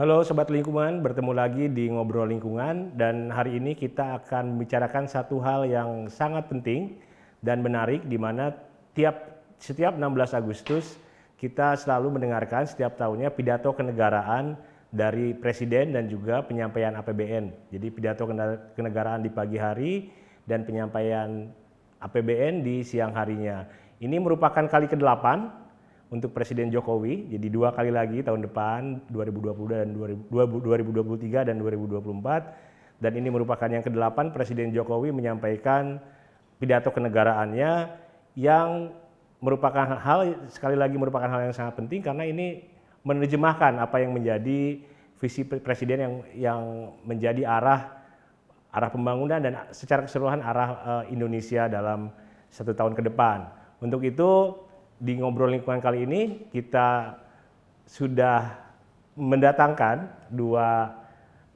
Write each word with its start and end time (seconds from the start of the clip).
Halo 0.00 0.24
Sobat 0.24 0.48
Lingkungan, 0.48 1.04
bertemu 1.04 1.32
lagi 1.36 1.68
di 1.68 1.92
Ngobrol 1.92 2.32
Lingkungan 2.32 2.96
dan 2.96 3.28
hari 3.28 3.60
ini 3.60 3.76
kita 3.76 4.16
akan 4.16 4.56
membicarakan 4.56 5.04
satu 5.04 5.44
hal 5.44 5.68
yang 5.68 6.08
sangat 6.08 6.48
penting 6.48 6.96
dan 7.44 7.60
menarik 7.60 8.08
di 8.08 8.16
mana 8.16 8.48
tiap 8.96 9.44
setiap 9.60 9.92
16 10.00 10.40
Agustus 10.40 10.96
kita 11.36 11.76
selalu 11.76 12.16
mendengarkan 12.16 12.64
setiap 12.64 12.96
tahunnya 12.96 13.28
pidato 13.36 13.76
kenegaraan 13.76 14.56
dari 14.88 15.36
Presiden 15.36 15.92
dan 15.92 16.08
juga 16.08 16.48
penyampaian 16.48 16.96
APBN. 16.96 17.68
Jadi 17.68 17.86
pidato 17.92 18.24
kenegaraan 18.72 19.20
di 19.20 19.28
pagi 19.28 19.60
hari 19.60 20.08
dan 20.48 20.64
penyampaian 20.64 21.52
APBN 22.00 22.64
di 22.64 22.80
siang 22.88 23.12
harinya. 23.12 23.68
Ini 24.00 24.16
merupakan 24.16 24.64
kali 24.64 24.88
ke-8 24.88 25.60
untuk 26.10 26.34
Presiden 26.34 26.68
Jokowi. 26.74 27.30
Jadi 27.30 27.46
dua 27.48 27.70
kali 27.70 27.94
lagi 27.94 28.20
tahun 28.20 28.44
depan 28.50 29.08
2020 29.14 29.54
dan 29.70 29.88
2023 29.94 31.48
dan 31.48 31.56
2024. 31.58 33.00
Dan 33.00 33.12
ini 33.16 33.28
merupakan 33.32 33.64
yang 33.70 33.80
ke-8 33.80 34.34
Presiden 34.34 34.74
Jokowi 34.74 35.14
menyampaikan 35.14 36.02
pidato 36.60 36.92
kenegaraannya 36.92 37.88
yang 38.36 38.92
merupakan 39.40 39.96
hal 39.96 40.36
sekali 40.52 40.76
lagi 40.76 41.00
merupakan 41.00 41.24
hal 41.24 41.48
yang 41.48 41.56
sangat 41.56 41.80
penting 41.80 42.04
karena 42.04 42.28
ini 42.28 42.68
menerjemahkan 43.00 43.80
apa 43.80 44.04
yang 44.04 44.12
menjadi 44.12 44.84
visi 45.16 45.48
presiden 45.48 45.98
yang 46.04 46.14
yang 46.36 46.60
menjadi 47.08 47.48
arah 47.48 48.04
arah 48.68 48.90
pembangunan 48.92 49.40
dan 49.40 49.52
secara 49.72 50.04
keseluruhan 50.04 50.44
arah 50.44 50.70
uh, 50.84 51.04
Indonesia 51.08 51.66
dalam 51.66 52.12
satu 52.52 52.76
tahun 52.76 52.92
ke 52.92 53.02
depan. 53.08 53.48
Untuk 53.80 54.04
itu 54.04 54.52
di 55.00 55.16
ngobrol 55.16 55.48
lingkungan 55.48 55.80
kali 55.80 56.04
ini 56.04 56.52
kita 56.52 57.16
sudah 57.88 58.52
mendatangkan 59.16 60.28
dua 60.28 60.92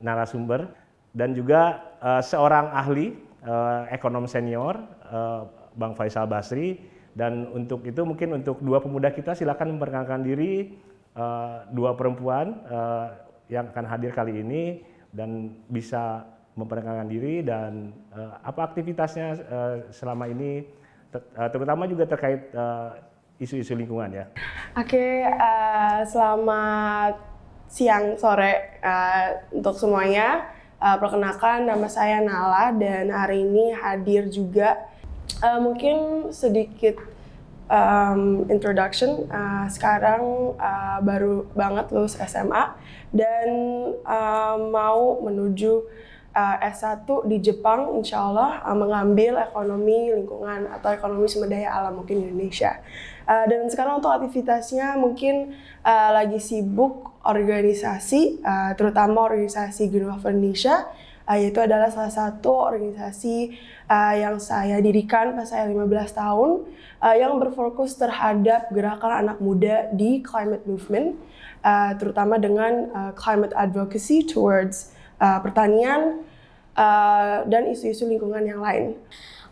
narasumber 0.00 0.66
dan 1.14 1.36
juga 1.36 1.84
uh, 2.02 2.24
seorang 2.24 2.72
ahli 2.74 3.14
uh, 3.46 3.86
ekonom 3.92 4.24
senior 4.26 4.80
uh, 5.12 5.46
Bang 5.76 5.94
Faisal 5.94 6.26
Basri. 6.26 6.96
Dan 7.14 7.46
untuk 7.54 7.86
itu 7.86 8.02
mungkin 8.02 8.42
untuk 8.42 8.58
dua 8.58 8.82
pemuda 8.82 9.14
kita 9.14 9.38
silakan 9.38 9.78
memperkenalkan 9.78 10.26
diri 10.26 10.74
uh, 11.14 11.62
dua 11.70 11.94
perempuan 11.94 12.58
uh, 12.66 13.14
yang 13.46 13.70
akan 13.70 13.86
hadir 13.86 14.10
kali 14.10 14.42
ini 14.42 14.82
dan 15.14 15.54
bisa 15.70 16.26
memperkenalkan 16.58 17.06
diri 17.06 17.46
dan 17.46 17.94
uh, 18.10 18.34
apa 18.42 18.66
aktivitasnya 18.66 19.28
uh, 19.46 19.76
selama 19.94 20.26
ini 20.26 20.66
terutama 21.54 21.86
juga 21.86 22.10
terkait 22.10 22.50
uh, 22.58 22.98
isu-isu 23.44 23.76
lingkungan 23.76 24.10
ya. 24.10 24.24
Oke, 24.74 25.22
uh, 25.28 26.00
selamat 26.08 27.20
siang 27.68 28.16
sore 28.16 28.80
uh, 28.80 29.52
untuk 29.52 29.76
semuanya. 29.76 30.48
Uh, 30.80 30.96
perkenalkan 31.00 31.64
nama 31.64 31.88
saya 31.88 32.20
Nala 32.20 32.72
dan 32.76 33.08
hari 33.08 33.44
ini 33.44 33.72
hadir 33.72 34.28
juga 34.28 34.84
uh, 35.40 35.60
mungkin 35.60 36.28
sedikit 36.32 37.00
um, 37.68 38.44
introduction. 38.48 39.28
Uh, 39.28 39.68
sekarang 39.68 40.56
uh, 40.56 40.98
baru 41.00 41.48
banget 41.56 41.88
lulus 41.92 42.16
SMA 42.20 42.74
dan 43.12 43.48
uh, 44.04 44.56
mau 44.60 45.20
menuju 45.24 45.84
uh, 46.34 46.56
S1 46.60 47.06
di 47.30 47.38
Jepang, 47.40 47.94
insya 47.96 48.26
Allah 48.26 48.60
uh, 48.66 48.76
mengambil 48.76 49.38
ekonomi 49.38 50.10
lingkungan 50.12 50.66
atau 50.68 50.90
ekonomi 50.90 51.30
sumber 51.30 51.54
daya 51.54 51.70
alam 51.70 52.02
mungkin 52.02 52.26
Indonesia. 52.26 52.82
Uh, 53.24 53.46
dan 53.48 53.70
sekarang 53.70 54.02
untuk 54.02 54.12
aktivitasnya 54.12 55.00
mungkin 55.00 55.56
lagi 55.84 56.40
sibuk 56.40 57.12
organisasi, 57.28 58.40
terutama 58.72 59.28
organisasi 59.28 59.92
Green 59.92 60.08
Indonesia, 60.08 60.88
yaitu 61.28 61.60
adalah 61.60 61.92
salah 61.92 62.08
satu 62.08 62.72
organisasi 62.72 63.52
yang 64.16 64.40
saya 64.40 64.80
dirikan 64.80 65.36
pas 65.36 65.52
saya 65.52 65.68
15 65.68 65.84
tahun, 66.08 66.64
yang 67.20 67.36
berfokus 67.36 68.00
terhadap 68.00 68.72
gerakan 68.72 69.28
anak 69.28 69.44
muda 69.44 69.92
di 69.92 70.24
climate 70.24 70.64
movement, 70.64 71.20
terutama 72.00 72.40
dengan 72.40 72.88
climate 73.12 73.52
advocacy 73.52 74.24
towards 74.24 74.93
uh, 75.20 75.38
pertanian, 75.42 76.22
uh, 76.78 77.46
dan 77.46 77.70
isu-isu 77.70 78.06
lingkungan 78.06 78.44
yang 78.44 78.60
lain. 78.62 78.98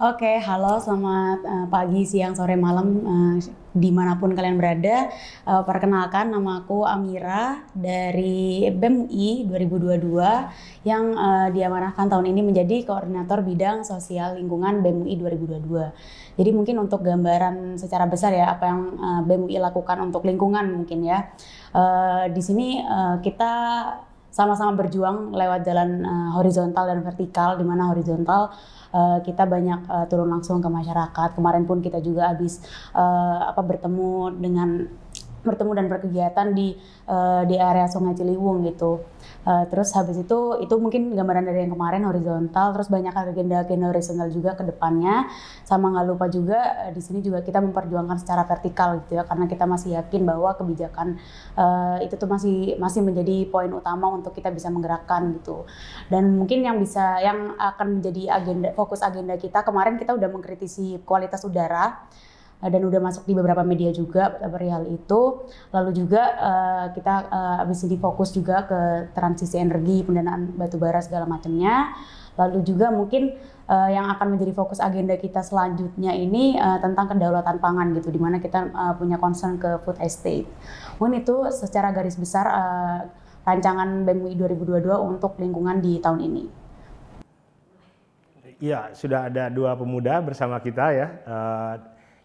Oke, 0.02 0.42
halo, 0.42 0.82
selamat 0.82 1.38
uh, 1.46 1.66
pagi, 1.70 2.02
siang, 2.02 2.34
sore, 2.34 2.58
malam, 2.58 2.86
uh, 3.06 3.36
di 3.70 3.94
mana 3.94 4.18
pun 4.18 4.34
kalian 4.34 4.58
berada. 4.58 5.06
Uh, 5.46 5.62
perkenalkan, 5.62 6.26
nama 6.26 6.58
aku 6.58 6.82
Amira 6.82 7.62
dari 7.70 8.66
BEM 8.66 9.06
UI 9.06 9.46
2022 9.46 10.82
yang 10.82 11.14
uh, 11.14 11.54
diamanahkan 11.54 12.10
tahun 12.10 12.34
ini 12.34 12.40
menjadi 12.42 12.82
koordinator 12.82 13.46
bidang 13.46 13.86
sosial 13.86 14.34
lingkungan 14.42 14.82
BEM 14.82 15.06
UI 15.06 15.14
2022. 15.22 16.34
Jadi 16.34 16.50
mungkin 16.50 16.82
untuk 16.82 17.06
gambaran 17.06 17.78
secara 17.78 18.10
besar 18.10 18.34
ya 18.34 18.58
apa 18.58 18.74
yang 18.74 18.80
uh, 18.98 19.22
BEM 19.22 19.46
UI 19.46 19.62
lakukan 19.62 20.02
untuk 20.02 20.26
lingkungan 20.26 20.66
mungkin 20.82 21.06
ya. 21.06 21.30
Uh, 21.70 22.26
di 22.26 22.42
sini 22.42 22.82
uh, 22.82 23.22
kita 23.22 23.54
sama-sama 24.32 24.72
berjuang 24.72 25.36
lewat 25.36 25.60
jalan 25.68 26.02
uh, 26.08 26.30
horizontal 26.40 26.88
dan 26.88 27.04
vertikal 27.04 27.60
di 27.60 27.64
mana 27.68 27.92
horizontal 27.92 28.48
uh, 28.96 29.20
kita 29.20 29.44
banyak 29.44 29.84
uh, 29.86 30.08
turun 30.08 30.32
langsung 30.32 30.64
ke 30.64 30.68
masyarakat. 30.72 31.36
Kemarin 31.36 31.68
pun 31.68 31.84
kita 31.84 32.00
juga 32.00 32.32
habis 32.32 32.64
uh, 32.96 33.52
apa 33.52 33.60
bertemu 33.60 34.32
dengan 34.40 34.88
bertemu 35.44 35.72
dan 35.76 35.86
berkegiatan 35.92 36.46
di 36.56 36.72
uh, 37.12 37.44
di 37.44 37.60
area 37.60 37.84
Sungai 37.92 38.16
Ciliwung 38.16 38.64
gitu. 38.64 39.04
Uh, 39.42 39.66
terus 39.66 39.90
habis 39.98 40.14
itu 40.22 40.38
itu 40.62 40.74
mungkin 40.78 41.18
gambaran 41.18 41.42
dari 41.42 41.66
yang 41.66 41.74
kemarin 41.74 42.06
horizontal, 42.06 42.70
terus 42.78 42.86
banyak 42.86 43.10
agenda-agenda 43.10 43.90
horizontal 43.90 44.30
juga 44.30 44.54
ke 44.54 44.62
depannya. 44.62 45.26
Sama 45.66 45.90
nggak 45.90 46.06
lupa 46.14 46.30
juga 46.30 46.86
uh, 46.86 46.90
di 46.94 47.02
sini 47.02 47.18
juga 47.26 47.42
kita 47.42 47.58
memperjuangkan 47.58 48.22
secara 48.22 48.46
vertikal 48.46 49.02
gitu 49.02 49.18
ya, 49.18 49.26
karena 49.26 49.50
kita 49.50 49.66
masih 49.66 49.98
yakin 49.98 50.22
bahwa 50.22 50.54
kebijakan 50.54 51.18
uh, 51.58 51.98
itu 52.06 52.14
tuh 52.14 52.30
masih 52.30 52.78
masih 52.78 53.02
menjadi 53.02 53.50
poin 53.50 53.74
utama 53.74 54.14
untuk 54.14 54.30
kita 54.30 54.54
bisa 54.54 54.70
menggerakkan 54.70 55.34
gitu. 55.42 55.66
Dan 56.06 56.38
mungkin 56.38 56.62
yang 56.62 56.78
bisa 56.78 57.18
yang 57.18 57.58
akan 57.58 57.98
menjadi 57.98 58.38
agenda 58.38 58.70
fokus 58.78 59.02
agenda 59.02 59.34
kita 59.34 59.66
kemarin 59.66 59.98
kita 59.98 60.14
udah 60.14 60.30
mengkritisi 60.30 61.02
kualitas 61.02 61.42
udara 61.42 61.98
dan 62.62 62.82
udah 62.86 63.00
masuk 63.02 63.26
di 63.26 63.34
beberapa 63.34 63.66
media 63.66 63.90
juga 63.90 64.30
perihal 64.38 64.86
itu. 64.86 65.50
Lalu 65.74 65.90
juga 65.98 66.22
uh, 66.38 66.86
kita 66.94 67.14
uh, 67.26 67.56
habis 67.66 67.82
ini 67.82 67.98
fokus 67.98 68.30
juga 68.30 68.62
ke 68.62 69.10
transisi 69.18 69.58
energi, 69.58 70.06
pendanaan 70.06 70.54
batu 70.54 70.78
bara 70.78 71.02
segala 71.02 71.26
macamnya. 71.26 71.90
Lalu 72.38 72.64
juga 72.64 72.94
mungkin 72.94 73.34
uh, 73.66 73.90
yang 73.90 74.08
akan 74.14 74.38
menjadi 74.38 74.54
fokus 74.54 74.78
agenda 74.78 75.18
kita 75.18 75.42
selanjutnya 75.42 76.14
ini 76.14 76.56
uh, 76.56 76.78
tentang 76.78 77.10
kedaulatan 77.10 77.58
pangan 77.58 77.92
gitu, 77.98 78.14
di 78.14 78.20
mana 78.22 78.38
kita 78.38 78.70
uh, 78.70 78.94
punya 78.94 79.18
concern 79.18 79.58
ke 79.58 79.82
food 79.82 79.98
estate. 79.98 80.46
Mungkin 81.02 81.26
itu 81.26 81.50
secara 81.50 81.90
garis 81.90 82.14
besar 82.14 82.46
uh, 82.46 82.98
rancangan 83.42 84.06
BEM 84.06 84.22
UI 84.22 84.34
2022 84.38 84.86
untuk 85.02 85.34
lingkungan 85.42 85.82
di 85.82 85.98
tahun 85.98 86.20
ini. 86.22 86.44
Iya, 88.62 88.94
sudah 88.94 89.26
ada 89.26 89.50
dua 89.50 89.74
pemuda 89.74 90.22
bersama 90.22 90.62
kita 90.62 90.94
ya. 90.94 91.08
Uh, 91.26 91.74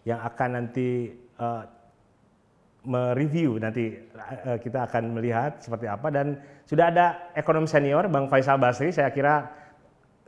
yang 0.08 0.24
akan 0.24 0.50
nanti 0.64 1.12
uh, 1.36 1.68
mereview. 2.88 3.60
Nanti 3.60 3.92
uh, 4.16 4.56
kita 4.56 4.88
akan 4.88 5.20
melihat 5.20 5.60
seperti 5.60 5.92
apa. 5.92 6.08
Dan 6.08 6.40
sudah 6.64 6.88
ada 6.88 7.06
ekonom 7.36 7.68
senior 7.68 8.08
Bang 8.08 8.32
Faisal 8.32 8.56
Basri. 8.56 8.96
Saya 8.96 9.12
kira 9.12 9.52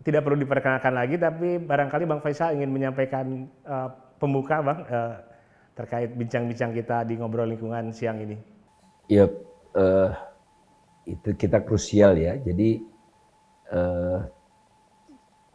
tidak 0.03 0.27
perlu 0.27 0.39
diperkenalkan 0.39 0.95
lagi 0.95 1.15
tapi 1.15 1.59
barangkali 1.59 2.03
Bang 2.03 2.19
Faisal 2.19 2.59
ingin 2.59 2.71
menyampaikan 2.75 3.47
uh, 3.63 3.87
pembuka 4.19 4.59
Bang 4.59 4.83
uh, 4.91 5.15
terkait 5.79 6.11
bincang-bincang 6.11 6.75
kita 6.75 7.07
di 7.07 7.15
ngobrol 7.15 7.47
lingkungan 7.47 7.95
siang 7.95 8.19
ini. 8.19 8.35
Ya 9.07 9.31
uh, 9.79 10.11
itu 11.07 11.31
kita 11.39 11.63
krusial 11.63 12.19
ya. 12.19 12.35
Jadi 12.35 12.83
uh, 13.71 14.27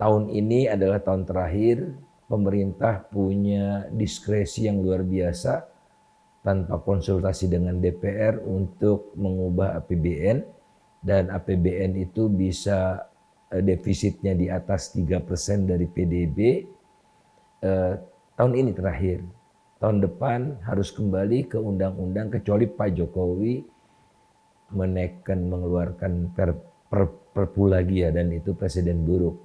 tahun 0.01 0.33
ini 0.33 0.73
adalah 0.73 1.05
tahun 1.05 1.29
terakhir 1.29 1.93
pemerintah 2.25 3.05
punya 3.05 3.89
diskresi 3.93 4.67
yang 4.67 4.81
luar 4.81 5.05
biasa 5.05 5.65
tanpa 6.45 6.81
konsultasi 6.81 7.49
dengan 7.49 7.81
DPR 7.81 8.41
untuk 8.45 9.17
mengubah 9.17 9.81
APBN 9.81 10.45
dan 11.01 11.33
APBN 11.33 12.01
itu 12.01 12.29
bisa 12.29 13.09
eh, 13.53 13.65
defisitnya 13.65 14.33
di 14.37 14.47
atas 14.49 14.93
3% 14.93 15.69
dari 15.69 15.89
PDB 15.89 16.39
eh, 17.65 17.95
tahun 18.37 18.53
ini 18.57 18.71
terakhir. 18.77 19.25
Tahun 19.81 20.01
depan 20.01 20.65
harus 20.65 20.89
kembali 20.93 21.53
ke 21.53 21.61
undang-undang 21.61 22.33
kecuali 22.33 22.65
Pak 22.65 22.89
Jokowi 22.97 23.55
menekan 24.73 25.45
mengeluarkan 25.45 26.33
per, 26.33 26.57
per, 26.89 27.05
perpu 27.37 27.69
lagi 27.69 28.01
ya 28.01 28.09
dan 28.09 28.33
itu 28.33 28.57
presiden 28.57 29.05
buruk 29.05 29.44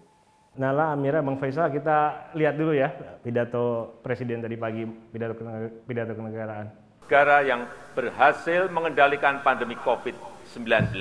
Nala, 0.57 0.97
Amira, 0.97 1.21
Bang 1.21 1.37
Faisal, 1.37 1.69
kita 1.69 2.31
lihat 2.33 2.57
dulu 2.57 2.73
ya 2.73 2.89
pidato 3.21 3.99
Presiden 4.01 4.41
tadi 4.41 4.57
pagi, 4.57 4.81
pidato, 4.87 5.37
pidato 5.85 6.11
kenegaraan. 6.17 6.67
Negara 7.05 7.37
yang 7.45 7.69
berhasil 7.93 8.69
mengendalikan 8.69 9.41
pandemi 9.45 9.77
COVID-19 9.81 10.93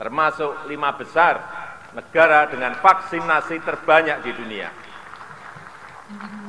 termasuk 0.00 0.72
lima 0.72 0.96
besar 0.96 1.36
negara 1.92 2.48
dengan 2.48 2.72
vaksinasi 2.80 3.60
terbanyak 3.60 4.24
di 4.24 4.32
dunia, 4.32 4.72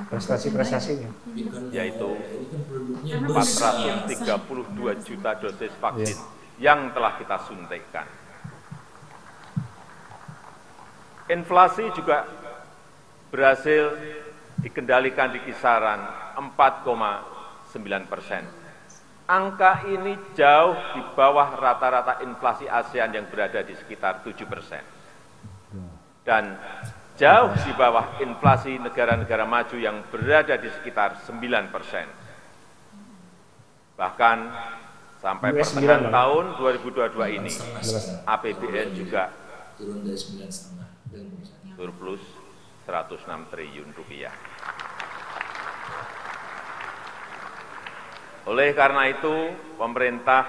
Prestasi-prestasinya. 0.08 1.12
yaitu 1.72 2.16
432 3.04 5.04
juta 5.04 5.32
dosis 5.40 5.72
vaksin 5.80 6.18
yang 6.60 6.92
telah 6.96 7.20
kita 7.20 7.38
suntikkan. 7.44 8.08
Inflasi 11.32 11.88
juga 11.96 12.28
berhasil 13.32 13.96
dikendalikan 14.60 15.32
di 15.32 15.40
kisaran 15.48 16.04
4,9 16.36 18.12
persen. 18.12 18.44
Angka 19.24 19.88
ini 19.88 20.20
jauh 20.36 20.76
di 20.94 21.02
bawah 21.16 21.56
rata-rata 21.56 22.20
inflasi 22.28 22.68
ASEAN 22.68 23.16
yang 23.16 23.26
berada 23.32 23.64
di 23.64 23.72
sekitar 23.72 24.20
7 24.20 24.36
persen. 24.44 24.84
Dan 26.28 26.60
jauh 27.16 27.56
di 27.64 27.72
bawah 27.72 28.20
inflasi 28.20 28.76
negara-negara 28.84 29.48
maju 29.48 29.78
yang 29.80 30.04
berada 30.12 30.60
di 30.60 30.68
sekitar 30.68 31.24
9 31.24 31.72
persen. 31.72 32.06
Bahkan 33.96 34.38
sampai 35.24 35.50
US 35.56 35.72
pertengahan 35.72 36.04
9 36.04 36.12
malah. 36.12 36.14
tahun 36.20 36.46
2022 37.16 37.38
ini, 37.40 37.52
APBN 38.28 38.90
juga 38.92 39.32
turun 39.80 40.04
dari 40.04 40.20
sembilan 40.20 40.50
setengah 40.52 40.83
surplus 41.76 42.24
106 42.86 43.52
triliun 43.52 43.90
rupiah. 43.96 44.36
Oleh 48.44 48.76
karena 48.76 49.08
itu, 49.08 49.56
pemerintah 49.80 50.44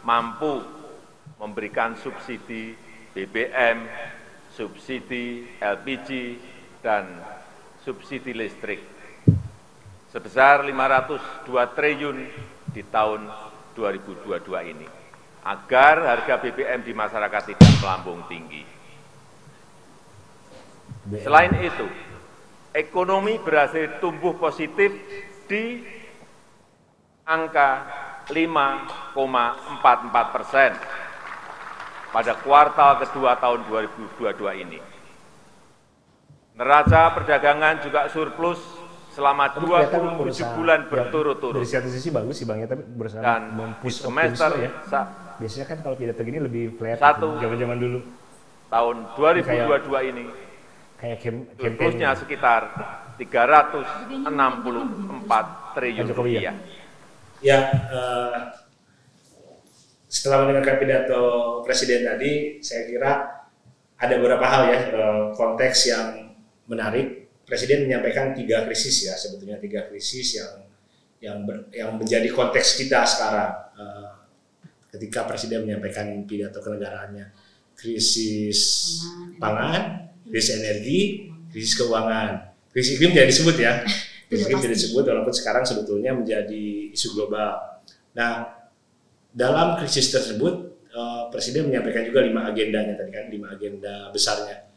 mampu 0.00 0.64
memberikan 1.36 1.92
subsidi 2.00 2.72
BBM, 3.12 3.84
subsidi 4.56 5.44
LPG, 5.60 6.08
dan 6.80 7.04
subsidi 7.84 8.32
listrik 8.32 8.80
sebesar 10.08 10.64
502 10.64 11.52
triliun 11.76 12.18
di 12.72 12.82
tahun 12.88 13.28
2022 13.76 14.72
ini, 14.72 14.88
agar 15.44 16.16
harga 16.16 16.34
BBM 16.40 16.80
di 16.80 16.96
masyarakat 16.96 17.42
tidak 17.52 17.72
melambung 17.84 18.24
tinggi. 18.24 18.77
Selain 21.16 21.52
itu, 21.56 21.86
ekonomi 22.70 23.38
berhasil 23.38 23.96
tumbuh 23.96 24.36
positif 24.36 24.92
di 25.46 25.80
angka 27.24 27.88
5,44 28.28 29.16
persen 30.28 30.70
pada 32.08 32.32
kuartal 32.36 33.00
kedua 33.00 33.36
tahun 33.36 33.64
2022 33.64 34.28
ini. 34.58 34.78
Neraca 36.54 37.14
perdagangan 37.14 37.80
juga 37.80 38.08
surplus 38.08 38.58
selama 39.14 39.48
Tapi 39.48 39.64
kelihatan 39.64 40.00
27 40.12 40.18
berusaha- 40.18 40.54
bulan 40.54 40.80
ya, 40.80 40.88
berturut-turut. 40.90 41.58
Dari 41.58 41.70
satu 41.70 41.88
sisi 41.88 42.08
bagus 42.10 42.34
sih 42.36 42.44
Bang 42.44 42.58
ya, 42.58 42.66
tapi 42.66 42.82
berusaha 42.84 43.22
Dan 43.22 43.42
mempush 43.54 44.02
semester 44.02 44.50
ya. 44.58 44.70
sa- 44.84 45.08
Biasanya 45.38 45.66
kan 45.70 45.78
kalau 45.80 45.94
pidato 45.94 46.18
gini 46.20 46.42
lebih 46.42 46.74
flat 46.74 46.98
Satu. 46.98 47.38
gitu, 47.38 47.46
zaman-zaman 47.46 47.78
dulu. 47.78 48.00
tahun 48.68 48.96
2022 49.16 50.00
ini 50.04 50.24
Kayak 50.98 51.18
surplusnya 51.22 52.10
campaign. 52.10 52.22
sekitar 52.26 52.62
364 53.18 55.74
triliun 55.78 56.06
Jokowi 56.10 56.30
ya? 56.34 56.50
rupiah. 56.50 56.54
Ya, 57.38 57.58
eh, 57.70 58.34
setelah 60.10 60.42
mendengarkan 60.42 60.76
pidato 60.82 61.22
Presiden 61.62 62.02
tadi, 62.02 62.58
saya 62.58 62.82
kira 62.88 63.12
ada 63.94 64.14
beberapa 64.18 64.42
hal 64.42 64.62
ya 64.70 64.78
eh, 64.90 65.24
konteks 65.34 65.78
yang 65.86 66.34
menarik. 66.66 67.30
Presiden 67.46 67.88
menyampaikan 67.88 68.36
tiga 68.36 68.66
krisis 68.66 69.08
ya, 69.08 69.14
sebetulnya 69.16 69.56
tiga 69.56 69.88
krisis 69.88 70.36
yang 70.36 70.52
yang 71.18 71.42
ber- 71.46 71.70
yang 71.72 71.94
menjadi 71.94 72.28
konteks 72.30 72.76
kita 72.76 73.06
sekarang. 73.06 73.52
Eh, 73.78 74.10
ketika 74.88 75.24
Presiden 75.24 75.62
menyampaikan 75.62 76.10
pidato 76.26 76.58
kenegaraannya, 76.58 77.30
krisis 77.78 78.58
pangan, 79.38 80.07
krisis 80.28 80.60
energi, 80.60 81.30
krisis 81.50 81.74
keuangan, 81.76 82.54
krisis 82.72 82.96
iklim 82.96 83.12
tidak 83.16 83.28
disebut 83.32 83.56
ya. 83.58 83.72
Krisis 84.28 84.44
iklim 84.44 84.60
tidak 84.60 84.76
disebut 84.76 85.04
walaupun 85.08 85.32
sekarang 85.32 85.64
sebetulnya 85.64 86.12
menjadi 86.12 86.92
isu 86.92 87.16
global. 87.16 87.80
Nah, 88.12 88.60
dalam 89.32 89.80
krisis 89.80 90.12
tersebut 90.12 90.84
eh, 90.92 91.22
Presiden 91.32 91.72
menyampaikan 91.72 92.04
juga 92.04 92.20
lima 92.20 92.44
agendanya 92.44 92.92
tadi 92.92 93.08
kan, 93.08 93.32
lima 93.32 93.56
agenda 93.56 94.12
besarnya, 94.12 94.68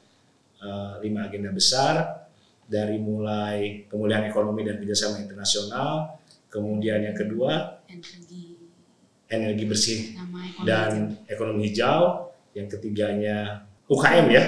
Eh, 0.61 0.93
lima 1.01 1.25
agenda 1.25 1.49
besar 1.49 2.21
dari 2.69 3.01
mulai 3.01 3.81
pemulihan 3.89 4.29
ekonomi 4.29 4.61
dan 4.61 4.77
kerjasama 4.77 5.17
internasional, 5.17 6.21
kemudian 6.53 7.01
yang 7.01 7.17
kedua 7.17 7.81
energi. 7.89 8.61
energi 9.25 9.65
bersih 9.65 9.99
ekonomi 10.13 10.61
dan 10.61 11.17
ekonomi 11.25 11.61
hijau, 11.65 12.29
yang 12.53 12.69
ketiganya 12.69 13.65
UKM 13.89 14.27
ya, 14.29 14.43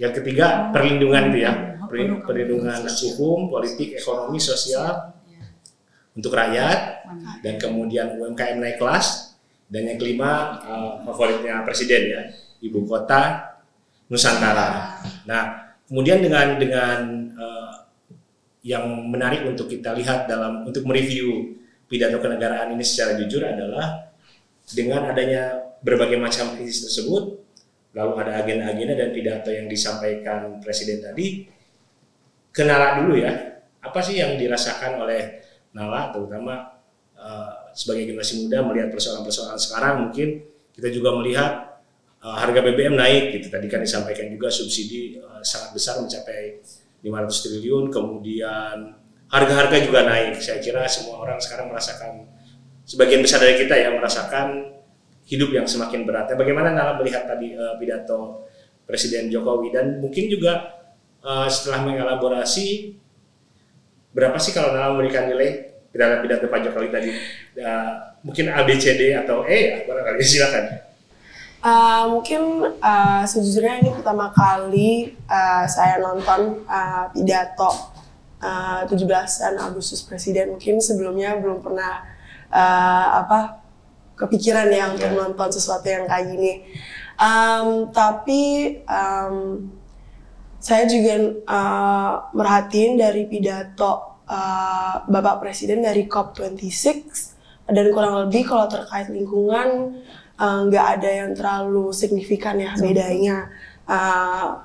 yang 0.00 0.16
ketiga 0.16 0.72
perlindungan 0.72 1.28
itu 1.28 1.44
ya, 1.44 1.52
Per- 1.84 2.24
perlindungan 2.24 2.80
hukum, 2.88 3.52
politik, 3.52 4.00
ekonomi, 4.00 4.40
sosial 4.40 5.12
untuk 6.16 6.32
rakyat, 6.32 7.04
dan 7.44 7.60
kemudian 7.60 8.16
UMKM 8.16 8.56
naik 8.56 8.80
kelas, 8.80 9.36
dan 9.68 9.84
yang 9.92 9.98
kelima 10.00 10.56
eh, 10.64 10.92
favoritnya 11.04 11.60
presiden 11.68 12.02
ya, 12.16 12.20
ibu 12.64 12.88
kota 12.88 13.52
Nusantara. 14.10 14.98
Nah, 15.28 15.76
kemudian 15.86 16.24
dengan 16.24 16.56
dengan 16.56 16.98
eh, 17.36 17.72
yang 18.64 18.88
menarik 19.08 19.44
untuk 19.44 19.68
kita 19.68 19.92
lihat 19.94 20.26
dalam 20.26 20.64
untuk 20.64 20.82
mereview 20.88 21.60
pidato 21.86 22.18
kenegaraan 22.22 22.72
ini 22.72 22.84
secara 22.86 23.20
jujur 23.20 23.44
adalah 23.44 24.10
dengan 24.70 25.10
adanya 25.10 25.74
berbagai 25.82 26.16
macam 26.16 26.54
krisis 26.54 26.86
tersebut, 26.86 27.40
lalu 27.90 28.12
ada 28.22 28.42
agenda-agenda 28.42 28.94
dan 28.94 29.08
pidato 29.10 29.50
yang 29.50 29.66
disampaikan 29.66 30.62
presiden 30.62 31.02
tadi, 31.02 31.46
kenala 32.54 33.02
dulu 33.02 33.18
ya, 33.18 33.32
apa 33.82 33.98
sih 34.04 34.20
yang 34.20 34.38
dirasakan 34.38 35.02
oleh 35.02 35.42
Nala, 35.70 36.10
terutama 36.10 36.82
eh, 37.14 37.54
sebagai 37.74 38.10
generasi 38.10 38.46
muda 38.46 38.62
melihat 38.66 38.90
persoalan-persoalan 38.90 39.58
sekarang, 39.58 39.94
mungkin 40.06 40.42
kita 40.74 40.90
juga 40.90 41.14
melihat 41.18 41.82
eh, 42.22 42.36
harga 42.36 42.60
BBM 42.62 42.94
naik, 42.94 43.24
gitu. 43.38 43.46
Tadi 43.50 43.66
kan 43.70 43.82
disampaikan 43.82 44.26
juga 44.30 44.50
subsidi 44.50 45.18
eh, 45.18 45.42
sangat 45.42 45.74
besar 45.74 45.98
mencapai 46.02 46.62
500 47.02 47.44
triliun, 47.46 47.84
kemudian 47.90 48.76
harga-harga 49.30 49.76
juga 49.82 50.06
naik. 50.06 50.42
Saya 50.42 50.58
kira 50.58 50.86
semua 50.90 51.22
orang 51.22 51.38
sekarang 51.38 51.70
merasakan, 51.70 52.26
sebagian 52.86 53.22
besar 53.22 53.42
dari 53.42 53.58
kita 53.62 53.74
ya 53.78 53.94
merasakan 53.94 54.78
hidup 55.30 55.54
yang 55.54 55.64
semakin 55.70 56.02
berat. 56.02 56.26
Nah, 56.34 56.36
bagaimana 56.36 56.74
Nala 56.74 56.98
melihat 56.98 57.30
tadi 57.30 57.54
eh, 57.54 57.74
pidato 57.78 58.50
Presiden 58.84 59.30
Jokowi 59.30 59.70
dan 59.70 60.02
mungkin 60.02 60.26
juga 60.26 60.82
eh, 61.22 61.46
setelah 61.46 61.86
mengelaborasi 61.86 62.98
berapa 64.10 64.34
sih 64.42 64.50
kalau 64.50 64.74
Nala 64.74 64.90
memberikan 64.90 65.30
nilai 65.30 65.70
pidato-pidato 65.94 66.50
Pak 66.50 66.60
Jokowi 66.66 66.90
tadi 66.90 67.10
Eh, 67.60 67.92
mungkin 68.24 68.48
A, 68.48 68.64
B, 68.64 68.80
C, 68.80 68.96
D 68.96 69.12
atau 69.12 69.44
E 69.44 69.58
ya 69.68 69.76
barangkali 69.84 70.24
silakan. 70.24 70.64
Uh, 71.60 72.16
mungkin 72.16 72.72
uh, 72.80 73.20
sejujurnya 73.28 73.84
ini 73.84 73.92
pertama 73.92 74.32
kali 74.32 75.12
uh, 75.28 75.68
saya 75.68 76.00
nonton 76.00 76.64
uh, 76.64 77.12
pidato 77.12 77.92
uh, 78.40 78.88
17 78.88 79.04
Agustus 79.60 80.00
Presiden. 80.00 80.56
Mungkin 80.56 80.80
sebelumnya 80.80 81.36
belum 81.36 81.60
pernah 81.60 82.00
uh, 82.48 83.06
apa 83.20 83.59
kepikiran 84.20 84.68
ya 84.68 84.92
untuk 84.92 85.08
nonton 85.16 85.48
sesuatu 85.48 85.88
yang 85.88 86.04
kayak 86.04 86.28
gini. 86.28 86.52
Um, 87.16 87.88
tapi 87.92 88.76
um, 88.84 89.68
saya 90.60 90.84
juga 90.84 91.40
uh, 91.48 92.12
merhatiin 92.36 93.00
dari 93.00 93.24
pidato 93.24 94.20
uh, 94.28 95.04
Bapak 95.08 95.40
Presiden 95.40 95.80
dari 95.80 96.04
COP26 96.04 97.08
dan 97.72 97.86
kurang 97.96 98.28
lebih 98.28 98.44
kalau 98.44 98.68
terkait 98.68 99.08
lingkungan 99.08 100.00
uh, 100.36 100.60
nggak 100.68 100.86
ada 101.00 101.10
yang 101.10 101.30
terlalu 101.32 101.92
signifikan 101.96 102.60
ya 102.60 102.76
bedanya. 102.76 103.48
Uh, 103.88 104.60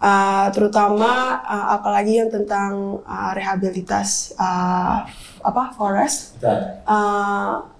uh, 0.00 0.46
terutama 0.52 1.40
uh, 1.44 1.80
apalagi 1.80 2.20
yang 2.20 2.30
tentang 2.32 3.02
uh, 3.04 3.32
rehabilitas 3.32 4.36
uh, 4.36 5.04
apa 5.40 5.72
forest. 5.76 6.40
Uh, 6.84 7.77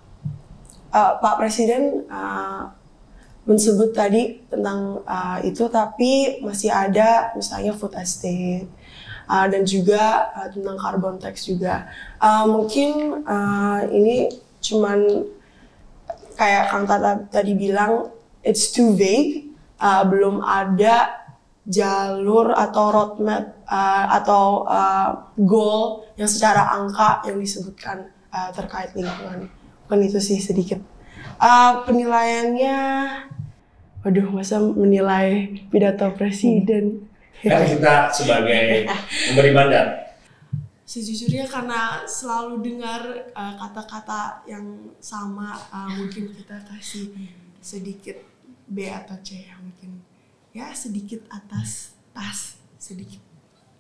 uh, 0.93 1.13
Pak 1.21 1.35
Presiden 1.41 2.05
uh, 2.09 2.73
mensebut 3.49 3.97
tadi 3.97 4.45
tentang 4.53 5.01
uh, 5.09 5.39
itu, 5.41 5.65
tapi 5.73 6.43
masih 6.45 6.69
ada 6.69 7.33
misalnya 7.33 7.73
food 7.73 7.97
estate 7.97 8.69
uh, 9.25 9.49
dan 9.49 9.65
juga 9.65 10.29
uh, 10.37 10.49
tentang 10.53 10.77
carbon 10.77 11.17
tax 11.17 11.49
juga. 11.49 11.89
Uh, 12.21 12.45
mungkin 12.45 13.25
uh, 13.25 13.89
ini 13.89 14.29
cuman 14.61 15.25
kayak 16.37 16.69
Kang 16.69 16.85
Tata 16.85 17.25
tadi 17.33 17.57
bilang 17.57 18.13
it's 18.45 18.69
too 18.69 18.93
vague, 18.93 19.49
uh, 19.81 20.05
belum 20.05 20.45
ada 20.45 21.25
jalur 21.69 22.57
atau 22.57 22.85
roadmap 22.89 23.65
uh, 23.69 24.07
atau 24.17 24.65
uh, 24.65 25.35
goal 25.37 26.05
yang 26.17 26.29
secara 26.29 26.69
angka 26.73 27.25
yang 27.29 27.37
disebutkan 27.37 28.09
uh, 28.33 28.49
terkait 28.57 28.93
lingkungan. 28.97 29.53
Bukan 29.89 30.05
itu 30.05 30.21
sih 30.21 30.37
sedikit. 30.37 30.77
Uh, 31.41 31.81
penilaiannya, 31.89 32.77
waduh 34.05 34.29
masa 34.29 34.61
menilai 34.61 35.57
pidato 35.73 36.13
presiden. 36.13 37.09
Kan 37.41 37.65
kita 37.65 38.13
sebagai 38.13 38.85
pemberi 39.33 39.57
mandat. 39.57 40.13
Sejujurnya 40.85 41.49
karena 41.49 42.05
selalu 42.05 42.61
dengar 42.61 43.33
uh, 43.33 43.57
kata-kata 43.57 44.45
yang 44.45 44.93
sama, 45.01 45.57
uh, 45.73 45.89
mungkin 45.89 46.37
kita 46.37 46.61
kasih 46.69 47.17
sedikit 47.65 48.21
B 48.69 48.93
atau 48.93 49.17
C 49.25 49.49
ya 49.49 49.57
mungkin 49.57 50.05
ya 50.53 50.69
sedikit 50.77 51.25
atas 51.33 51.97
tas 52.13 52.61
sedikit. 52.77 53.25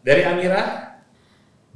Dari 0.00 0.24
Amira, 0.24 0.96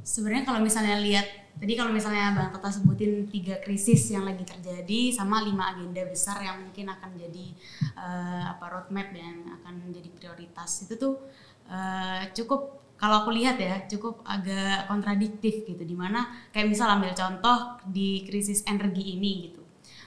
Sebenarnya 0.03 0.43
kalau 0.43 0.59
misalnya 0.59 0.99
lihat 0.99 1.42
tadi 1.59 1.73
kalau 1.77 1.91
misalnya 1.93 2.33
Bang 2.33 2.49
Tata 2.53 2.69
sebutin 2.69 3.29
tiga 3.29 3.61
krisis 3.61 4.09
yang 4.11 4.25
lagi 4.25 4.43
terjadi 4.43 5.13
sama 5.13 5.41
lima 5.45 5.73
agenda 5.73 6.03
besar 6.05 6.41
yang 6.41 6.65
mungkin 6.65 6.89
akan 6.89 7.11
jadi 7.17 7.45
eh, 7.97 8.43
apa 8.49 8.65
roadmap 8.69 9.09
yang 9.13 9.47
akan 9.61 9.93
jadi 9.93 10.09
prioritas 10.13 10.85
itu 10.85 10.95
tuh 10.97 11.21
eh, 11.69 12.29
cukup 12.33 12.83
kalau 13.03 13.25
aku 13.27 13.35
lihat 13.35 13.59
ya 13.59 13.83
cukup 13.91 14.23
agak 14.23 14.87
kontradiktif 14.87 15.67
gitu. 15.67 15.83
Di 15.83 15.91
mana 15.91 16.31
kayak 16.55 16.71
misal 16.71 16.87
ambil 16.95 17.11
contoh 17.11 17.75
di 17.83 18.23
krisis 18.23 18.63
energi 18.63 19.19
ini 19.19 19.51
gitu. 19.51 19.61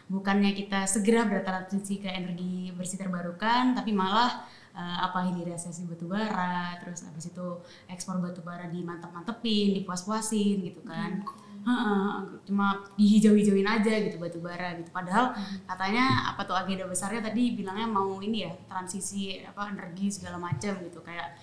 Bukannya 0.06 0.54
kita 0.56 0.88
segera 0.88 1.28
bertransisi 1.28 2.00
ke 2.00 2.08
energi 2.08 2.72
bersih 2.72 2.96
terbarukan 2.96 3.76
tapi 3.76 3.92
malah 3.92 4.48
eh, 4.76 4.98
apa 5.00 5.24
hilirisasi 5.24 5.88
batu 5.88 6.04
bara 6.04 6.76
terus 6.76 7.00
habis 7.08 7.32
itu 7.32 7.46
ekspor 7.88 8.20
batu 8.20 8.44
bara 8.44 8.68
dimantep-mantepin 8.68 9.72
dipuas-puasin 9.80 10.60
gitu 10.60 10.84
kan. 10.84 11.24
Heeh, 11.66 12.06
cuma 12.46 12.78
dihijau-hijauin 12.94 13.66
aja 13.66 13.94
gitu 14.06 14.22
batu 14.22 14.38
bara 14.38 14.78
gitu. 14.78 14.86
Padahal 14.94 15.34
katanya 15.66 16.30
apa 16.30 16.46
tuh 16.46 16.54
agenda 16.54 16.86
besarnya 16.86 17.18
tadi 17.26 17.58
bilangnya 17.58 17.90
mau 17.90 18.22
ini 18.22 18.46
ya 18.46 18.54
transisi 18.70 19.42
apa 19.42 19.74
energi 19.74 20.14
segala 20.14 20.38
macam 20.38 20.78
gitu. 20.78 21.02
Kayak 21.02 21.34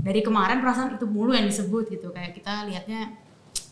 dari 0.00 0.24
kemarin 0.24 0.64
perasaan 0.64 0.96
itu 0.96 1.04
mulu 1.04 1.36
yang 1.36 1.44
disebut 1.44 1.92
gitu. 1.92 2.08
Kayak 2.08 2.40
kita 2.40 2.64
lihatnya 2.72 3.12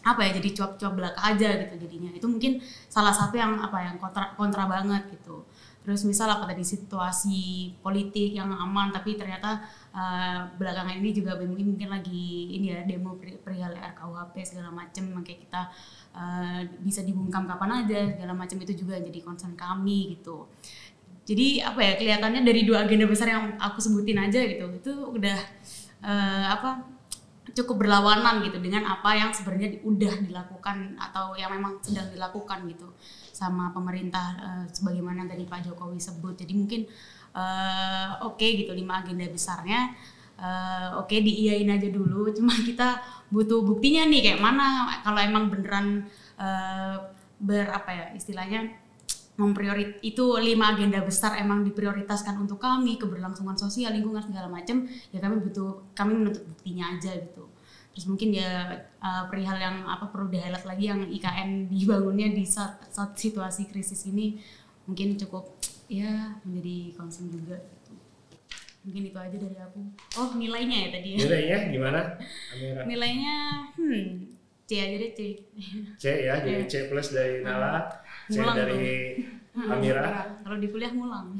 apa 0.04 0.20
ya 0.28 0.30
jadi 0.36 0.48
cuap-cuap 0.60 0.92
belaka 0.92 1.20
aja 1.24 1.48
gitu 1.56 1.74
jadinya. 1.88 2.12
Itu 2.12 2.28
mungkin 2.28 2.60
salah 2.92 3.16
satu 3.16 3.40
yang 3.40 3.56
apa 3.56 3.78
yang 3.80 3.96
kontra 3.96 4.36
kontra 4.36 4.68
banget 4.68 5.08
gitu 5.08 5.47
terus 5.88 6.04
misal 6.04 6.28
apa 6.28 6.44
tadi 6.52 6.60
situasi 6.60 7.72
politik 7.80 8.36
yang 8.36 8.52
aman 8.52 8.92
tapi 8.92 9.16
ternyata 9.16 9.64
eh, 9.96 10.44
belakangan 10.60 11.00
ini 11.00 11.16
juga 11.16 11.40
UI 11.40 11.64
mungkin 11.64 11.88
lagi 11.88 12.60
ini 12.60 12.76
ya 12.76 12.84
demo 12.84 13.16
peri- 13.16 13.40
perihal 13.40 13.72
RKUHP 13.72 14.36
segala 14.44 14.68
macem 14.68 15.08
makanya 15.08 15.40
kita 15.48 15.62
eh, 16.12 16.60
bisa 16.84 17.00
dibungkam 17.08 17.48
kapan 17.48 17.88
aja 17.88 18.04
segala 18.04 18.36
macam 18.36 18.60
itu 18.60 18.84
juga 18.84 19.00
jadi 19.00 19.16
concern 19.24 19.56
kami 19.56 20.20
gitu. 20.20 20.44
Jadi 21.24 21.64
apa 21.64 21.80
ya 21.80 21.92
kelihatannya 21.96 22.44
dari 22.44 22.68
dua 22.68 22.84
agenda 22.84 23.08
besar 23.08 23.32
yang 23.32 23.56
aku 23.56 23.80
sebutin 23.80 24.20
aja 24.20 24.44
gitu 24.44 24.68
itu 24.68 24.92
udah 24.92 25.40
eh, 26.04 26.46
apa 26.52 26.97
cukup 27.62 27.86
berlawanan 27.86 28.40
gitu 28.46 28.62
dengan 28.62 28.86
apa 28.86 29.14
yang 29.18 29.30
sebenarnya 29.34 29.82
udah 29.82 30.14
dilakukan 30.22 30.94
atau 30.98 31.34
yang 31.34 31.50
memang 31.54 31.82
sedang 31.82 32.08
dilakukan 32.10 32.64
gitu 32.70 32.88
sama 33.34 33.70
pemerintah 33.74 34.26
eh, 34.38 34.64
sebagaimana 34.70 35.26
tadi 35.26 35.46
Pak 35.46 35.66
Jokowi 35.66 35.98
sebut. 35.98 36.38
Jadi 36.38 36.52
mungkin 36.54 36.80
eh, 37.34 38.08
oke 38.22 38.46
gitu 38.46 38.70
lima 38.74 39.02
agenda 39.02 39.26
besarnya 39.26 39.94
eh, 40.38 40.88
oke 40.98 41.14
diiyain 41.14 41.68
aja 41.68 41.88
dulu. 41.90 42.30
Cuma 42.36 42.54
kita 42.54 43.02
butuh 43.28 43.60
buktinya 43.66 44.06
nih 44.06 44.32
kayak 44.32 44.40
mana 44.40 44.98
kalau 45.02 45.20
emang 45.20 45.50
beneran 45.50 46.06
eh, 46.38 46.96
ber 47.38 47.70
ya 47.70 48.10
istilahnya 48.18 48.66
mempriorit 49.38 50.02
itu 50.02 50.34
lima 50.42 50.74
agenda 50.74 50.98
besar 50.98 51.38
emang 51.38 51.62
diprioritaskan 51.62 52.42
untuk 52.42 52.58
kami 52.58 52.98
keberlangsungan 52.98 53.54
sosial 53.54 53.94
lingkungan 53.94 54.18
segala 54.18 54.50
macam 54.50 54.90
ya 55.14 55.22
kami 55.22 55.38
butuh 55.46 55.94
kami 55.94 56.18
menuntut 56.18 56.42
buktinya 56.42 56.98
aja 56.98 57.14
gitu 57.14 57.46
terus 57.98 58.14
mungkin 58.14 58.30
ya 58.30 58.78
uh, 59.02 59.26
perihal 59.26 59.58
yang 59.58 59.82
apa 59.82 60.06
perlu 60.06 60.30
di 60.30 60.38
highlight 60.38 60.62
lagi 60.62 60.86
yang 60.86 61.02
IKN 61.10 61.66
dibangunnya 61.66 62.30
di 62.30 62.46
saat, 62.46 62.78
saat 62.94 63.18
situasi 63.18 63.66
krisis 63.66 64.06
ini 64.06 64.38
mungkin 64.86 65.18
cukup 65.18 65.58
ya 65.90 66.38
menjadi 66.46 66.94
concern 66.94 67.26
juga 67.26 67.58
gitu 67.58 67.98
mungkin 68.86 69.02
itu 69.02 69.18
aja 69.18 69.34
dari 69.34 69.58
aku 69.58 69.82
oh 70.14 70.30
nilainya 70.38 70.76
ya 70.78 70.88
tadi 70.94 71.08
ya 71.10 71.18
nilainya 71.26 71.58
gimana? 71.74 72.00
Amira. 72.54 72.82
nilainya 72.86 73.34
hmm 73.74 74.06
C 74.62 74.70
aja 74.78 74.96
deh 75.02 75.10
C 75.18 75.20
C 75.98 76.04
ya, 76.22 76.38
jadi 76.38 76.62
C 76.70 76.86
plus 76.86 77.10
dari 77.10 77.42
Nala, 77.42 77.82
C 78.30 78.38
Ngulang 78.38 78.56
dari 78.62 79.18
Amira. 79.58 80.06
kalau 80.46 80.62
di 80.62 80.70
kuliah 80.70 80.94
ngulang 80.94 81.34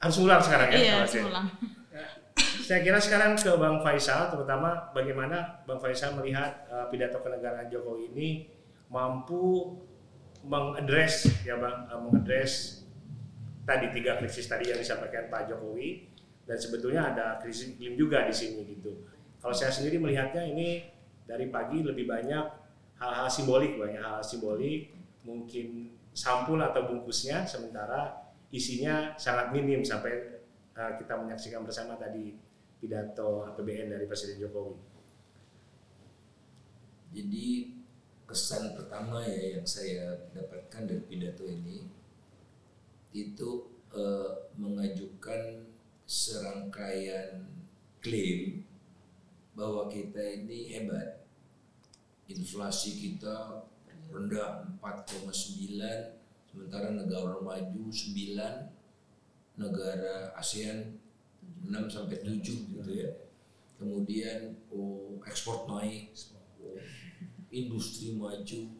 Harus 0.00 0.16
ulang 0.16 0.40
sekarang 0.40 0.72
ya? 0.72 0.76
iya 0.80 0.92
harus 1.04 1.12
ngulang 1.12 1.76
Saya 2.68 2.84
kira 2.84 3.00
sekarang 3.00 3.32
ke 3.32 3.48
Bang 3.56 3.80
Faisal, 3.80 4.28
terutama 4.28 4.92
bagaimana 4.92 5.64
Bang 5.64 5.80
Faisal 5.80 6.12
melihat 6.20 6.68
uh, 6.68 6.84
pidato 6.92 7.16
kenegaraan 7.24 7.72
Jokowi 7.72 8.12
ini 8.12 8.28
mampu 8.92 9.72
mengadres 10.44 11.32
ya 11.48 11.56
Bang, 11.56 11.88
uh, 11.88 11.96
mengadres 11.96 12.84
tadi 13.64 13.88
tiga 13.96 14.20
krisis 14.20 14.44
tadi 14.44 14.68
yang 14.68 14.76
disampaikan 14.76 15.32
Pak 15.32 15.48
Jokowi. 15.48 16.12
Dan 16.44 16.60
sebetulnya 16.60 17.08
ada 17.08 17.40
krisis 17.40 17.72
iklim 17.72 17.96
juga 17.96 18.28
di 18.28 18.36
sini 18.36 18.60
gitu. 18.76 19.00
Kalau 19.40 19.56
saya 19.56 19.72
sendiri 19.72 19.96
melihatnya 19.96 20.44
ini 20.44 20.92
dari 21.24 21.48
pagi 21.48 21.80
lebih 21.80 22.04
banyak 22.04 22.44
hal-hal 23.00 23.32
simbolik, 23.32 23.80
banyak 23.80 24.04
hal 24.04 24.20
simbolik, 24.20 24.92
mungkin 25.24 25.96
sampul 26.12 26.60
atau 26.60 26.84
bungkusnya, 26.84 27.48
sementara 27.48 28.28
isinya 28.52 29.16
sangat 29.16 29.56
minim 29.56 29.80
sampai 29.80 30.44
uh, 30.76 31.00
kita 31.00 31.16
menyaksikan 31.16 31.64
bersama 31.64 31.96
tadi 31.96 32.47
pidato 32.78 33.44
APBN 33.52 33.94
dari 33.94 34.06
Presiden 34.06 34.38
Jokowi. 34.42 34.78
Jadi 37.14 37.46
kesan 38.28 38.76
pertama 38.76 39.24
ya 39.24 39.58
yang 39.58 39.66
saya 39.66 40.28
dapatkan 40.36 40.84
dari 40.84 41.02
pidato 41.08 41.48
ini 41.48 41.88
itu 43.16 43.50
eh, 43.96 44.32
mengajukan 44.60 45.64
serangkaian 46.04 47.48
klaim 48.04 48.62
bahwa 49.56 49.90
kita 49.90 50.20
ini 50.22 50.70
hebat. 50.76 51.24
Inflasi 52.28 53.00
kita 53.00 53.64
rendah 54.12 54.68
4,9 54.80 55.32
sementara 56.48 56.92
negara 56.92 57.40
maju 57.40 57.84
9 57.88 59.58
negara 59.58 60.32
ASEAN 60.36 60.96
6 61.68 61.92
sampai 61.92 62.16
7 62.24 62.40
gitu 62.72 62.90
ya. 62.96 63.10
Kemudian 63.76 64.56
oh, 64.72 65.20
ekspor 65.28 65.68
naik, 65.68 66.10
oh, 66.64 66.74
industri 67.52 68.16
maju, 68.16 68.74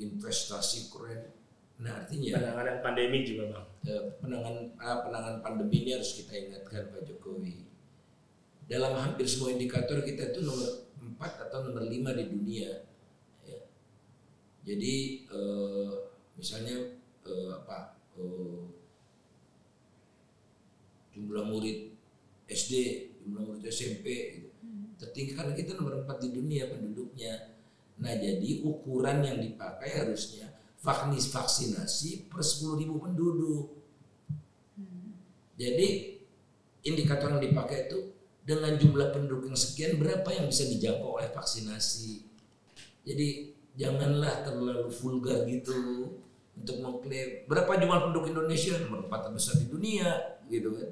investasi 0.00 0.90
keren. 0.90 1.30
Nah 1.78 2.02
artinya 2.02 2.38
Penanganan 2.40 2.78
pandemi 2.80 3.18
juga 3.26 3.50
bang. 3.50 3.66
eh, 3.90 4.02
penanganan 4.22 4.72
ah, 4.78 5.02
penanganan 5.04 5.38
pandemi 5.42 5.82
ini 5.84 5.90
harus 5.98 6.16
kita 6.16 6.32
ingatkan 6.34 6.90
Pak 6.90 7.02
Jokowi. 7.06 7.66
Dalam 8.64 8.96
hampir 8.96 9.28
semua 9.28 9.52
indikator 9.52 10.00
kita 10.00 10.32
itu 10.32 10.40
nomor 10.40 10.88
4 10.98 11.44
atau 11.50 11.58
nomor 11.68 11.84
5 11.84 11.92
di 11.92 12.24
dunia. 12.30 12.70
Ya. 13.44 13.60
Jadi 14.64 14.94
eh, 15.28 15.94
misalnya 16.38 16.76
eh, 17.26 17.50
apa 17.52 17.98
eh, 18.18 18.62
jumlah 21.14 21.46
murid 21.46 21.93
SD, 22.44 22.72
jumlah 23.24 23.42
murid 23.44 23.64
SMP 23.68 24.06
gitu. 24.38 24.48
tertinggi 25.00 25.32
karena 25.34 25.52
kita 25.56 25.76
nomor 25.76 26.06
4 26.06 26.24
di 26.24 26.28
dunia 26.32 26.70
penduduknya. 26.70 27.56
Nah 28.00 28.12
jadi 28.14 28.62
ukuran 28.62 29.22
yang 29.22 29.38
dipakai 29.42 30.02
harusnya 30.02 30.54
vaknis 30.84 31.32
vaksinasi 31.32 32.28
per 32.28 32.44
10.000 32.44 32.84
penduduk. 32.84 33.80
Jadi 35.54 35.88
indikator 36.84 37.38
yang 37.38 37.42
dipakai 37.42 37.88
itu 37.88 37.98
dengan 38.44 38.76
jumlah 38.76 39.08
penduduk 39.14 39.48
yang 39.48 39.56
sekian 39.56 39.96
berapa 39.96 40.28
yang 40.28 40.46
bisa 40.50 40.68
dijangkau 40.68 41.16
oleh 41.16 41.32
vaksinasi. 41.32 42.28
Jadi 43.08 43.56
janganlah 43.74 44.44
terlalu 44.44 44.92
vulgar 44.92 45.48
gitu 45.48 46.12
untuk 46.54 46.76
mengklaim 46.78 47.48
berapa 47.50 47.80
jumlah 47.80 47.98
penduduk 48.08 48.30
Indonesia 48.30 48.78
nomor 48.78 49.08
empat 49.08 49.30
terbesar 49.30 49.58
di 49.58 49.66
dunia 49.66 50.38
gitu 50.46 50.70
kan. 50.76 50.90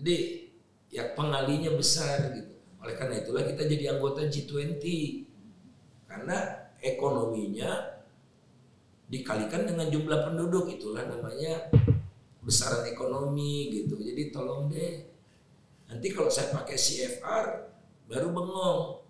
Jadi 0.00 0.43
ya 0.94 1.10
pengalinya 1.18 1.74
besar 1.74 2.30
gitu. 2.30 2.54
Oleh 2.78 2.94
karena 2.94 3.18
itulah 3.18 3.42
kita 3.42 3.66
jadi 3.66 3.98
anggota 3.98 4.30
G20 4.30 4.78
karena 6.06 6.70
ekonominya 6.78 7.98
dikalikan 9.10 9.66
dengan 9.66 9.90
jumlah 9.90 10.30
penduduk 10.30 10.70
itulah 10.70 11.02
namanya 11.02 11.66
besaran 12.46 12.86
ekonomi 12.86 13.74
gitu. 13.74 13.98
Jadi 13.98 14.30
tolong 14.30 14.70
deh. 14.70 15.10
Nanti 15.90 16.06
kalau 16.14 16.30
saya 16.30 16.54
pakai 16.54 16.78
CFR 16.78 17.44
baru 18.06 18.30
bengong. 18.30 19.02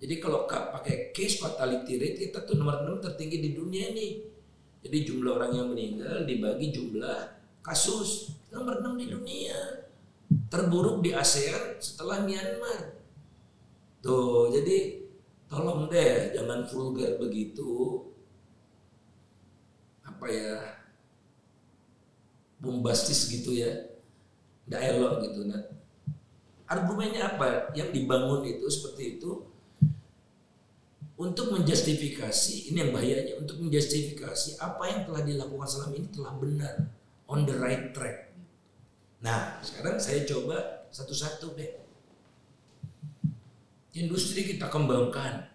Jadi 0.00 0.14
kalau 0.20 0.44
kak 0.44 0.76
pakai 0.76 1.12
case 1.16 1.40
fatality 1.40 1.96
rate 1.96 2.18
kita 2.28 2.44
tuh 2.44 2.60
nomor 2.60 2.84
6 2.84 3.04
tertinggi 3.04 3.40
di 3.40 3.50
dunia 3.56 3.88
nih. 3.96 4.12
Jadi 4.80 4.96
jumlah 5.08 5.32
orang 5.40 5.52
yang 5.56 5.68
meninggal 5.72 6.24
dibagi 6.24 6.72
jumlah 6.72 7.40
kasus 7.64 8.36
nomor 8.52 8.80
6 8.84 9.00
di 9.00 9.06
dunia. 9.12 9.89
Terburuk 10.30 11.02
di 11.02 11.10
ASEAN 11.10 11.78
setelah 11.82 12.22
Myanmar. 12.22 13.02
Tuh, 14.00 14.50
jadi 14.54 15.02
tolong 15.50 15.90
deh 15.90 16.32
jangan 16.34 16.64
vulgar 16.70 17.18
begitu. 17.18 18.06
Apa 20.06 20.26
ya? 20.30 20.80
bombastis 22.60 23.26
gitu 23.32 23.56
ya. 23.56 23.72
Elok 24.70 25.26
gitu. 25.26 25.50
Nah, 25.50 25.66
argumennya 26.70 27.34
apa? 27.34 27.74
Yang 27.74 27.98
dibangun 27.98 28.46
itu 28.46 28.70
seperti 28.70 29.18
itu 29.18 29.50
untuk 31.18 31.52
menjustifikasi 31.52 32.70
ini 32.70 32.86
yang 32.86 32.92
bahayanya 32.94 33.34
untuk 33.42 33.58
menjustifikasi 33.60 34.56
apa 34.62 34.82
yang 34.88 35.00
telah 35.10 35.22
dilakukan 35.26 35.68
selama 35.68 35.94
ini 35.98 36.08
telah 36.14 36.32
benar 36.38 36.74
on 37.26 37.44
the 37.44 37.56
right 37.58 37.90
track. 37.90 38.29
Nah, 39.20 39.60
sekarang 39.60 40.00
saya 40.00 40.24
coba 40.24 40.88
satu-satu 40.88 41.52
deh. 41.56 41.76
Industri 43.96 44.48
kita 44.48 44.72
kembangkan. 44.72 45.48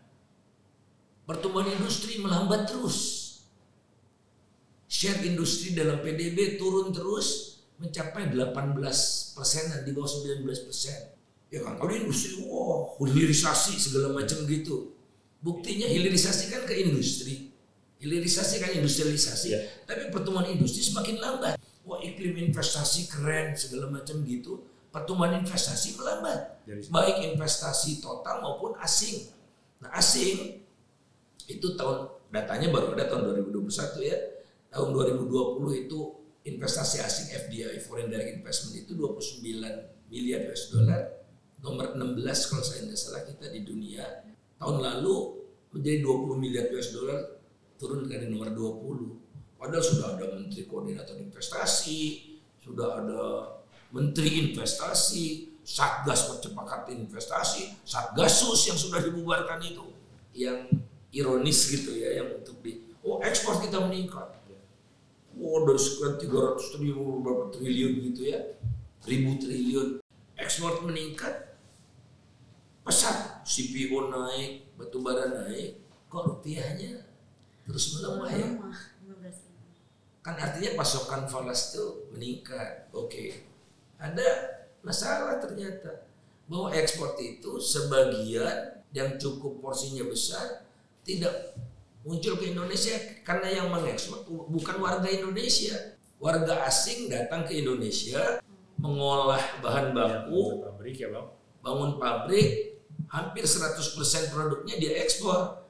Pertumbuhan 1.26 1.74
industri 1.74 2.22
melambat 2.22 2.70
terus. 2.70 3.24
Share 4.86 5.26
industri 5.26 5.74
dalam 5.74 6.00
PDB 6.06 6.62
turun 6.62 6.94
terus 6.94 7.60
mencapai 7.82 8.30
18 8.30 8.78
persenan 9.34 9.82
di 9.82 9.92
bawah 9.92 10.08
19 10.08 10.46
persen. 10.70 11.18
Ya 11.50 11.66
kan, 11.66 11.82
kalau 11.82 11.94
industri, 11.94 12.46
wow, 12.46 12.94
hilirisasi 13.02 13.78
segala 13.82 14.14
macam 14.14 14.46
gitu 14.46 14.96
Buktinya 15.46 15.86
hilirisasi 15.86 16.50
kan 16.50 16.66
ke 16.66 16.74
industri. 16.82 17.54
Hilirisasi 18.02 18.56
kan 18.58 18.74
industrialisasi. 18.74 19.48
Ya. 19.54 19.62
Tapi 19.86 20.10
pertumbuhan 20.10 20.50
industri 20.50 20.82
semakin 20.82 21.22
lambat. 21.22 21.62
Wah 21.86 22.01
iklim 22.01 22.50
investasi 22.50 23.06
keren 23.08 23.54
segala 23.54 23.94
macam 23.94 24.25
gitu. 24.25 24.65
Pertumbuhan 24.89 25.38
investasi 25.46 26.01
melambat. 26.01 26.65
Baik 26.89 27.38
investasi 27.38 28.01
total 28.01 28.42
maupun 28.42 28.74
asing. 28.82 29.30
Nah 29.86 29.94
asing 29.94 30.65
itu 31.46 31.77
tahun 31.77 32.10
datanya 32.34 32.74
baru 32.74 32.98
ada 32.98 33.06
tahun 33.06 33.46
2021 33.54 34.01
ya. 34.01 34.18
Tahun 34.74 34.89
2020 34.92 35.86
itu 35.86 36.00
investasi 36.46 37.06
asing 37.06 37.27
FDI 37.48 37.77
foreign 37.86 38.10
direct 38.10 38.42
investment 38.42 38.82
itu 38.82 38.98
29 38.98 39.46
miliar 40.10 40.42
US 40.50 40.74
dollar. 40.74 41.01
Nomor 41.62 41.98
16 41.98 42.50
kalau 42.50 42.63
saya 42.65 42.86
tidak 42.86 43.00
salah 43.00 43.24
kita 43.30 43.46
di 43.54 43.62
dunia. 43.62 44.06
Tahun 44.58 44.77
lalu 44.82 45.15
menjadi 45.70 46.01
20 46.01 46.42
miliar 46.42 46.65
US 46.74 46.89
dollar 46.94 47.20
turun 47.77 48.08
dari 48.10 48.25
nomor 48.25 48.54
20. 48.54 49.25
Padahal 49.66 49.82
sudah 49.82 50.14
ada 50.14 50.26
menteri 50.38 50.70
koordinator 50.70 51.18
investasi, 51.18 52.02
sudah 52.62 53.02
ada 53.02 53.22
menteri 53.90 54.54
investasi, 54.54 55.58
satgas 55.66 56.30
percepatan 56.30 56.86
investasi, 56.94 57.74
satgasus 57.82 58.70
yang 58.70 58.78
sudah 58.78 59.02
dibubarkan 59.02 59.58
itu. 59.66 59.90
Yang 60.38 60.70
ironis 61.10 61.66
gitu 61.74 61.98
ya, 61.98 62.22
yang 62.22 62.38
untuk 62.38 62.62
di 62.62 62.78
oh 63.02 63.18
ekspor 63.26 63.58
kita 63.58 63.82
meningkat. 63.82 64.38
Wow 65.34 65.66
dari 65.66 65.82
sekian 65.82 66.14
300 66.22 66.72
triliun 66.78 67.26
berapa 67.26 67.50
triliun 67.50 67.94
gitu 68.14 68.22
ya, 68.22 68.40
ribu 69.10 69.42
triliun 69.42 69.98
ekspor 70.38 70.86
meningkat, 70.86 71.58
pesat 72.86 73.42
CPO 73.42 74.14
naik, 74.14 74.78
batu 74.78 75.01
bara 75.01 75.25
naik, 75.25 75.82
kok 76.06 76.22
rupiahnya 76.22 77.01
terus 77.66 77.98
melemah 77.98 78.30
ya? 78.30 78.48
Kan 80.25 80.42
artinya 80.42 80.81
pasokan 80.81 81.29
falas 81.29 81.70
itu 81.70 82.09
meningkat. 82.09 82.90
Oke. 82.90 83.46
Ada 84.01 84.25
masalah 84.81 85.38
ternyata 85.38 86.09
bahwa 86.50 86.74
ekspor 86.74 87.14
itu 87.22 87.61
sebagian 87.61 88.81
yang 88.90 89.22
cukup 89.22 89.61
porsinya 89.61 90.01
besar 90.09 90.66
tidak 91.05 91.53
muncul 92.01 92.42
ke 92.42 92.57
Indonesia 92.57 92.98
karena 93.22 93.61
yang 93.61 93.68
mengekspor 93.70 94.25
bukan 94.25 94.81
warga 94.81 95.05
Indonesia. 95.05 95.94
Warga 96.18 96.66
asing 96.66 97.05
datang 97.05 97.46
ke 97.46 97.61
Indonesia 97.61 98.42
mengolah 98.81 99.61
bahan 99.61 99.94
baku, 99.94 100.66
pabrik 100.66 101.05
ya 101.05 101.14
bang. 101.14 101.27
bangun 101.66 101.98
pabrik, 101.98 102.77
hampir 103.09 103.46
100% 103.46 103.98
produknya 104.33 104.77
dia 104.77 105.01
ekspor. 105.01 105.66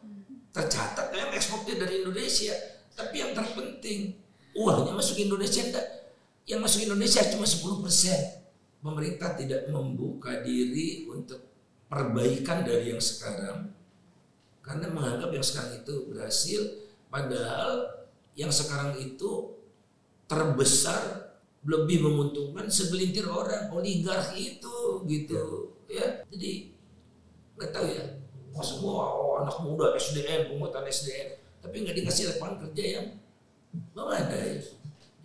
Tercatat 0.52 1.12
memang 1.12 1.36
ekspornya 1.36 1.76
dari 1.80 2.04
Indonesia. 2.04 2.56
Tapi 2.96 3.16
yang 3.20 3.32
terpenting, 3.36 4.16
uangnya 4.56 4.96
masuk 4.96 5.20
Indonesia 5.20 5.62
enggak. 5.62 5.88
Yang 6.48 6.60
masuk 6.64 6.80
Indonesia 6.88 7.22
cuma 7.30 7.46
10%. 7.46 8.82
Pemerintah 8.86 9.34
tidak 9.36 9.68
membuka 9.68 10.46
diri 10.46 11.10
untuk 11.10 11.42
perbaikan 11.90 12.64
dari 12.64 12.94
yang 12.94 13.02
sekarang. 13.02 13.74
Karena 14.62 14.88
menganggap 14.90 15.30
yang 15.34 15.46
sekarang 15.46 15.84
itu 15.84 15.94
berhasil. 16.10 16.62
Padahal 17.10 18.06
yang 18.36 18.52
sekarang 18.52 18.98
itu 19.00 19.56
terbesar 20.26 21.26
lebih 21.66 22.06
menguntungkan 22.06 22.70
segelintir 22.70 23.26
orang 23.26 23.74
oligarki 23.74 24.58
itu 24.58 25.02
gitu 25.10 25.74
ya 25.90 26.22
jadi 26.30 26.52
nggak 27.58 27.72
tahu 27.74 27.88
ya 27.90 28.06
Wah, 28.56 28.64
semua 28.64 29.04
oh, 29.12 29.36
anak 29.44 29.58
muda 29.66 29.98
SDM 29.98 30.48
penguatan 30.54 30.86
SDM 30.86 31.42
tapi 31.60 31.76
nggak 31.82 31.98
dikasih 31.98 32.24
lapangan 32.38 32.70
kerja 32.70 32.84
yang 32.86 33.06
memadai 33.94 34.64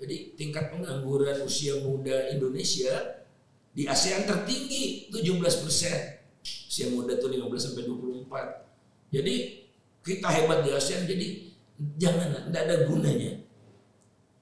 jadi 0.01 0.17
tingkat 0.33 0.73
pengangguran 0.73 1.45
usia 1.45 1.77
muda 1.85 2.33
Indonesia 2.33 3.21
di 3.77 3.85
ASEAN 3.85 4.25
tertinggi 4.25 5.13
17 5.13 5.63
persen. 5.63 6.25
Usia 6.41 6.89
muda 6.89 7.21
tuh 7.21 7.29
15 7.29 7.53
sampai 7.61 7.85
24 7.85 9.13
jadi 9.13 9.35
kita 10.01 10.29
hebat 10.33 10.65
di 10.65 10.71
ASEAN 10.73 11.05
jadi 11.05 11.27
jangan 12.01 12.49
tidak 12.49 12.63
ada 12.65 12.77
gunanya 12.89 13.33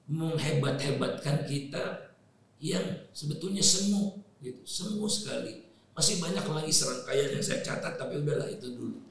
menghebat-hebatkan 0.07 1.43
kita 1.43 2.15
yang 2.63 3.05
sebetulnya 3.11 3.61
semu 3.61 4.23
gitu. 4.39 4.63
Semu 4.63 5.05
sekali. 5.11 5.67
Masih 5.91 6.23
banyak 6.23 6.47
lagi 6.47 6.71
serangkaian 6.71 7.35
yang 7.35 7.43
saya 7.43 7.59
catat 7.59 7.99
tapi 7.99 8.23
udahlah 8.23 8.47
itu 8.47 8.71
dulu 8.71 9.03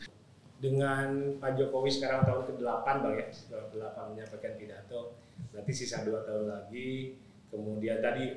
Dengan 0.58 1.38
Pak 1.38 1.54
Jokowi 1.54 1.86
sekarang 1.86 2.26
tahun 2.26 2.50
ke-8 2.50 2.86
Bang 2.98 3.14
ya, 3.14 3.26
setelah 3.30 3.70
ke-8 3.70 3.98
menyampaikan 4.10 4.52
pidato, 4.58 5.14
berarti 5.54 5.70
sisa 5.70 6.02
2 6.02 6.26
tahun 6.26 6.44
lagi. 6.50 7.14
Kemudian 7.48 8.02
tadi 8.02 8.34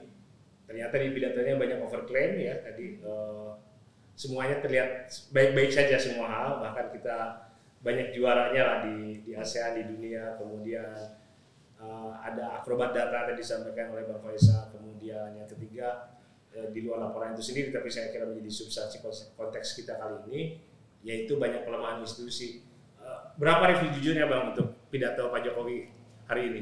ternyata 0.69 0.95
di 1.01 1.11
pidatonya 1.11 1.59
banyak 1.59 1.79
overclaim 1.83 2.39
ya 2.39 2.55
tadi 2.63 2.95
eh, 3.03 3.51
semuanya 4.15 4.63
terlihat 4.63 5.11
baik-baik 5.35 5.67
saja 5.73 5.99
semua 5.99 6.31
hal, 6.31 6.49
bahkan 6.63 6.93
kita 6.95 7.49
banyak 7.81 8.13
juaranya 8.15 8.61
lah 8.63 8.77
di 8.85 9.25
di 9.25 9.31
ASEAN 9.35 9.81
di 9.81 9.83
dunia, 9.89 10.37
kemudian 10.37 10.93
eh, 11.81 12.11
ada 12.23 12.61
akrobat 12.61 12.93
data 12.93 13.33
tadi 13.33 13.41
disampaikan 13.41 13.91
oleh 13.91 14.07
Bang 14.07 14.21
Faisal, 14.23 14.69
kemudian 14.71 15.35
yang 15.35 15.49
ketiga 15.49 16.15
eh, 16.53 16.69
di 16.71 16.85
luar 16.85 17.09
laporan 17.09 17.35
itu 17.35 17.43
sendiri 17.43 17.73
tapi 17.73 17.89
saya 17.91 18.13
kira 18.13 18.29
menjadi 18.29 18.51
substansi 18.53 19.01
konteks 19.35 19.75
kita 19.75 19.99
kali 19.99 20.17
ini 20.29 20.41
yaitu 21.01 21.37
banyak 21.37 21.65
pelemahan 21.65 22.01
institusi. 22.01 22.65
Eh, 23.01 23.21
berapa 23.37 23.73
review 23.73 23.89
jujurnya 23.97 24.29
Bang 24.29 24.53
untuk 24.53 24.77
pidato 24.93 25.29
Pak 25.29 25.41
Jokowi 25.45 25.89
hari 26.29 26.43
ini? 26.53 26.61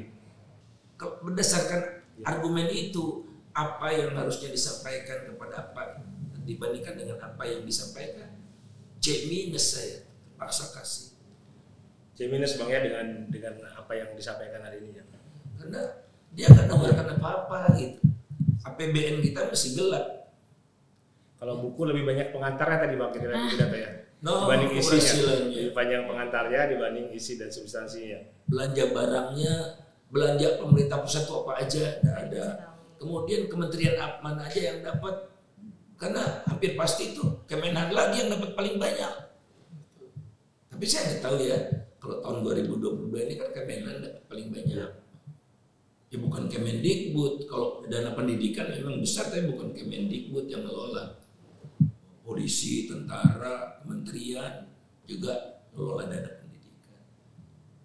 Berdasarkan 0.99 2.03
argumen 2.27 2.67
itu 2.71 3.27
apa 3.55 3.91
yang 3.91 4.15
harusnya 4.15 4.51
disampaikan 4.51 5.27
kepada 5.27 5.71
apa 5.71 6.03
dibandingkan 6.43 6.95
dengan 6.95 7.17
apa 7.21 7.43
yang 7.45 7.61
disampaikan 7.65 8.29
C 8.99 9.29
minus 9.29 9.75
saya 9.77 10.03
terpaksa 10.35 10.75
kasih 10.75 11.07
C 12.15 12.27
minus 12.27 12.55
Bang 12.59 12.71
ya 12.71 12.83
dengan 12.83 13.27
dengan 13.31 13.53
apa 13.75 13.91
yang 13.95 14.11
disampaikan 14.15 14.63
hari 14.63 14.83
ini 14.83 14.99
ya. 14.99 15.03
karena 15.59 15.81
dia 16.35 16.47
nggak 16.51 16.67
nawarkan 16.67 17.07
apa-apa 17.19 17.59
gitu 17.79 18.01
APBN 18.63 19.23
kita 19.23 19.49
masih 19.49 19.71
gelap 19.75 20.07
Kalau 21.39 21.63
buku 21.63 21.87
lebih 21.87 22.03
banyak 22.03 22.35
pengantarnya 22.35 22.83
tadi 22.83 22.95
Bang 22.99 23.15
kira-kira 23.15 23.47
pidato 23.47 23.77
ya. 23.79 23.91
No 24.19 24.45
dibanding 24.47 24.71
isinya. 24.75 24.99
keberhasilannya 24.99 25.59
Lebih 25.59 25.73
panjang 25.75 26.03
pengantarnya 26.07 26.61
dibanding 26.75 27.07
isi 27.15 27.33
dan 27.39 27.49
substansinya. 27.51 28.19
belanja 28.49 28.83
barangnya 28.91 29.53
belanja 30.09 30.47
pemerintah 30.57 30.97
pusat 31.05 31.23
itu 31.29 31.33
apa 31.37 31.51
aja 31.61 31.83
nggak 32.01 32.17
ada 32.27 32.45
kemudian 32.97 33.41
kementerian 33.45 33.95
mana 34.19 34.41
aja 34.43 34.61
yang 34.73 34.79
dapat 34.81 35.15
karena 35.99 36.23
hampir 36.47 36.73
pasti 36.79 37.13
itu 37.13 37.23
Kemenhan 37.45 37.91
lagi 37.93 38.25
yang 38.25 38.33
dapat 38.33 38.57
paling 38.57 38.81
banyak 38.81 39.13
tapi 40.73 40.83
saya 40.89 41.13
nggak 41.13 41.21
tahu 41.21 41.35
ya 41.45 41.59
kalau 42.01 42.17
tahun 42.25 42.37
2022 42.67 43.25
ini 43.29 43.33
kan 43.37 43.49
Kemenhan 43.53 43.95
dapat 44.01 44.23
paling 44.25 44.49
banyak 44.49 44.89
Ya 46.09 46.17
bukan 46.17 46.49
Kemendikbud. 46.49 47.45
Kalau 47.45 47.85
dana 47.85 48.17
pendidikan 48.17 48.65
memang 48.73 48.97
besar, 48.97 49.29
tapi 49.29 49.45
bukan 49.45 49.77
Kemendikbud 49.77 50.49
yang 50.49 50.65
ngelola. 50.65 51.18
Polisi, 52.29 52.85
tentara, 52.85 53.81
kementerian 53.81 54.69
juga 55.09 55.65
ngelola 55.73 56.05
dana 56.05 56.29
pendidikan. 56.37 57.01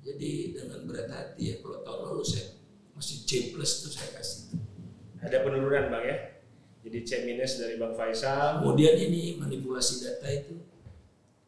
Jadi 0.05 0.53
dengan 0.53 0.85
berat 0.85 1.09
hati 1.09 1.49
ya 1.49 1.55
kalau 1.65 1.81
tahun 1.81 2.01
lalu 2.13 2.25
saya 2.29 2.61
masih 2.93 3.25
C 3.25 3.57
plus 3.57 3.81
tuh 3.81 3.89
saya 3.89 4.13
kasih. 4.21 4.61
Ada 5.25 5.41
penurunan 5.41 5.89
bang 5.89 6.05
ya. 6.05 6.17
Jadi 6.85 6.99
C 7.09 7.11
minus 7.25 7.57
dari 7.57 7.81
bang 7.81 7.97
Faisal. 7.97 8.61
Kemudian 8.61 9.01
ini 9.01 9.41
manipulasi 9.41 10.05
data 10.05 10.29
itu 10.29 10.61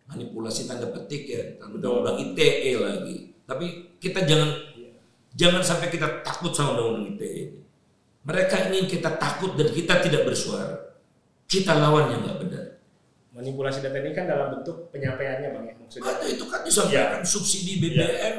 manipulasi 0.09 0.65
tanda 0.65 0.89
petik 0.89 1.29
ya, 1.29 1.43
tanda 1.61 1.77
Betul. 1.77 2.01
undang 2.01 2.17
ITE 2.17 2.73
lagi. 2.81 3.17
Tapi 3.45 3.67
kita 4.01 4.25
jangan 4.25 4.57
jangan 5.37 5.61
sampai 5.61 5.93
kita 5.93 6.25
takut 6.25 6.57
sama 6.57 6.81
undang-undang 6.81 7.13
ITE 7.13 7.29
ini. 7.45 7.61
Mereka 8.25 8.73
ingin 8.73 8.89
kita 8.89 9.21
takut 9.21 9.53
dan 9.53 9.69
kita 9.69 10.01
tidak 10.01 10.25
bersuara. 10.25 10.97
Kita 11.45 11.77
lawan 11.77 12.17
yang 12.17 12.25
nggak 12.25 12.41
benar. 12.41 12.65
Manipulasi 13.37 13.85
data 13.85 14.01
ini 14.01 14.17
kan 14.17 14.25
dalam 14.25 14.49
bentuk 14.49 14.89
penyampaiannya 14.89 15.53
bang 15.53 15.65
ya. 15.69 15.75
Maksudnya 15.77 16.09
Ada 16.09 16.25
itu 16.25 16.45
kan 16.49 16.65
disampaikan 16.65 17.21
subsidi 17.21 17.77
BBM 17.85 18.37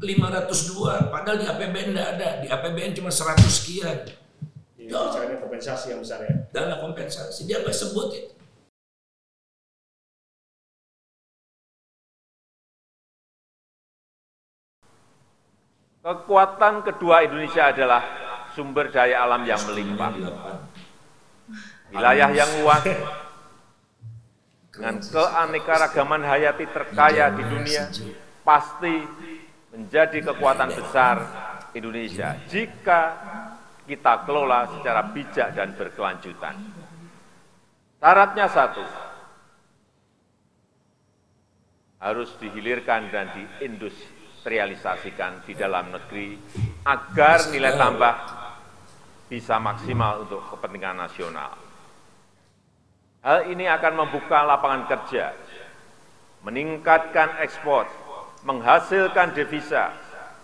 502, 0.00 1.12
padahal 1.12 1.36
di 1.36 1.44
APBN 1.44 1.92
tidak 1.92 2.08
ada. 2.16 2.28
Di 2.40 2.48
APBN 2.48 2.96
cuma 2.96 3.12
100 3.12 3.44
sekian. 3.52 3.98
ini 4.80 4.92
bicaranya 4.92 5.36
kompensasi 5.44 5.92
yang 5.92 6.00
besar 6.00 6.24
ya. 6.24 6.32
Dana 6.56 6.80
kompensasi 6.80 7.44
dia 7.44 7.60
nggak 7.60 7.76
sebut 7.76 8.08
itu. 8.16 8.32
Kekuatan 16.04 16.84
kedua 16.84 17.24
Indonesia 17.28 17.72
adalah 17.72 18.02
sumber 18.56 18.88
daya 18.88 19.24
alam 19.24 19.44
yang 19.44 19.60
melimpah. 19.68 20.12
Wilayah 21.92 22.28
yang 22.32 22.50
luas 22.60 22.84
dengan 24.74 24.98
keanekaragaman 24.98 26.22
hayati 26.26 26.66
terkaya 26.66 27.30
di 27.30 27.46
dunia 27.46 27.86
pasti 28.42 29.06
menjadi 29.70 30.34
kekuatan 30.34 30.70
besar 30.74 31.16
Indonesia 31.78 32.34
jika 32.50 33.02
kita 33.86 34.26
kelola 34.26 34.66
secara 34.78 35.14
bijak 35.14 35.54
dan 35.54 35.78
berkelanjutan. 35.78 36.58
Syaratnya 38.02 38.46
satu, 38.52 38.84
harus 42.04 42.36
dihilirkan 42.36 43.08
dan 43.08 43.32
diindustrialisasikan 43.32 45.48
di 45.48 45.56
dalam 45.56 45.88
negeri 45.88 46.36
agar 46.84 47.48
nilai 47.48 47.80
tambah 47.80 48.14
bisa 49.32 49.56
maksimal 49.56 50.28
untuk 50.28 50.44
kepentingan 50.52 51.00
nasional. 51.00 51.63
Hal 53.24 53.48
ini 53.48 53.64
akan 53.64 54.04
membuka 54.04 54.44
lapangan 54.44 54.84
kerja, 54.84 55.32
meningkatkan 56.44 57.40
ekspor, 57.40 57.88
menghasilkan 58.44 59.32
devisa, 59.32 59.96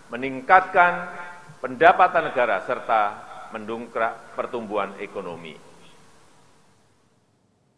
meningkatkan 0.08 1.12
pendapatan 1.60 2.32
negara, 2.32 2.64
serta 2.64 3.02
mendongkrak 3.52 4.32
pertumbuhan 4.32 4.96
ekonomi. 4.96 5.60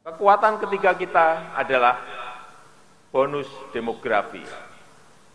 Kekuatan 0.07 0.63
ketiga 0.63 0.95
kita 0.95 1.51
adalah 1.59 1.99
bonus 3.11 3.51
demografi. 3.75 4.47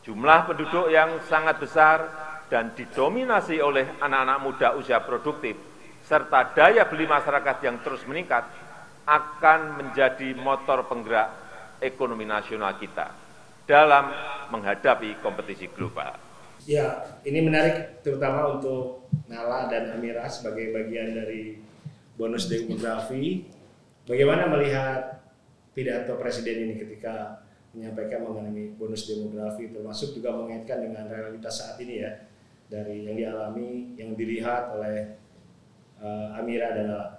Jumlah 0.08 0.47
penduduk 0.47 0.88
yang 0.88 1.19
sangat 1.27 1.60
besar 1.60 2.08
dan 2.47 2.71
didominasi 2.71 3.60
oleh 3.60 3.84
anak-anak 3.99 4.39
muda 4.39 4.67
usia 4.80 5.03
produktif, 5.03 5.60
serta 6.08 6.56
daya 6.56 6.88
beli 6.88 7.03
masyarakat 7.03 7.58
yang 7.67 7.84
terus 7.84 8.08
meningkat, 8.08 8.47
akan 9.07 9.59
menjadi 9.79 10.35
motor 10.35 10.83
penggerak 10.91 11.31
ekonomi 11.79 12.27
nasional 12.27 12.75
kita 12.75 13.15
dalam 13.63 14.11
menghadapi 14.51 15.23
kompetisi 15.23 15.71
global. 15.71 16.15
Ya, 16.67 17.07
ini 17.23 17.39
menarik 17.39 18.03
terutama 18.03 18.59
untuk 18.59 19.07
Nala 19.31 19.71
dan 19.71 19.95
Amira 19.95 20.27
sebagai 20.27 20.75
bagian 20.75 21.15
dari 21.15 21.63
bonus 22.19 22.51
demografi. 22.51 23.47
Bagaimana 24.03 24.51
melihat 24.51 25.23
pidato 25.71 26.19
Presiden 26.19 26.67
ini 26.67 26.75
ketika 26.75 27.43
menyampaikan 27.71 28.27
mengenai 28.27 28.75
bonus 28.75 29.07
demografi 29.07 29.69
termasuk 29.69 30.17
juga 30.17 30.33
mengaitkan 30.33 30.81
dengan 30.81 31.05
realitas 31.07 31.61
saat 31.61 31.77
ini 31.79 32.03
ya 32.03 32.11
dari 32.67 33.07
yang 33.07 33.15
dialami 33.15 33.95
yang 33.95 34.11
dilihat 34.17 34.75
oleh 34.75 35.15
uh, 36.03 36.35
Amira 36.35 36.75
dan 36.75 36.91
Nala. 36.91 37.16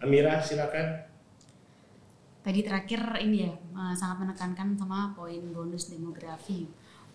Amira 0.00 0.40
silakan. 0.40 0.96
Tadi 2.40 2.64
terakhir 2.64 3.20
ini 3.20 3.44
ya 3.44 3.52
eh, 3.52 3.92
sangat 3.92 4.24
menekankan 4.24 4.72
sama 4.80 5.12
poin 5.12 5.44
bonus 5.52 5.92
demografi. 5.92 6.64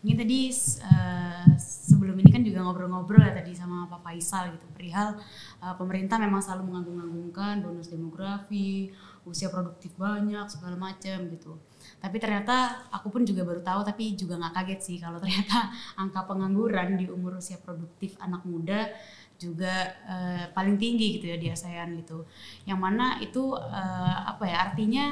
Mungkin 0.06 0.22
tadi 0.22 0.54
eh, 0.54 1.46
sebelum 1.58 2.14
ini 2.22 2.30
kan 2.30 2.46
juga 2.46 2.62
ngobrol-ngobrol 2.62 3.26
ya 3.26 3.34
tadi 3.34 3.58
sama 3.58 3.90
Pak 3.90 4.06
Faisal 4.06 4.54
gitu 4.54 4.70
perihal 4.78 5.18
eh, 5.66 5.76
pemerintah 5.82 6.22
memang 6.22 6.46
selalu 6.46 6.70
mengagung-agungkan 6.70 7.66
bonus 7.66 7.90
demografi, 7.90 8.94
usia 9.26 9.50
produktif 9.50 9.98
banyak 9.98 10.46
segala 10.46 10.78
macam 10.78 11.26
gitu. 11.34 11.58
Tapi 11.98 12.22
ternyata 12.22 12.86
aku 12.94 13.10
pun 13.10 13.26
juga 13.26 13.42
baru 13.42 13.66
tahu 13.66 13.82
tapi 13.82 14.14
juga 14.14 14.38
nggak 14.38 14.62
kaget 14.62 14.82
sih 14.86 14.98
kalau 15.02 15.18
ternyata 15.18 15.74
angka 16.06 16.22
pengangguran 16.30 17.02
di 17.02 17.10
umur 17.10 17.42
usia 17.42 17.58
produktif 17.58 18.14
anak 18.22 18.46
muda 18.46 18.94
juga 19.36 19.92
eh, 20.08 20.46
paling 20.56 20.80
tinggi 20.80 21.20
gitu 21.20 21.32
ya 21.32 21.38
di 21.38 21.48
ASEAN 21.52 21.96
gitu. 22.00 22.24
Yang 22.64 22.80
mana 22.80 23.20
itu 23.20 23.56
eh, 23.58 24.16
apa 24.32 24.44
ya 24.48 24.58
artinya 24.72 25.06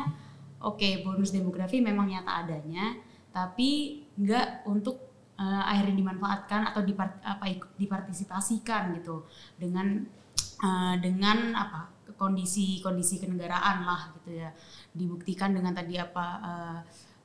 oke 0.64 1.04
bonus 1.04 1.36
demografi 1.36 1.84
memang 1.84 2.08
nyata 2.08 2.48
adanya, 2.48 2.96
tapi 3.36 4.02
nggak 4.16 4.68
untuk 4.70 4.98
eh, 5.40 5.64
akhirnya 5.68 5.96
dimanfaatkan 6.00 6.72
atau 6.72 6.82
dipart, 6.86 7.20
apa 7.24 7.46
dipartisipasikan 7.76 8.96
gitu 9.00 9.28
dengan 9.60 10.08
eh, 10.64 10.96
dengan 11.04 11.52
apa 11.56 11.92
kondisi-kondisi 12.14 13.20
kenegaraan 13.20 13.84
lah 13.84 14.02
gitu 14.20 14.38
ya 14.38 14.54
dibuktikan 14.94 15.52
dengan 15.52 15.74
tadi 15.76 16.00
apa 16.00 16.26
eh, 16.40 16.80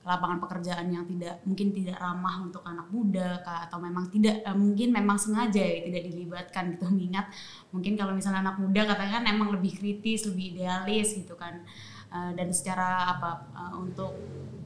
lapangan 0.08 0.40
pekerjaan 0.40 0.88
yang 0.88 1.04
tidak 1.04 1.44
mungkin 1.44 1.68
tidak 1.76 2.00
ramah 2.00 2.40
untuk 2.40 2.64
anak 2.64 2.88
muda 2.88 3.44
kah, 3.44 3.68
atau 3.68 3.76
memang 3.76 4.08
tidak 4.08 4.40
eh, 4.40 4.56
mungkin 4.56 4.88
memang 4.96 5.20
sengaja 5.20 5.60
ya 5.60 5.84
tidak 5.84 6.02
dilibatkan 6.08 6.72
gitu. 6.72 6.88
Mengingat 6.96 7.28
mungkin 7.68 7.92
kalau 8.00 8.16
misalnya 8.16 8.40
anak 8.48 8.56
muda 8.56 8.88
katakan 8.88 9.28
emang 9.28 9.52
lebih 9.52 9.76
kritis 9.76 10.24
lebih 10.24 10.56
idealis 10.56 11.12
gitu 11.12 11.36
kan. 11.36 11.60
Eh, 12.08 12.32
dan 12.32 12.48
secara 12.48 13.12
apa 13.12 13.30
eh, 13.52 13.72
untuk 13.76 14.16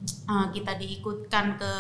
eh, 0.07 0.47
kita 0.55 0.79
diikutkan 0.79 1.59
ke 1.59 1.73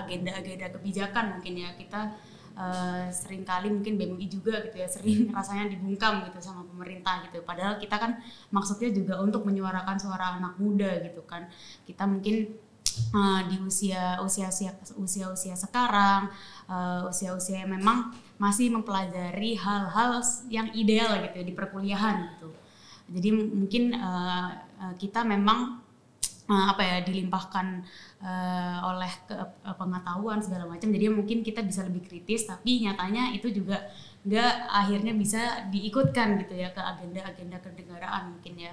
agenda-agenda 0.00 0.72
kebijakan 0.72 1.36
mungkin 1.36 1.60
ya 1.60 1.76
kita 1.76 2.16
eh, 2.56 3.06
sering 3.12 3.44
kali 3.44 3.68
mungkin 3.68 4.00
BMI 4.00 4.26
juga 4.30 4.64
gitu 4.64 4.80
ya 4.80 4.88
sering 4.88 5.28
rasanya 5.36 5.76
dibungkam 5.76 6.24
gitu 6.30 6.38
sama 6.40 6.64
pemerintah 6.64 7.26
gitu. 7.28 7.44
Padahal 7.44 7.76
kita 7.76 8.00
kan 8.00 8.16
maksudnya 8.48 8.90
juga 8.94 9.20
untuk 9.20 9.44
menyuarakan 9.44 9.96
suara 10.00 10.40
anak 10.40 10.56
muda 10.56 11.04
gitu 11.04 11.20
kan. 11.26 11.50
Kita 11.84 12.08
mungkin 12.08 12.63
eh, 13.12 13.40
di 13.50 13.56
usia 13.60 14.18
usia 14.22 14.48
usia 14.48 14.70
usia 14.98 15.26
usia 15.30 15.54
sekarang 15.54 16.30
eh, 16.68 17.00
usia 17.10 17.34
usia 17.34 17.64
yang 17.64 17.72
memang 17.76 18.14
masih 18.38 18.70
mempelajari 18.74 19.54
hal-hal 19.54 20.20
yang 20.50 20.68
ideal 20.74 21.14
gitu 21.22 21.42
di 21.42 21.52
perkuliahan 21.54 22.34
gitu. 22.36 22.50
Jadi 23.10 23.28
mungkin 23.32 23.94
eh, 23.94 24.50
kita 24.98 25.22
memang 25.22 25.84
eh, 26.50 26.66
apa 26.72 26.82
ya 26.84 26.96
dilimpahkan 27.04 27.66
eh, 28.20 28.78
oleh 28.84 29.12
ke, 29.24 29.34
eh, 29.38 29.76
pengetahuan 29.76 30.40
segala 30.44 30.64
macam. 30.68 30.88
Jadi 30.92 31.06
mungkin 31.08 31.38
kita 31.40 31.60
bisa 31.64 31.84
lebih 31.86 32.04
kritis 32.04 32.44
tapi 32.44 32.84
nyatanya 32.84 33.32
itu 33.32 33.48
juga 33.52 33.80
nggak 34.24 34.52
akhirnya 34.72 35.12
bisa 35.12 35.68
diikutkan 35.68 36.40
gitu 36.40 36.56
ya 36.56 36.72
ke 36.72 36.80
agenda-agenda 36.80 37.60
kenegaraan 37.60 38.32
mungkin 38.32 38.56
ya. 38.56 38.72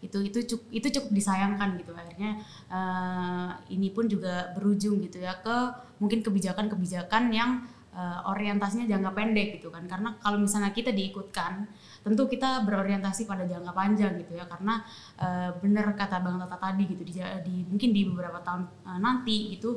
Itu 0.00 0.24
itu 0.24 0.40
cukup 0.44 0.66
itu 0.72 0.86
cukup 0.96 1.10
disayangkan 1.12 1.76
gitu. 1.76 1.92
Akhirnya 1.92 2.40
eh, 2.72 3.50
ini 3.76 3.92
pun 3.92 4.08
juga 4.08 4.56
berujung 4.56 5.00
gitu 5.04 5.20
ya 5.20 5.36
ke 5.44 5.56
mungkin 6.00 6.24
kebijakan-kebijakan 6.24 7.28
yang 7.28 7.60
eh, 7.92 8.20
orientasinya 8.24 8.88
jangka 8.88 9.12
pendek 9.12 9.60
gitu 9.60 9.68
kan. 9.68 9.84
Karena 9.84 10.16
kalau 10.16 10.40
misalnya 10.40 10.72
kita 10.72 10.92
diikutkan 10.96 11.68
tentu 12.00 12.24
kita 12.30 12.64
berorientasi 12.64 13.28
pada 13.28 13.44
jangka 13.44 13.72
panjang 13.76 14.16
gitu 14.16 14.32
ya. 14.32 14.48
Karena 14.48 14.80
eh, 15.20 15.52
benar 15.60 15.92
kata 15.92 16.24
bang 16.24 16.40
Tata 16.40 16.56
tadi 16.56 16.88
gitu 16.88 17.04
di, 17.04 17.20
di 17.44 17.54
mungkin 17.68 17.92
di 17.92 18.00
beberapa 18.08 18.40
tahun 18.40 18.64
eh, 18.64 18.98
nanti 19.00 19.60
itu 19.60 19.76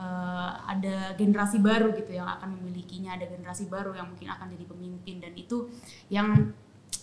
eh, 0.00 0.50
ada 0.64 1.12
generasi 1.20 1.60
baru 1.60 1.92
gitu 1.92 2.16
yang 2.16 2.24
akan 2.26 2.56
memilikinya 2.56 3.20
ada 3.20 3.28
generasi 3.28 3.68
baru 3.68 3.92
yang 3.92 4.08
mungkin 4.08 4.32
akan 4.32 4.48
jadi 4.56 4.64
pemimpin. 4.64 5.16
Dan 5.20 5.36
itu 5.36 5.68
yang 6.08 6.56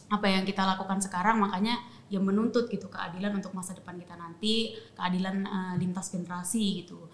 apa 0.08 0.28
yang 0.28 0.44
kita 0.48 0.64
lakukan 0.64 1.04
sekarang 1.04 1.38
makanya 1.38 1.78
yang 2.08 2.24
menuntut 2.24 2.72
gitu 2.72 2.88
keadilan 2.88 3.36
untuk 3.36 3.52
masa 3.52 3.76
depan 3.76 4.00
kita 4.00 4.16
nanti 4.16 4.74
keadilan 4.98 5.46
eh, 5.46 5.76
lintas 5.78 6.10
generasi 6.10 6.84
gitu. 6.84 7.06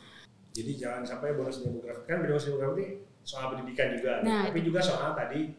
Jadi 0.53 0.71
jangan 0.77 1.01
sampai 1.01 1.33
bonus 1.33 1.65
demografi 1.65 2.05
kan 2.05 2.21
bonus 2.21 2.45
demografi 2.45 2.85
soal 3.23 3.55
pendidikan 3.55 3.95
juga, 3.97 4.19
Nah, 4.21 4.51
tapi 4.51 4.61
juga 4.61 4.79
soal 4.83 5.17
tadi 5.17 5.55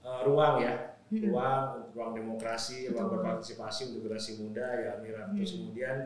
eh, 0.00 0.20
ruang 0.24 0.64
ya, 0.64 0.96
ruang 1.12 1.92
ruang 1.92 2.10
demokrasi, 2.16 2.88
ruang 2.88 3.12
berpartisipasi 3.12 3.92
untuk 3.92 4.08
generasi 4.08 4.40
muda 4.40 4.66
ya 4.80 4.88
Amira. 4.96 5.28
Terus 5.36 5.60
kemudian 5.60 5.96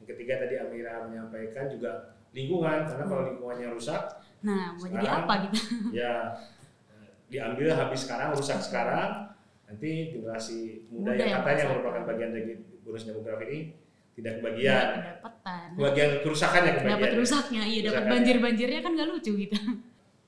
yang 0.00 0.06
ketiga 0.08 0.40
tadi 0.40 0.54
Amira 0.56 1.04
menyampaikan 1.04 1.68
juga 1.68 2.16
lingkungan 2.30 2.84
karena 2.84 3.04
kalau 3.04 3.22
lingkungannya 3.26 3.68
rusak 3.70 4.02
Nah, 4.40 4.72
mau 4.72 4.88
jadi 4.88 5.04
apa 5.06 5.32
gitu? 5.44 5.58
ya 6.00 6.32
diambil 7.26 7.68
habis 7.70 8.00
sekarang 8.02 8.32
rusak 8.32 8.58
sekarang 8.58 9.28
nanti 9.64 10.10
generasi 10.10 10.88
muda, 10.88 11.10
Muda 11.10 11.12
yang 11.12 11.20
yang 11.20 11.30
katanya 11.36 11.46
merasakan. 11.54 11.70
merupakan 11.70 12.02
bagian 12.08 12.30
dari 12.32 12.52
bonus 12.80 13.04
demografi 13.04 13.44
ini 13.44 13.58
tidak 14.10 14.32
Ya, 14.32 14.38
kebagian 14.40 14.86
kedapatan. 14.90 15.66
kebagian 15.76 16.10
kerusakannya 16.20 16.72
kebagian 16.74 16.96
Dapat 16.96 17.12
rusaknya, 17.14 17.62
iya 17.62 17.80
dapat 17.80 17.92
Rusaknya. 17.94 18.12
banjir-banjirnya 18.12 18.80
kan 18.80 18.92
gak 18.94 19.08
lucu 19.08 19.32
gitu. 19.38 19.56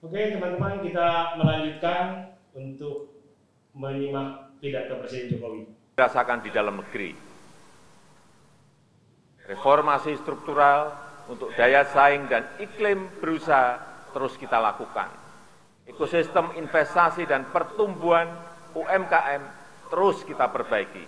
Oke 0.01 0.21
teman-teman 0.31 0.73
kita 0.83 1.09
melanjutkan 1.37 2.05
untuk 2.53 2.97
menyimak 3.73 4.29
pidato 4.59 4.95
Presiden 4.99 5.29
Jokowi. 5.33 5.61
dirasakan 5.93 6.39
di 6.41 6.51
dalam 6.51 6.77
negeri. 6.77 7.11
Reformasi 9.43 10.15
struktural 10.17 10.95
untuk 11.33 11.49
daya 11.57 11.89
saing 11.89 12.29
dan 12.29 12.45
iklim 12.61 13.09
berusaha 13.17 13.81
terus 14.13 14.37
kita 14.37 14.61
lakukan. 14.61 15.09
Ekosistem 15.89 16.53
investasi 16.61 17.25
dan 17.25 17.49
pertumbuhan 17.49 18.29
UMKM 18.77 19.43
terus 19.89 20.21
kita 20.29 20.53
perbaiki. 20.53 21.05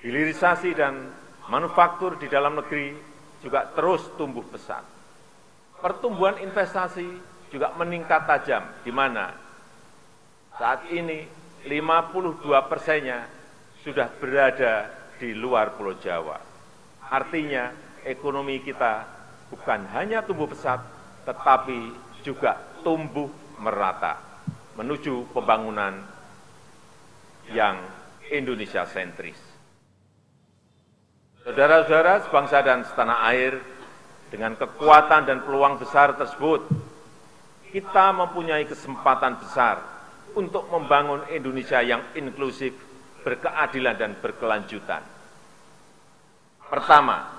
Hilirisasi 0.00 0.72
dan 0.72 1.12
manufaktur 1.52 2.16
di 2.16 2.32
dalam 2.32 2.56
negeri 2.56 2.96
juga 3.44 3.68
terus 3.76 4.08
tumbuh 4.16 4.42
pesat. 4.48 4.82
Pertumbuhan 5.76 6.40
investasi 6.40 7.06
juga 7.52 7.76
meningkat 7.76 8.24
tajam, 8.26 8.64
di 8.82 8.90
mana 8.90 9.36
saat 10.56 10.88
ini 10.88 11.28
52 11.68 12.42
persennya 12.66 13.28
sudah 13.84 14.08
berada 14.18 14.88
di 15.20 15.36
luar 15.36 15.76
Pulau 15.76 15.94
Jawa. 16.00 16.40
Artinya 17.06 17.70
ekonomi 18.02 18.58
kita 18.64 19.15
bukan 19.52 19.86
hanya 19.94 20.22
tumbuh 20.22 20.50
pesat, 20.50 20.82
tetapi 21.26 21.92
juga 22.22 22.58
tumbuh 22.82 23.30
merata 23.58 24.18
menuju 24.76 25.32
pembangunan 25.32 25.96
yang 27.50 27.78
Indonesia 28.28 28.84
sentris. 28.84 29.38
Saudara-saudara 31.46 32.26
sebangsa 32.26 32.58
dan 32.60 32.82
setanah 32.82 33.22
air, 33.30 33.62
dengan 34.26 34.58
kekuatan 34.58 35.22
dan 35.30 35.38
peluang 35.46 35.78
besar 35.78 36.18
tersebut, 36.18 36.66
kita 37.70 38.10
mempunyai 38.10 38.66
kesempatan 38.66 39.38
besar 39.38 39.78
untuk 40.34 40.66
membangun 40.68 41.22
Indonesia 41.30 41.78
yang 41.80 42.02
inklusif, 42.18 42.74
berkeadilan 43.22 43.94
dan 43.94 44.18
berkelanjutan. 44.18 45.02
Pertama, 46.66 47.35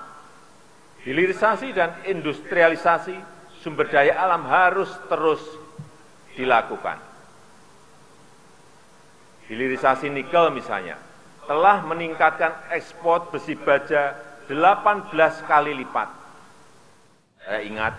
hilirisasi 1.07 1.71
dan 1.71 2.03
industrialisasi 2.03 3.15
sumber 3.63 3.87
daya 3.87 4.19
alam 4.19 4.43
harus 4.43 4.91
terus 5.07 5.39
dilakukan. 6.35 6.99
Hilirisasi 9.47 10.11
nikel 10.11 10.51
misalnya 10.51 10.99
telah 11.47 11.79
meningkatkan 11.87 12.51
ekspor 12.75 13.31
besi 13.31 13.55
baja 13.55 14.19
18 14.51 15.15
kali 15.47 15.71
lipat. 15.79 16.11
Saya 17.39 17.63
ingat 17.63 17.95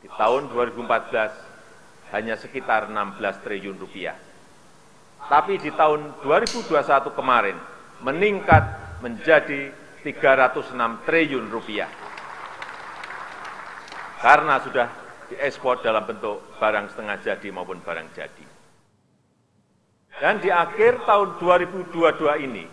di 0.00 0.08
tahun 0.16 0.48
2014 0.48 2.16
hanya 2.16 2.40
sekitar 2.40 2.88
16 2.88 3.20
triliun 3.44 3.76
rupiah. 3.76 4.16
Tapi 5.28 5.60
di 5.60 5.68
tahun 5.76 6.24
2021 6.24 6.72
kemarin 7.12 7.56
meningkat 8.00 8.64
menjadi 9.04 9.68
306 10.00 10.72
triliun 11.04 11.52
rupiah. 11.52 12.03
Karena 14.24 14.56
sudah 14.64 14.88
diekspor 15.28 15.84
dalam 15.84 16.08
bentuk 16.08 16.56
barang 16.56 16.96
setengah 16.96 17.20
jadi 17.20 17.48
maupun 17.52 17.84
barang 17.84 18.08
jadi. 18.16 18.46
Dan 20.16 20.40
di 20.40 20.48
akhir 20.48 21.04
tahun 21.04 21.36
2022 21.36 22.46
ini, 22.48 22.64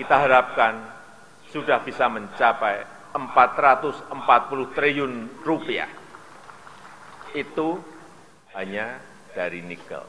kita 0.00 0.16
harapkan 0.16 0.80
sudah 1.52 1.84
bisa 1.84 2.08
mencapai 2.08 2.88
440 3.12 4.72
triliun 4.72 5.44
rupiah. 5.44 5.92
Itu 7.36 7.76
hanya 8.56 8.96
dari 9.36 9.60
nikel. 9.60 10.08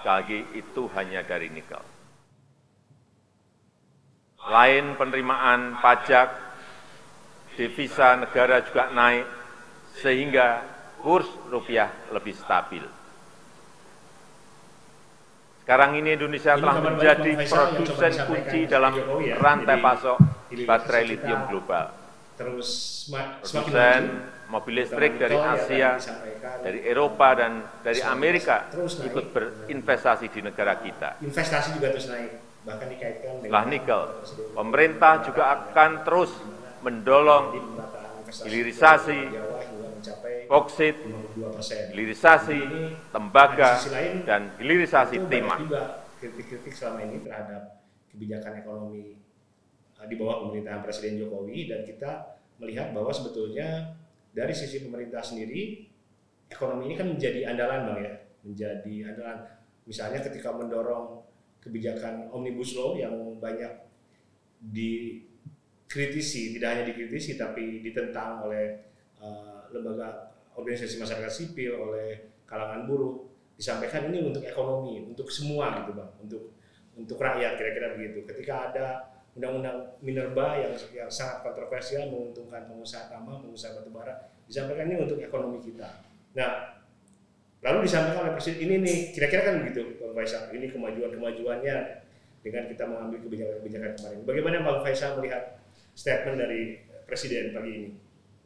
Sekali 0.00 0.08
lagi, 0.08 0.38
itu 0.56 0.88
hanya 0.96 1.20
dari 1.20 1.52
nikel. 1.52 1.84
Lain 4.48 4.96
penerimaan 4.96 5.76
pajak, 5.78 6.41
devisa 7.56 8.16
negara 8.16 8.64
juga 8.64 8.92
naik, 8.92 9.26
sehingga 10.00 10.64
kurs 11.02 11.28
rupiah 11.50 11.90
lebih 12.14 12.32
stabil. 12.38 12.84
Sekarang 15.62 15.94
ini 15.94 16.18
Indonesia 16.18 16.58
Ini 16.58 16.60
telah 16.62 16.76
menjadi 16.82 17.30
produsen 17.38 18.12
kunci 18.26 18.60
dalam 18.66 18.92
Jokowi 18.98 19.30
ya. 19.30 19.36
rantai 19.38 19.78
pasok 19.78 20.18
baterai 20.66 21.04
lithium 21.06 21.40
global. 21.46 21.86
Terus 22.34 22.68
Produsen 23.46 24.02
mobil 24.50 24.84
listrik 24.84 25.16
dari 25.16 25.38
Asia, 25.38 25.96
dari 26.60 26.84
Eropa, 26.84 27.32
dan 27.38 27.62
dari 27.80 28.02
Amerika 28.04 28.68
ikut 28.76 29.32
berinvestasi 29.32 30.28
di 30.28 30.40
negara 30.44 30.76
kita. 30.82 31.22
Investasi 31.24 31.78
juga 31.78 31.88
terus 31.94 32.10
naik, 32.12 32.42
bahkan 32.66 32.86
dikaitkan 32.92 33.40
dengan 33.40 33.64
nikel, 33.70 34.02
pemerintah 34.52 35.24
juga 35.24 35.42
akan 35.56 35.90
terus 36.04 36.30
investasi 38.22 38.48
hilirisasi, 38.48 39.20
di 40.02 40.10
boksit, 40.50 40.96
52%. 40.98 41.92
hilirisasi, 41.94 42.60
tembaga, 43.14 43.70
Di 43.78 44.26
dan 44.26 44.42
hilirisasi 44.58 45.16
timah. 45.30 45.60
kritik-kritik 46.22 46.70
selama 46.70 47.02
ini 47.02 47.18
terhadap 47.26 47.82
kebijakan 48.14 48.62
ekonomi 48.62 49.18
uh, 49.98 50.06
di 50.06 50.14
bawah 50.14 50.46
pemerintahan 50.46 50.86
Presiden 50.86 51.18
Jokowi 51.18 51.66
dan 51.66 51.82
kita 51.82 52.38
melihat 52.62 52.94
bahwa 52.94 53.10
sebetulnya 53.10 53.98
dari 54.30 54.54
sisi 54.54 54.86
pemerintah 54.86 55.18
sendiri 55.18 55.82
ekonomi 56.46 56.92
ini 56.92 56.94
kan 56.94 57.10
menjadi 57.10 57.50
andalan 57.50 57.90
bang 57.90 57.98
ya 58.06 58.14
menjadi 58.46 58.94
andalan 59.10 59.38
misalnya 59.82 60.22
ketika 60.22 60.54
mendorong 60.54 61.26
kebijakan 61.58 62.30
omnibus 62.30 62.78
law 62.78 62.94
yang 62.94 63.14
banyak 63.42 63.70
dikritisi 65.92 66.56
tidak 66.56 66.68
hanya 66.72 66.84
dikritisi 66.88 67.36
tapi 67.36 67.84
ditentang 67.84 68.48
oleh 68.48 68.80
uh, 69.20 69.68
lembaga 69.68 70.32
organisasi 70.56 70.96
masyarakat 70.96 71.28
sipil 71.28 71.76
oleh 71.76 72.32
kalangan 72.48 72.88
buruh. 72.88 73.28
Disampaikan 73.52 74.08
ini 74.08 74.24
untuk 74.24 74.40
ekonomi 74.40 75.04
untuk 75.04 75.28
semua 75.28 75.84
gitu 75.84 75.92
bang. 75.92 76.10
Untuk 76.24 76.56
untuk 76.96 77.20
rakyat 77.20 77.60
kira-kira 77.60 77.92
begitu. 77.92 78.24
Ketika 78.24 78.72
ada 78.72 78.86
undang-undang 79.36 80.00
minerba 80.00 80.56
yang 80.56 80.72
yang 80.96 81.12
sangat 81.12 81.44
kontroversial 81.44 82.08
menguntungkan 82.08 82.64
pengusaha 82.72 83.12
tambang 83.12 83.44
pengusaha 83.44 83.76
batubara 83.76 84.32
disampaikan 84.48 84.88
ini 84.88 84.96
untuk 84.96 85.20
ekonomi 85.20 85.60
kita. 85.60 86.08
Nah 86.32 86.72
lalu 87.60 87.84
disampaikan 87.84 88.24
oleh 88.28 88.32
presiden 88.32 88.64
ini 88.64 88.76
nih 88.80 88.98
kira-kira 89.12 89.44
kan 89.44 89.54
begitu 89.60 90.00
bang 90.00 90.12
Faisal 90.16 90.48
ini 90.56 90.72
kemajuan-kemajuannya 90.72 91.76
dengan 92.40 92.64
kita 92.64 92.84
mengambil 92.88 93.18
kebijakan-kebijakan 93.28 93.92
kemarin. 94.00 94.20
Bagaimana 94.24 94.56
bang 94.64 94.78
Faisal 94.80 95.20
melihat 95.20 95.61
statement 95.92 96.36
dari 96.40 96.80
presiden 97.04 97.52
pagi 97.52 97.72
ini 97.72 97.90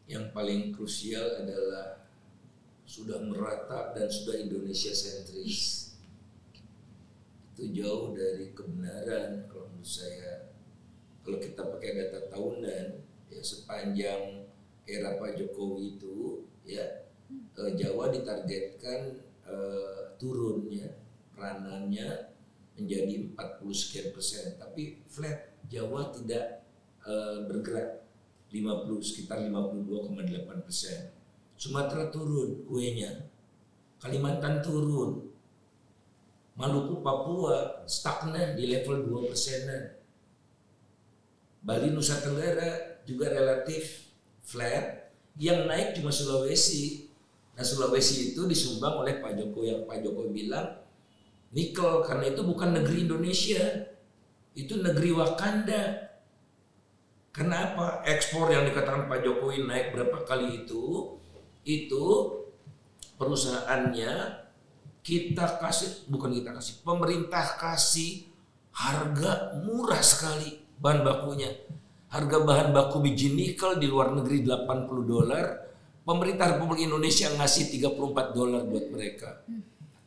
Yang 0.07 0.25
paling 0.31 0.71
krusial 0.71 1.43
adalah 1.43 2.07
sudah 2.87 3.19
merata 3.27 3.91
dan 3.91 4.07
sudah 4.07 4.39
Indonesia 4.39 4.95
sentris. 4.95 5.99
Itu 7.51 7.75
jauh 7.75 8.15
dari 8.15 8.55
kebenaran 8.55 9.51
kalau 9.51 9.67
menurut 9.75 9.83
saya. 9.83 10.55
Kalau 11.27 11.43
kita 11.43 11.59
pakai 11.67 11.91
data 11.99 12.31
tahunan, 12.31 12.87
ya 13.35 13.43
sepanjang 13.43 14.47
era 14.87 15.19
Pak 15.19 15.35
Jokowi 15.35 15.99
itu, 15.99 16.47
ya 16.63 17.11
eh, 17.35 17.73
Jawa 17.75 18.15
ditargetkan 18.15 19.27
eh, 19.43 20.15
turun 20.23 20.71
ya 20.71 20.87
peranannya 21.35 22.31
menjadi 22.79 23.35
40 23.35 23.75
sekian 23.75 24.15
persen, 24.15 24.55
tapi 24.55 25.03
flat 25.11 25.51
Jawa 25.67 26.15
tidak 26.15 26.66
eh, 27.07 27.39
bergerak 27.47 28.03
50 28.51 28.99
sekitar 29.01 29.39
52,8 29.47 30.67
persen. 30.67 31.15
Sumatera 31.57 32.13
turun 32.13 32.69
kuenya, 32.69 33.25
Kalimantan 33.97 34.61
turun, 34.61 35.25
Maluku 36.53 37.01
Papua 37.01 37.85
stagnan 37.89 38.59
di 38.59 38.69
level 38.69 39.09
2 39.09 39.31
persenan. 39.33 39.97
Bali 41.65 41.91
Nusa 41.91 42.21
Tenggara 42.21 43.03
juga 43.09 43.33
relatif 43.33 44.13
flat, 44.45 45.11
yang 45.41 45.65
naik 45.65 45.99
cuma 45.99 46.13
Sulawesi 46.13 47.07
Nah 47.57 47.65
Sulawesi 47.65 48.37
itu 48.37 48.45
disumbang 48.45 49.01
oleh 49.01 49.17
Pak 49.19 49.33
Jokowi 49.33 49.73
yang 49.73 49.83
Pak 49.89 50.05
Jokowi 50.05 50.45
bilang 50.45 50.77
nikel 51.57 52.05
karena 52.05 52.29
itu 52.29 52.45
bukan 52.45 52.77
negeri 52.77 53.09
Indonesia, 53.09 53.65
itu 54.53 54.77
negeri 54.77 55.17
Wakanda. 55.17 56.06
Karena 57.37 57.69
apa? 57.69 58.01
Ekspor 58.09 58.49
yang 58.49 58.65
dikatakan 58.65 59.13
Pak 59.13 59.21
Jokowi 59.21 59.69
naik 59.69 59.93
berapa 59.93 60.25
kali 60.25 60.65
itu, 60.65 61.21
itu 61.69 62.05
perusahaannya 63.21 64.13
kita 65.05 65.61
kasih, 65.61 66.09
bukan 66.09 66.33
kita 66.33 66.57
kasih, 66.57 66.81
pemerintah 66.81 67.61
kasih 67.61 68.25
harga 68.73 69.53
murah 69.69 70.01
sekali 70.01 70.65
bahan 70.81 71.05
bakunya. 71.05 71.53
Harga 72.09 72.41
bahan 72.41 72.73
baku 72.73 73.05
biji 73.05 73.37
nikel 73.37 73.77
di 73.77 73.85
luar 73.85 74.17
negeri 74.17 74.41
80 74.41 75.05
dolar, 75.05 75.69
pemerintah 76.09 76.57
Republik 76.57 76.89
Indonesia 76.89 77.29
ngasih 77.37 77.69
34 77.77 78.33
dolar 78.33 78.65
buat 78.65 78.87
mereka. 78.89 79.45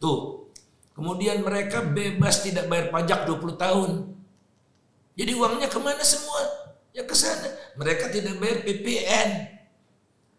Tuh. 0.02 0.50
Kemudian 0.98 1.46
mereka 1.46 1.86
bebas 1.86 2.42
tidak 2.44 2.68
bayar 2.68 2.90
pajak 2.92 3.30
20 3.30 3.56
tahun. 3.56 3.92
Jadi 5.16 5.32
uangnya 5.32 5.72
ke 5.72 5.80
mana 5.80 6.04
semua? 6.04 6.59
Ya 7.00 7.08
ke 7.08 7.16
sana. 7.16 7.48
Mereka 7.80 8.12
tidak 8.12 8.44
bayar 8.44 8.60
PPN. 8.68 9.30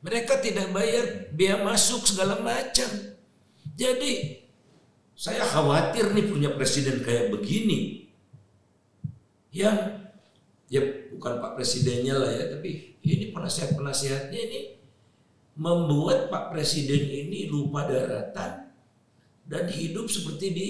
Mereka 0.04 0.44
tidak 0.44 0.68
bayar 0.76 1.32
biaya 1.32 1.64
masuk 1.64 2.04
segala 2.04 2.36
macam. 2.44 3.16
Jadi 3.80 4.44
saya 5.16 5.40
khawatir 5.40 6.12
nih 6.12 6.28
punya 6.28 6.52
presiden 6.52 7.00
kayak 7.00 7.32
begini. 7.32 8.12
Yang 9.56 10.04
ya 10.68 10.84
bukan 11.16 11.40
Pak 11.40 11.56
Presidennya 11.56 12.20
lah 12.20 12.28
ya, 12.28 12.44
tapi 12.52 13.00
ini 13.08 13.32
penasihat-penasihatnya 13.32 14.40
ini 14.40 14.60
membuat 15.56 16.28
Pak 16.28 16.52
Presiden 16.52 17.08
ini 17.08 17.48
lupa 17.48 17.88
daratan 17.88 18.68
dan 19.48 19.64
hidup 19.72 20.12
seperti 20.12 20.46
di 20.52 20.68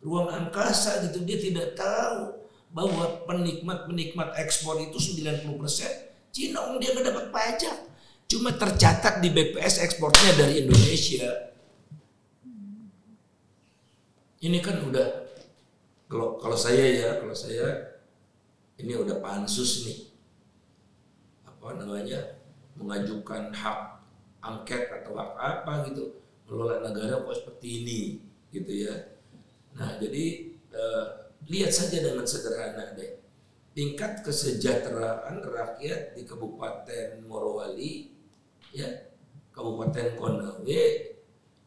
ruang 0.00 0.32
angkasa 0.32 1.04
gitu. 1.08 1.28
Dia 1.28 1.38
tidak 1.40 1.76
tahu 1.76 2.45
bahwa 2.76 3.24
penikmat-penikmat 3.24 4.36
ekspor 4.36 4.76
itu 4.84 5.00
90% 5.00 5.48
Cina 6.36 6.76
dia 6.76 6.92
nggak 6.92 7.06
dapat 7.08 7.26
pajak. 7.32 7.76
Cuma 8.28 8.52
tercatat 8.52 9.24
di 9.24 9.32
BPS 9.32 9.80
ekspornya 9.80 10.36
dari 10.36 10.60
Indonesia. 10.60 11.56
Ini 14.44 14.60
kan 14.60 14.84
udah 14.84 15.08
kalau 16.12 16.36
kalau 16.36 16.52
saya 16.52 16.84
ya, 16.84 17.10
kalau 17.24 17.32
saya 17.32 17.96
ini 18.76 18.92
udah 18.92 19.16
pansus 19.24 19.88
nih. 19.88 20.12
Apa 21.48 21.80
namanya? 21.80 22.36
mengajukan 22.76 23.56
hak 23.56 24.04
angket 24.44 24.92
atau 24.92 25.16
hak 25.16 25.32
apa 25.40 25.88
gitu 25.88 26.20
mengelola 26.44 26.84
negara 26.84 27.24
kok 27.24 27.40
seperti 27.40 27.80
ini 27.80 28.00
gitu 28.52 28.84
ya. 28.84 29.16
Nah, 29.72 29.96
jadi 29.96 30.52
eh, 30.76 31.06
lihat 31.46 31.72
saja 31.72 32.02
dengan 32.02 32.26
sederhana 32.26 32.94
deh. 32.98 33.22
Tingkat 33.76 34.24
kesejahteraan 34.24 35.44
rakyat 35.44 36.16
di 36.16 36.24
Kabupaten 36.24 37.20
Morowali 37.28 38.08
ya, 38.72 38.88
Kabupaten 39.52 40.16
Konawe 40.16 40.84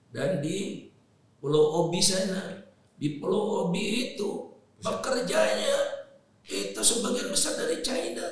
dan 0.09 0.41
di 0.41 0.89
Pulau 1.37 1.85
Obi 1.85 2.01
sana. 2.01 2.65
Di 2.97 3.21
Pulau 3.21 3.69
Obi 3.69 4.13
itu 4.13 4.51
pekerjanya 4.81 6.01
itu 6.49 6.81
sebagian 6.81 7.29
besar 7.29 7.61
dari 7.61 7.77
China. 7.85 8.25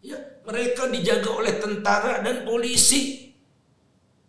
Ya, 0.00 0.16
mereka 0.48 0.88
dijaga 0.88 1.28
oleh 1.28 1.60
tentara 1.60 2.24
dan 2.24 2.48
polisi 2.48 3.32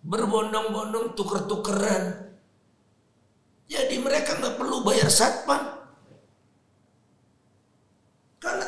berbondong-bondong 0.03 1.15
tuker-tukeran. 1.15 2.27
Jadi 3.71 3.95
mereka 3.97 4.37
nggak 4.37 4.59
perlu 4.59 4.83
bayar 4.85 5.09
satpam. 5.09 5.73
Karena 8.37 8.65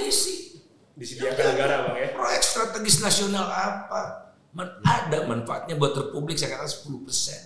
polisi. 0.00 0.64
Disediakan 0.96 1.44
negara 1.56 1.74
bang 1.88 1.96
ya. 1.96 2.08
Proyek 2.16 2.42
strategis 2.44 3.00
nasional 3.00 3.46
apa? 3.48 4.32
Man, 4.50 4.66
ada 4.82 5.24
manfaatnya 5.30 5.78
buat 5.78 5.94
Republik 5.94 6.34
saya 6.34 6.58
katakan 6.58 6.72
10 6.90 7.06
persen. 7.06 7.40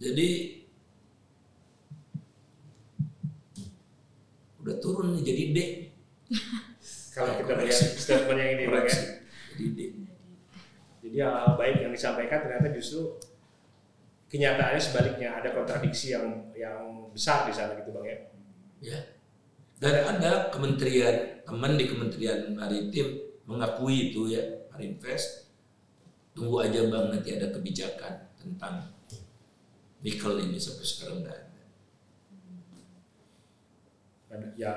Jadi 0.00 0.28
udah 4.64 4.76
turun 4.80 5.12
nih 5.18 5.22
jadi 5.22 5.42
D. 5.52 5.58
Kalau 7.14 7.36
kita 7.36 7.52
melihat 7.58 7.78
statement 8.00 8.38
yang 8.40 8.50
ini 8.56 8.64
bang 8.66 8.84
ya. 8.88 8.98
Jadi 9.54 9.66
D. 9.76 9.80
Jadi 11.04 11.16
hal 11.20 11.54
baik 11.60 11.76
yang 11.84 11.92
disampaikan 11.92 12.40
ternyata 12.40 12.72
justru 12.72 13.20
kenyataannya 14.32 14.80
sebaliknya 14.80 15.28
ada 15.36 15.52
kontradiksi 15.52 16.16
yang 16.16 16.54
yang 16.56 17.12
besar 17.12 17.44
di 17.44 17.52
sana 17.52 17.76
gitu 17.76 17.92
bang 17.92 18.06
ya. 18.08 18.18
ya 18.80 18.98
dan 19.80 19.94
ada 20.04 20.52
kementerian 20.52 21.40
teman 21.48 21.80
di 21.80 21.88
kementerian 21.88 22.52
maritim 22.52 23.16
mengakui 23.48 24.12
itu 24.12 24.28
ya 24.30 24.44
Marinvest 24.70 25.50
tunggu 26.36 26.62
aja 26.62 26.84
bang 26.86 27.06
nanti 27.10 27.34
ada 27.34 27.48
kebijakan 27.50 28.28
tentang 28.36 28.92
nikel 30.04 30.36
ini 30.38 30.60
sampai 30.60 30.86
sekarang 30.86 31.16
nggak 31.24 31.38
ada 34.30 34.48
ya 34.54 34.72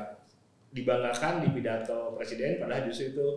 dibanggakan 0.74 1.46
di 1.46 1.54
pidato 1.54 2.18
presiden 2.18 2.58
padahal 2.58 2.90
justru 2.90 3.14
itu 3.14 3.28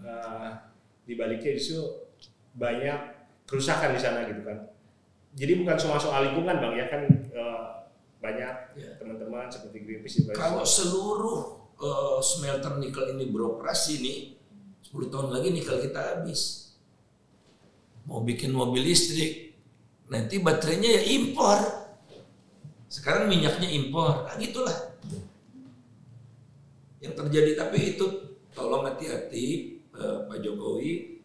uh, 0.00 0.72
dibaliknya 1.04 1.52
justru 1.60 2.08
banyak 2.56 2.96
kerusakan 3.44 3.92
di 3.94 4.00
sana 4.00 4.24
gitu 4.26 4.42
kan. 4.42 4.72
Jadi 5.36 5.52
bukan 5.60 5.76
cuma 5.76 6.00
soal 6.00 6.32
lingkungan 6.32 6.56
bang 6.56 6.74
ya 6.80 6.86
kan 6.88 7.02
uh, 7.36 7.85
banyak 8.16 8.54
Ya. 8.74 8.90
teman-teman 8.96 9.46
seperti 9.46 9.78
Greenpeace 9.80 10.16
juga. 10.24 10.32
kalau 10.34 10.64
seluruh 10.64 11.38
eh, 11.76 12.18
smelter 12.20 12.76
nikel 12.76 13.12
ini 13.12 13.28
beroperasi 13.28 14.00
nih 14.00 14.18
10 14.82 15.08
tahun 15.08 15.28
lagi 15.30 15.48
nikel 15.50 15.76
kita 15.80 16.00
habis. 16.16 16.72
Mau 18.04 18.22
bikin 18.22 18.50
mobil 18.50 18.86
listrik 18.86 19.58
nanti 20.06 20.38
baterainya 20.38 20.90
ya 20.92 21.02
impor. 21.12 21.58
Sekarang 22.86 23.26
minyaknya 23.26 23.66
impor. 23.68 24.24
Nah, 24.24 24.38
gitulah. 24.38 24.94
Yang 27.02 27.14
terjadi 27.18 27.50
tapi 27.58 27.78
itu 27.94 28.06
tolong 28.52 28.86
hati-hati 28.86 29.46
eh, 29.92 30.16
Pak 30.24 30.38
Jokowi. 30.40 31.20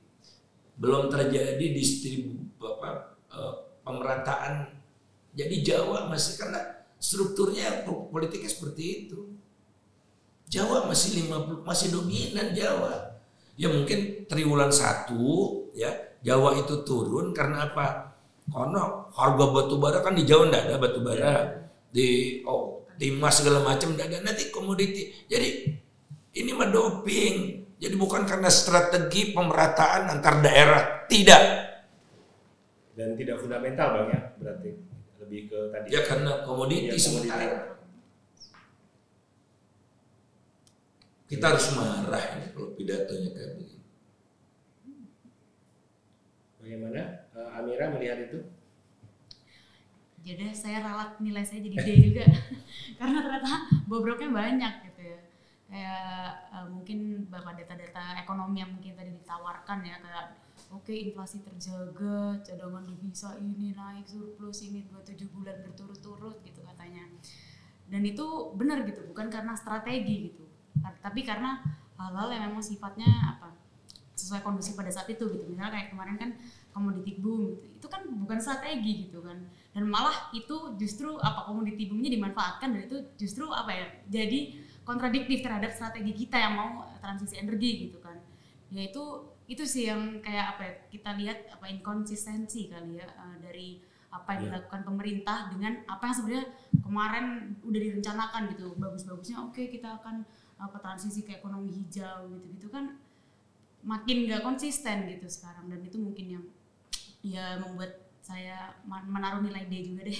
Belum 0.75 1.07
terjadi 1.07 1.61
distribu 1.71 2.49
apa 2.59 3.13
eh, 3.29 3.53
pemerataan. 3.81 4.73
Jadi 5.31 5.63
Jawa 5.63 6.09
masih 6.11 6.35
karena 6.35 6.80
strukturnya 7.01 7.81
politiknya 8.13 8.47
seperti 8.47 8.83
itu. 9.09 9.33
Jawa 10.45 10.85
masih 10.85 11.25
50 11.25 11.65
masih 11.65 11.87
dominan 11.89 12.53
Jawa. 12.53 13.17
Ya 13.57 13.67
mungkin 13.73 14.29
triwulan 14.29 14.69
satu 14.69 15.65
ya 15.73 15.89
Jawa 16.21 16.61
itu 16.61 16.85
turun 16.85 17.33
karena 17.33 17.73
apa? 17.73 18.13
Kono 18.51 19.09
harga 19.15 19.45
batu 19.49 19.81
bara 19.81 20.05
kan 20.05 20.13
di 20.13 20.23
Jawa 20.23 20.53
ndak 20.53 20.69
ada 20.69 20.77
batu 20.77 20.99
bara. 21.01 21.65
Di 21.89 22.39
oh 22.45 22.85
timah 23.01 23.33
segala 23.33 23.65
macam 23.65 23.97
ndak 23.97 24.07
ada. 24.11 24.17
Nanti 24.21 24.53
komoditi. 24.53 25.25
Jadi 25.25 25.49
ini 26.37 26.51
mah 26.53 26.69
doping. 26.69 27.65
Jadi 27.81 27.95
bukan 27.97 28.29
karena 28.29 28.53
strategi 28.53 29.33
pemerataan 29.33 30.13
antar 30.13 30.37
daerah. 30.37 30.83
Tidak. 31.09 31.43
Dan 32.93 33.17
tidak 33.17 33.41
fundamental 33.41 33.87
bang 33.97 34.07
ya 34.13 34.21
berarti 34.37 34.90
lebih 35.31 35.47
ke 35.47 35.59
tadi. 35.71 35.87
ya 35.95 36.03
karena 36.03 36.43
komoditi 36.43 36.91
komoditi. 36.91 36.99
sementara 36.99 37.79
kita 41.31 41.45
harus 41.47 41.67
marah 41.79 42.23
ini 42.35 42.45
kalau 42.51 42.69
pidatonya 42.75 43.29
kayak 43.31 43.51
begini 43.55 43.79
Bagaimana 46.61 47.01
uh, 47.33 47.57
Amira 47.57 47.89
melihat 47.89 48.21
itu? 48.21 48.37
Jadi 50.21 50.53
saya 50.53 50.85
ralat 50.85 51.17
nilai 51.17 51.41
saya 51.41 51.65
jadi 51.65 51.73
D 51.81 51.89
juga 52.11 52.21
karena 53.01 53.17
ternyata 53.25 53.65
bobroknya 53.89 54.29
banyak 54.29 54.73
gitu 54.91 55.01
ya. 55.09 55.19
Kayak 55.65 56.05
eh, 56.53 56.65
mungkin 56.69 57.25
bapak 57.33 57.65
data-data 57.65 58.21
ekonomi 58.21 58.61
yang 58.61 58.77
mungkin 58.77 58.93
tadi 58.93 59.09
ditawarkan 59.09 59.81
ya 59.81 59.97
kayak 59.97 60.25
oke 60.71 60.91
inflasi 60.95 61.43
terjaga, 61.43 62.39
cadangan 62.41 62.87
devisa 62.87 63.35
ini 63.37 63.75
naik 63.75 64.07
surplus 64.07 64.63
ini 64.65 64.87
27 64.87 65.27
bulan 65.29 65.59
berturut-turut 65.67 66.39
gitu 66.47 66.63
katanya. 66.63 67.05
Dan 67.91 68.07
itu 68.07 68.55
benar 68.55 68.87
gitu, 68.87 69.03
bukan 69.11 69.27
karena 69.27 69.51
strategi 69.53 70.31
gitu. 70.31 70.47
Tapi 71.03 71.27
karena 71.27 71.59
hal-hal 71.99 72.31
yang 72.31 72.43
memang 72.49 72.63
sifatnya 72.63 73.11
apa? 73.37 73.61
sesuai 74.21 74.45
kondisi 74.45 74.77
pada 74.77 74.93
saat 74.93 75.09
itu 75.09 75.25
gitu. 75.33 75.43
Misalnya 75.49 75.73
kayak 75.73 75.87
kemarin 75.97 76.15
kan 76.21 76.29
komoditi 76.69 77.17
boom 77.17 77.57
gitu. 77.57 77.65
Itu 77.81 77.87
kan 77.89 78.05
bukan 78.05 78.37
strategi 78.37 79.09
gitu 79.09 79.25
kan. 79.25 79.49
Dan 79.73 79.89
malah 79.89 80.29
itu 80.31 80.77
justru 80.77 81.17
apa 81.17 81.49
komoditi 81.49 81.89
boomnya 81.89 82.13
dimanfaatkan 82.13 82.69
dan 82.77 82.81
itu 82.85 82.97
justru 83.17 83.49
apa 83.49 83.73
ya? 83.73 83.87
Jadi 84.07 84.61
kontradiktif 84.85 85.41
terhadap 85.41 85.73
strategi 85.73 86.13
kita 86.13 86.37
yang 86.37 86.53
mau 86.53 86.85
transisi 87.01 87.41
energi 87.41 87.89
gitu 87.89 87.97
kan. 87.97 88.21
Yaitu 88.69 89.01
itu 89.51 89.63
sih 89.67 89.91
yang 89.91 90.23
kayak 90.23 90.55
apa 90.55 90.61
ya 90.63 90.73
kita 90.87 91.09
lihat 91.19 91.39
apa 91.51 91.67
inkonsistensi 91.67 92.71
kali 92.71 93.03
ya 93.03 93.07
uh, 93.19 93.35
dari 93.43 93.83
apa 94.11 94.27
yang 94.35 94.41
Iya. 94.41 94.47
dilakukan 94.51 94.81
pemerintah 94.87 95.37
dengan 95.51 95.83
apa 95.87 96.03
yang 96.07 96.15
sebenarnya 96.15 96.45
kemarin 96.79 97.25
udah 97.63 97.79
direncanakan 97.79 98.41
gitu 98.55 98.65
bagus-bagusnya 98.79 99.37
oke 99.43 99.59
kita 99.67 99.99
akan 99.99 100.23
apa 100.55 100.77
transisi 100.79 101.27
ke 101.27 101.39
ekonomi 101.39 101.71
hijau 101.71 102.31
gitu-gitu 102.31 102.71
kan 102.71 102.95
makin 103.83 104.17
nggak 104.29 104.43
konsisten 104.45 105.09
gitu 105.09 105.27
sekarang 105.27 105.67
dan 105.67 105.81
itu 105.83 105.97
mungkin 105.99 106.25
yang 106.27 106.45
ya 107.25 107.57
membuat 107.59 108.07
saya 108.21 108.77
menaruh 108.85 109.41
nilai 109.41 109.65
D 109.67 109.73
juga 109.83 110.05
deh 110.07 110.19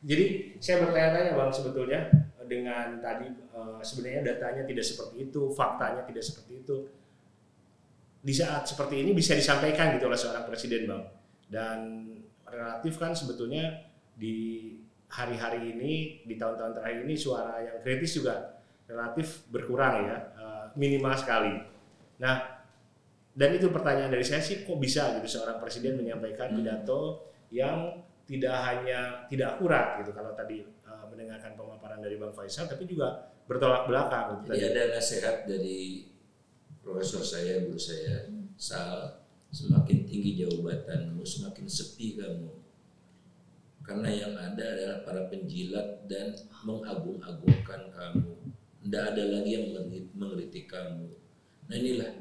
Jadi 0.00 0.56
saya 0.56 0.80
bertanya-tanya 0.80 1.36
bang 1.36 1.52
sebetulnya 1.52 2.00
dengan 2.48 2.98
tadi 3.04 3.28
eh, 3.28 3.80
sebenarnya 3.84 4.32
datanya 4.32 4.64
tidak 4.64 4.80
seperti 4.80 5.28
itu, 5.28 5.52
faktanya 5.52 6.02
tidak 6.08 6.24
seperti 6.24 6.64
itu. 6.64 6.76
Di 8.20 8.34
saat 8.36 8.68
seperti 8.68 9.00
ini 9.00 9.16
bisa 9.16 9.32
disampaikan 9.32 9.96
gitu 9.96 10.06
oleh 10.06 10.20
seorang 10.20 10.44
presiden 10.44 10.84
bang. 10.84 11.02
Dan 11.48 11.78
relatif 12.44 13.00
kan 13.00 13.16
sebetulnya 13.16 13.88
di 14.14 14.76
hari-hari 15.10 15.74
ini, 15.74 16.22
di 16.22 16.34
tahun-tahun 16.38 16.78
terakhir 16.78 17.00
ini 17.08 17.14
suara 17.16 17.58
yang 17.64 17.78
kritis 17.82 18.20
juga 18.20 18.62
relatif 18.86 19.48
berkurang 19.50 20.06
ya, 20.06 20.16
eh, 20.36 20.64
minimal 20.76 21.14
sekali. 21.18 21.54
Nah, 22.20 22.60
dan 23.30 23.50
itu 23.54 23.70
pertanyaan 23.70 24.10
dari 24.10 24.26
saya 24.26 24.42
sih 24.42 24.66
kok 24.66 24.76
bisa 24.76 25.16
gitu 25.18 25.38
seorang 25.40 25.62
presiden 25.62 25.96
menyampaikan 25.96 26.50
pidato 26.50 27.30
yang 27.54 28.02
tidak 28.26 28.54
hanya 28.62 29.26
tidak 29.26 29.58
akurat 29.58 29.98
gitu 30.02 30.14
kalau 30.14 30.30
tadi 30.34 30.62
uh, 30.86 31.06
mendengarkan 31.10 31.54
pemaparan 31.58 31.98
dari 31.98 32.14
Bang 32.18 32.30
Faisal 32.30 32.70
tapi 32.70 32.86
juga 32.86 33.30
bertolak 33.46 33.90
belakang 33.90 34.46
gitu 34.46 34.54
Jadi 34.54 34.62
tadi. 34.62 34.70
ada 34.70 34.82
nasihat 34.94 35.36
dari 35.46 35.78
profesor 36.80 37.22
saya, 37.24 37.64
guru 37.64 37.80
saya, 37.80 38.28
Sal, 38.60 39.24
semakin 39.48 40.04
tinggi 40.04 40.44
jabatanmu, 40.44 41.24
semakin 41.24 41.64
sepi 41.64 42.20
kamu. 42.20 42.52
Karena 43.80 44.08
yang 44.12 44.34
ada 44.36 44.60
adalah 44.60 44.98
para 45.02 45.22
penjilat 45.32 46.04
dan 46.06 46.36
mengagung-agungkan 46.62 47.90
kamu. 47.90 48.32
Tidak 48.84 49.04
ada 49.16 49.22
lagi 49.32 49.50
yang 49.56 49.66
mengkritik- 50.14 50.68
kamu. 50.70 51.08
Nah 51.66 51.74
inilah 51.74 52.12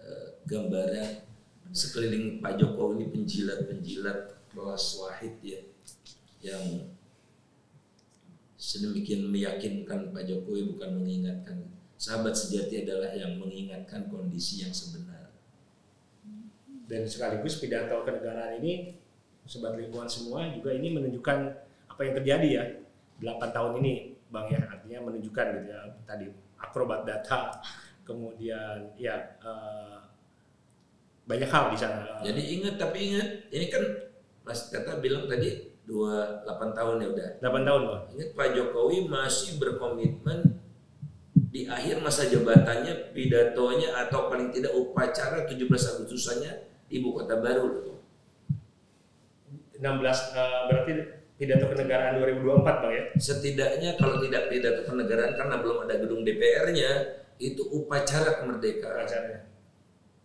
eh, 0.00 0.28
gambaran 0.46 1.26
sekeliling 1.72 2.38
Pak 2.38 2.60
Jokowi 2.60 3.00
ini 3.00 3.06
penjilat-penjilat 3.10 4.18
kelas 4.52 4.84
wahid 5.00 5.34
ya 5.40 5.60
yang 6.44 6.92
sedemikian 8.60 9.26
meyakinkan 9.32 10.12
Pak 10.12 10.24
Jokowi 10.28 10.68
bukan 10.76 11.00
mengingatkan 11.00 11.64
sahabat 12.02 12.34
sejati 12.34 12.82
adalah 12.82 13.14
yang 13.14 13.38
mengingatkan 13.38 14.10
kondisi 14.10 14.66
yang 14.66 14.74
sebenar. 14.74 15.30
Dan 16.90 17.06
sekaligus 17.06 17.62
pidato 17.62 18.02
kenegaraan 18.02 18.58
ini 18.58 18.98
sobat 19.46 19.78
lingkungan 19.78 20.10
semua 20.10 20.50
juga 20.50 20.74
ini 20.74 20.90
menunjukkan 20.90 21.38
apa 21.86 22.00
yang 22.02 22.14
terjadi 22.18 22.48
ya 22.50 22.64
8 23.22 23.54
tahun 23.54 23.72
ini 23.82 23.92
Bang 24.32 24.48
ya 24.50 24.64
artinya 24.64 25.12
menunjukkan 25.12 25.46
gitu 25.60 25.68
ya 25.70 25.80
tadi 26.08 26.26
akrobat 26.56 27.04
data 27.04 27.60
kemudian 28.02 28.96
ya 28.98 29.38
eh, 29.38 29.98
banyak 31.22 31.50
hal 31.54 31.70
di 31.70 31.78
sana. 31.78 32.18
Jadi 32.26 32.42
ingat 32.58 32.82
tapi 32.82 33.14
ingat 33.14 33.28
ini 33.54 33.66
kan 33.70 33.82
Mas 34.42 34.74
Tata 34.74 34.98
bilang 34.98 35.30
tadi 35.30 35.70
dua 35.86 36.42
8 36.48 36.74
tahun 36.74 36.98
ya 36.98 37.08
udah. 37.14 37.28
8 37.38 37.68
tahun 37.68 37.82
Bang. 37.86 38.02
Ingat 38.18 38.30
Pak 38.34 38.48
Jokowi 38.58 39.06
masih 39.06 39.62
berkomitmen 39.62 40.61
di 41.52 41.68
akhir 41.68 42.00
masa 42.00 42.32
jabatannya 42.32 43.12
pidatonya 43.12 43.92
atau 44.08 44.32
paling 44.32 44.48
tidak 44.56 44.72
upacara 44.72 45.44
17 45.44 45.68
Agustusannya 45.68 46.52
ibu 46.88 47.12
kota 47.12 47.36
baru 47.36 47.68
loh. 47.68 48.00
16 49.76 49.84
eh, 49.84 50.60
berarti 50.72 50.92
pidato 51.36 51.68
kenegaraan 51.68 52.16
2024 52.24 52.64
Bang 52.64 52.92
ya. 52.96 53.04
Setidaknya 53.20 53.90
kalau 54.00 54.16
tidak 54.24 54.48
pidato 54.48 54.80
kenegaraan 54.88 55.36
karena 55.36 55.56
belum 55.60 55.78
ada 55.84 55.94
gedung 56.00 56.24
DPR-nya 56.24 56.90
itu 57.36 57.62
upacara 57.68 58.40
kemerdekaan. 58.40 59.04
acaranya. 59.04 59.44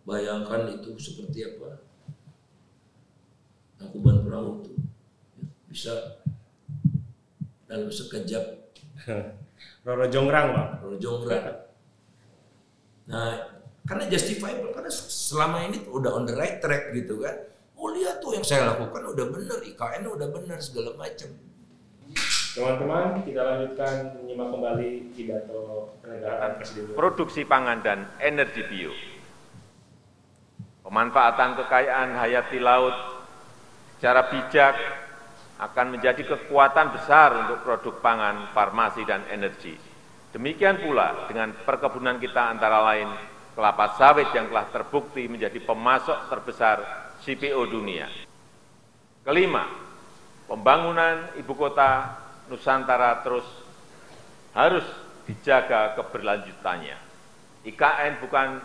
Bayangkan 0.08 0.72
itu 0.72 0.96
seperti 0.96 1.44
apa? 1.44 1.84
Angkuban 3.84 4.24
perahu 4.24 4.64
itu 4.64 4.74
bisa 5.68 6.24
dalam 7.68 7.92
sekejap 7.92 8.67
Roro 9.86 10.06
Jongrang 10.10 10.48
Bang. 10.54 10.70
Jongra. 10.98 11.70
Nah, 13.08 13.56
karena 13.88 14.04
justifiable 14.12 14.76
karena 14.76 14.92
selama 14.92 15.64
ini 15.64 15.86
tuh 15.86 16.04
udah 16.04 16.12
on 16.18 16.28
the 16.28 16.36
right 16.36 16.60
track 16.60 16.92
gitu 16.92 17.24
kan. 17.24 17.48
Oh 17.78 17.94
lihat 17.94 18.20
tuh 18.20 18.34
yang 18.36 18.44
saya 18.44 18.74
lakukan 18.74 19.14
udah 19.14 19.26
bener, 19.30 19.58
IKN 19.64 20.10
udah 20.10 20.28
bener 20.34 20.58
segala 20.60 20.98
macam. 20.98 21.30
Teman-teman, 22.58 23.22
kita 23.22 23.42
lanjutkan 23.46 24.18
menyimak 24.18 24.50
kembali 24.50 24.90
pidato 25.14 25.94
kenegaraan 26.02 26.58
Presiden 26.58 26.98
produksi 26.98 27.46
pangan 27.46 27.86
dan 27.86 28.10
energi 28.18 28.66
bio. 28.66 28.90
Pemanfaatan 30.82 31.54
kekayaan 31.54 32.18
hayati 32.18 32.58
laut 32.58 32.98
secara 34.00 34.26
bijak 34.34 34.74
akan 35.58 35.98
menjadi 35.98 36.22
kekuatan 36.22 36.94
besar 36.94 37.34
untuk 37.46 37.66
produk 37.66 37.98
pangan, 37.98 38.54
farmasi, 38.54 39.02
dan 39.10 39.26
energi. 39.34 39.74
Demikian 40.30 40.86
pula 40.86 41.26
dengan 41.26 41.50
perkebunan 41.66 42.22
kita 42.22 42.54
antara 42.54 42.84
lain 42.94 43.10
kelapa 43.58 43.98
sawit 43.98 44.30
yang 44.38 44.54
telah 44.54 44.70
terbukti 44.70 45.26
menjadi 45.26 45.58
pemasok 45.66 46.30
terbesar 46.30 46.78
CPO 47.26 47.66
dunia. 47.66 48.06
Kelima, 49.26 49.66
pembangunan 50.46 51.34
ibu 51.42 51.58
kota 51.58 52.22
Nusantara 52.54 53.26
terus 53.26 53.44
harus 54.54 54.86
dijaga 55.26 55.98
keberlanjutannya. 55.98 56.98
IKN 57.66 58.14
bukan 58.22 58.62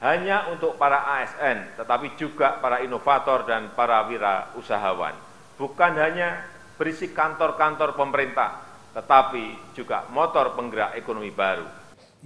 hanya 0.00 0.52
untuk 0.52 0.78
para 0.78 1.00
ASN, 1.20 1.80
tetapi 1.80 2.16
juga 2.16 2.60
para 2.62 2.80
inovator 2.86 3.44
dan 3.44 3.72
para 3.76 4.04
wira 4.08 4.52
usahawan. 4.56 5.23
Bukan 5.54 5.94
hanya 5.94 6.42
berisi 6.74 7.14
kantor-kantor 7.14 7.94
pemerintah, 7.94 8.66
tetapi 8.90 9.74
juga 9.78 10.06
motor 10.10 10.58
penggerak 10.58 10.98
ekonomi 10.98 11.30
baru. 11.30 11.66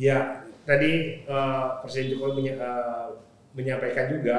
Ya, 0.01 0.45
tadi 0.65 1.25
eh, 1.29 1.67
Presiden 1.85 2.17
Jokowi 2.17 2.33
menye- 2.41 2.57
eh, 2.57 3.09
menyampaikan 3.53 4.09
juga, 4.09 4.37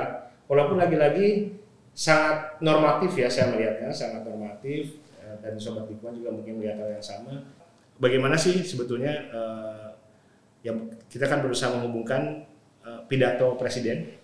walaupun 0.50 0.82
lagi-lagi 0.82 1.54
sangat 1.94 2.58
normatif 2.64 3.14
ya 3.20 3.28
saya 3.30 3.54
melihatnya, 3.54 3.94
sangat 3.94 4.26
normatif 4.26 4.98
eh, 5.22 5.36
dan 5.44 5.54
sobat 5.62 5.86
lingkungan 5.86 6.18
juga 6.18 6.30
mungkin 6.34 6.58
melihat 6.58 6.82
hal 6.82 6.90
yang 6.98 7.06
sama. 7.06 7.34
Bagaimana 8.00 8.34
sih 8.40 8.58
sebetulnya 8.66 9.14
eh, 9.30 9.88
yang 10.66 10.90
kita 11.14 11.30
kan 11.30 11.46
berusaha 11.46 11.70
menghubungkan 11.78 12.50
eh, 12.82 13.02
pidato 13.06 13.54
Presiden 13.60 14.18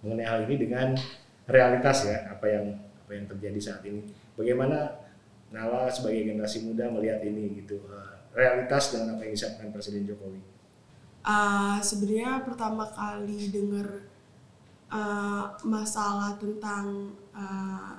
mengenai 0.00 0.24
hal 0.24 0.40
ini 0.48 0.56
dengan 0.56 0.96
realitas 1.44 2.08
ya 2.08 2.32
apa 2.32 2.46
yang 2.48 2.66
apa 3.10 3.18
yang 3.18 3.26
terjadi 3.26 3.58
saat 3.58 3.82
ini. 3.90 4.06
Bagaimana 4.38 5.02
Nala 5.50 5.90
sebagai 5.90 6.30
generasi 6.30 6.62
muda 6.62 6.86
melihat 6.94 7.26
ini 7.26 7.58
gitu 7.58 7.82
eh, 7.90 8.14
realitas 8.38 8.94
dengan 8.94 9.18
apa 9.18 9.26
yang 9.26 9.34
disampaikan 9.34 9.74
Presiden 9.74 10.06
Jokowi. 10.06 10.38
Uh, 11.20 11.82
sebenarnya 11.82 12.46
pertama 12.46 12.86
kali 12.86 13.50
dengar 13.50 14.06
uh, 14.94 15.58
masalah 15.66 16.38
tentang 16.38 17.18
uh, 17.34 17.98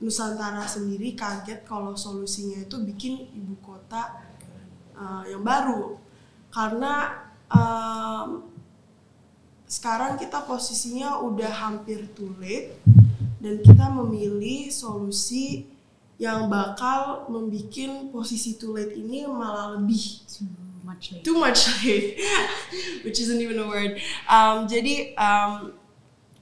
Nusantara 0.00 0.64
sendiri 0.64 1.12
kaget 1.12 1.62
kalau 1.68 1.92
solusinya 1.92 2.64
itu 2.64 2.80
bikin 2.80 3.28
ibu 3.36 3.54
kota 3.60 4.24
uh, 4.96 5.22
yang 5.28 5.44
baru 5.44 6.00
karena 6.48 7.28
um, 7.52 8.50
sekarang 9.68 10.18
kita 10.18 10.42
posisinya 10.42 11.22
udah 11.22 11.52
hampir 11.52 12.08
late 12.40 12.74
dan 13.40 13.64
kita 13.64 13.88
memilih 13.88 14.68
solusi 14.68 15.66
yang 16.20 16.52
bakal 16.52 17.24
membuat 17.32 18.12
posisi 18.12 18.60
too 18.60 18.76
late 18.76 18.92
ini 18.92 19.24
malah 19.24 19.80
lebih 19.80 20.20
too 20.28 20.44
much 20.84 21.16
late 21.16 21.24
too 21.24 21.36
much 21.40 21.60
late, 21.80 22.20
which 23.04 23.16
isn't 23.16 23.40
even 23.40 23.56
a 23.56 23.66
word. 23.66 23.96
Um, 24.28 24.68
jadi 24.68 25.16
um, 25.16 25.72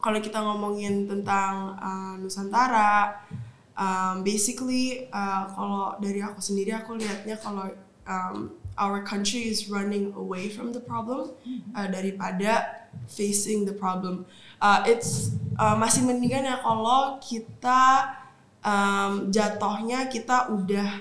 kalau 0.03 0.19
kita 0.19 0.43
ngomongin 0.43 1.07
tentang 1.07 1.79
uh, 1.79 2.15
Nusantara, 2.19 3.23
um, 3.79 4.27
basically 4.27 5.07
uh, 5.15 5.47
kalau 5.55 5.95
dari 6.03 6.19
aku 6.19 6.43
sendiri 6.43 6.75
aku 6.75 6.99
lihatnya 6.99 7.39
kalau 7.39 7.71
um, 8.07 8.51
our 8.79 9.03
country 9.03 9.47
is 9.47 9.71
running 9.71 10.15
away 10.15 10.51
from 10.51 10.75
the 10.75 10.83
problem 10.83 11.35
uh, 11.75 11.87
daripada 11.87 12.83
facing 13.07 13.67
the 13.67 13.75
problem. 13.75 14.27
Uh, 14.59 14.83
it's 14.91 15.39
uh, 15.55 15.79
masih 15.79 16.03
mendingan 16.03 16.47
ya 16.47 16.59
kalau 16.59 17.23
kita 17.23 18.11
um, 18.63 19.31
jatuhnya 19.31 20.11
kita 20.11 20.51
udah 20.51 20.99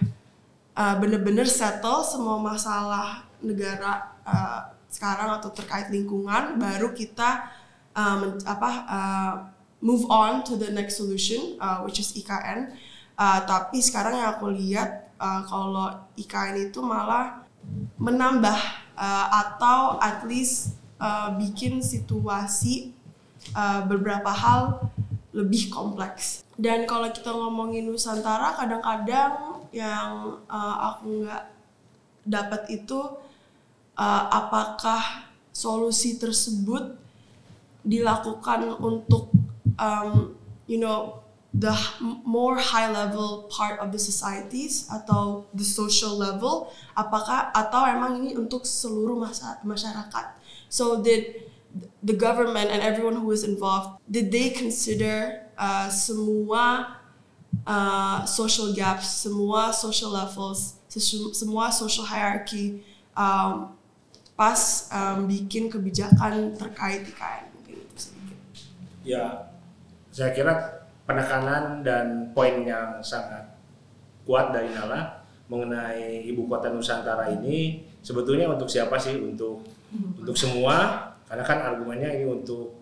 uh, 0.77 0.95
bener-bener 1.01 1.49
settle 1.49 2.05
semua 2.05 2.37
masalah 2.37 3.25
negara 3.41 4.13
uh, 4.21 4.73
sekarang 4.87 5.41
atau 5.41 5.49
terkait 5.49 5.89
lingkungan 5.89 6.61
baru 6.61 6.93
kita 6.93 7.49
um, 7.97 8.37
apa 8.45 8.71
uh, 8.85 9.33
move 9.81 10.05
on 10.09 10.45
to 10.45 10.53
the 10.53 10.69
next 10.69 11.01
solution 11.01 11.57
uh, 11.57 11.81
which 11.81 11.97
is 11.97 12.13
IKN 12.13 12.73
Uh, 13.17 13.41
tapi 13.49 13.81
sekarang 13.81 14.13
yang 14.13 14.37
aku 14.37 14.53
lihat 14.53 15.09
uh, 15.17 15.41
kalau 15.49 15.89
IKN 16.13 16.69
itu 16.69 16.85
malah 16.85 17.41
menambah 17.97 18.53
uh, 18.93 19.25
atau 19.33 19.97
at 19.97 20.21
least 20.29 20.77
uh, 21.01 21.33
bikin 21.33 21.81
situasi 21.81 22.93
uh, 23.53 23.85
beberapa 23.85 24.31
hal 24.33 24.91
lebih 25.35 25.69
kompleks. 25.69 26.41
Dan 26.57 26.89
kalau 26.89 27.13
kita 27.13 27.29
ngomongin 27.29 27.85
Nusantara, 27.85 28.57
kadang-kadang 28.57 29.61
yang 29.69 30.41
uh, 30.49 30.75
aku 30.95 31.21
nggak 31.23 31.43
dapat 32.25 32.61
itu 32.73 32.97
uh, 33.95 34.23
apakah 34.33 35.29
solusi 35.53 36.17
tersebut 36.17 36.97
dilakukan 37.87 38.77
untuk 38.81 39.31
um, 39.79 40.35
you 40.67 40.77
know 40.77 41.23
the 41.55 41.71
more 42.27 42.59
high 42.59 42.91
level 42.91 43.47
part 43.49 43.79
of 43.79 43.89
the 43.89 43.97
societies 43.97 44.85
atau 44.91 45.47
the 45.55 45.63
social 45.63 46.13
level 46.19 46.69
apakah 46.93 47.49
atau 47.55 47.87
emang 47.87 48.19
ini 48.21 48.35
untuk 48.35 48.67
seluruh 48.67 49.17
masyarakat 49.63 50.25
so 50.67 50.99
did 50.99 51.47
the 52.03 52.15
government 52.15 52.69
and 52.69 52.81
everyone 52.81 53.19
who 53.19 53.31
is 53.31 53.43
involved 53.43 53.99
did 54.07 54.31
they 54.31 54.49
consider 54.53 55.47
uh, 55.57 55.89
semua 55.89 56.97
uh, 57.65 58.25
social 58.25 58.73
gaps 58.73 59.25
semua 59.25 59.73
social 59.73 60.11
levels 60.13 60.79
semua 61.33 61.69
social 61.69 62.05
hierarchy 62.07 62.81
um, 63.17 63.73
pas 64.37 64.85
um, 64.93 65.25
bikin 65.25 65.65
kebijakan 65.65 66.53
terkait 66.53 67.09
IKN 67.09 67.43
mungkin 67.57 67.77
itu 67.81 67.95
sedikit. 67.97 68.37
Ya 69.01 69.49
saya 70.13 70.29
kira 70.37 70.53
penekanan 71.09 71.81
dan 71.81 72.29
poin 72.37 72.61
yang 72.61 73.01
sangat 73.01 73.57
kuat 74.29 74.53
dari 74.53 74.69
Nala 74.69 75.25
mengenai 75.49 76.27
ibu 76.29 76.45
kota 76.45 76.69
Nusantara 76.69 77.33
ini 77.33 77.81
sebetulnya 78.05 78.45
untuk 78.45 78.69
siapa 78.69 78.93
sih? 79.01 79.17
Untuk 79.17 79.65
untuk 80.21 80.37
semua 80.37 81.16
karena 81.27 81.43
kan 81.43 81.59
argumennya 81.63 82.09
ini 82.15 82.25
untuk 82.25 82.73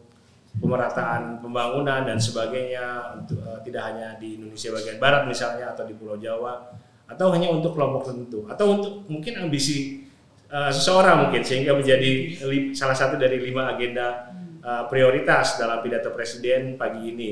pemerataan 0.55 1.43
pembangunan 1.43 2.07
dan 2.07 2.15
sebagainya 2.15 3.17
untuk 3.19 3.43
uh, 3.43 3.59
tidak 3.65 3.83
hanya 3.91 4.15
di 4.15 4.39
Indonesia 4.39 4.71
bagian 4.71 4.97
barat 5.01 5.27
misalnya 5.27 5.75
atau 5.75 5.83
di 5.83 5.93
Pulau 5.97 6.15
Jawa 6.15 6.71
atau 7.05 7.27
hanya 7.35 7.51
untuk 7.51 7.75
kelompok 7.75 8.09
tertentu 8.09 8.47
atau 8.47 8.65
untuk 8.79 8.93
mungkin 9.11 9.33
ambisi 9.45 10.07
uh, 10.47 10.71
seseorang 10.71 11.27
mungkin 11.27 11.43
sehingga 11.43 11.75
menjadi 11.75 12.39
salah 12.71 12.95
satu 12.95 13.19
dari 13.19 13.43
lima 13.43 13.75
agenda 13.75 14.31
uh, 14.63 14.87
prioritas 14.87 15.59
dalam 15.59 15.83
pidato 15.83 16.15
presiden 16.15 16.79
pagi 16.79 17.11
ini 17.11 17.29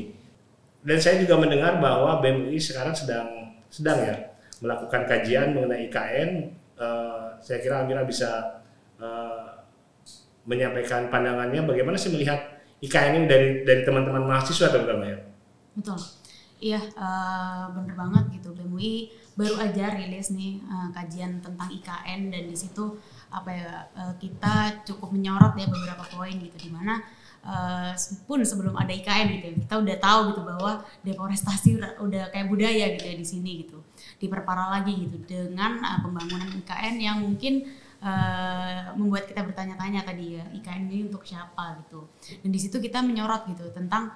dan 0.83 0.99
saya 0.99 1.23
juga 1.23 1.39
mendengar 1.39 1.79
bahwa 1.79 2.19
BEM 2.19 2.51
sekarang 2.59 2.91
sedang 2.91 3.55
sedang 3.71 4.03
ya 4.03 4.15
melakukan 4.59 5.07
kajian 5.07 5.55
mengenai 5.55 5.87
IKN. 5.87 6.29
Uh, 6.75 7.39
saya 7.39 7.63
kira 7.63 7.83
Amira 7.83 8.03
bisa 8.03 8.59
uh, 8.99 9.52
menyampaikan 10.43 11.07
pandangannya 11.07 11.63
bagaimana 11.63 11.95
sih 11.95 12.11
melihat 12.11 12.39
IKN 12.83 13.23
ini 13.23 13.27
dari 13.31 13.47
dari 13.63 13.81
teman-teman 13.87 14.27
mahasiswa 14.27 14.67
terutama 14.67 15.07
ya. 15.07 15.17
Betul. 15.73 15.99
Iya, 16.63 16.79
uh, 16.95 17.75
bener 17.75 17.95
banget 17.95 18.39
gitu. 18.39 18.55
BEM 18.55 18.79
baru 19.33 19.55
aja 19.59 19.97
rilis 19.97 20.29
nih 20.31 20.61
uh, 20.69 20.93
kajian 20.93 21.41
tentang 21.41 21.67
IKN 21.67 22.29
dan 22.29 22.43
di 22.45 22.55
situ 22.55 22.95
apa 23.33 23.49
ya 23.49 23.71
uh, 23.97 24.13
kita 24.21 24.85
cukup 24.85 25.09
menyorot 25.09 25.57
ya 25.57 25.65
beberapa 25.65 26.05
poin 26.13 26.37
gitu 26.37 26.53
di 26.53 26.69
mana 26.69 27.01
uh, 27.41 27.91
pun 28.29 28.45
sebelum 28.45 28.77
ada 28.77 28.93
IKN 28.93 29.41
gitu 29.41 29.45
ya, 29.49 29.55
kita 29.65 29.75
udah 29.81 29.97
tahu 29.97 30.19
gitu 30.31 30.41
bahwa 30.45 30.71
deforestasi 31.01 31.81
udah, 31.81 31.91
udah 32.05 32.23
kayak 32.29 32.45
budaya 32.45 32.85
gitu 32.93 33.05
ya 33.09 33.15
di 33.17 33.25
sini 33.25 33.51
gitu 33.65 33.81
diperparah 34.21 34.79
lagi 34.79 34.93
gitu 35.09 35.17
dengan 35.25 35.81
uh, 35.81 35.99
pembangunan 36.05 36.53
IKN 36.53 36.95
yang 37.01 37.17
mungkin 37.25 37.65
uh, 38.03 38.91
membuat 38.99 39.25
kita 39.25 39.41
bertanya-tanya 39.41 40.03
tadi 40.03 40.37
ya 40.37 40.45
IKN 40.51 40.91
ini 40.91 41.07
untuk 41.07 41.23
siapa? 41.23 41.79
gitu. 41.83 42.05
Dan 42.43 42.51
di 42.51 42.59
situ 42.59 42.77
kita 42.83 42.99
menyorot 42.99 43.47
gitu 43.49 43.71
tentang 43.71 44.11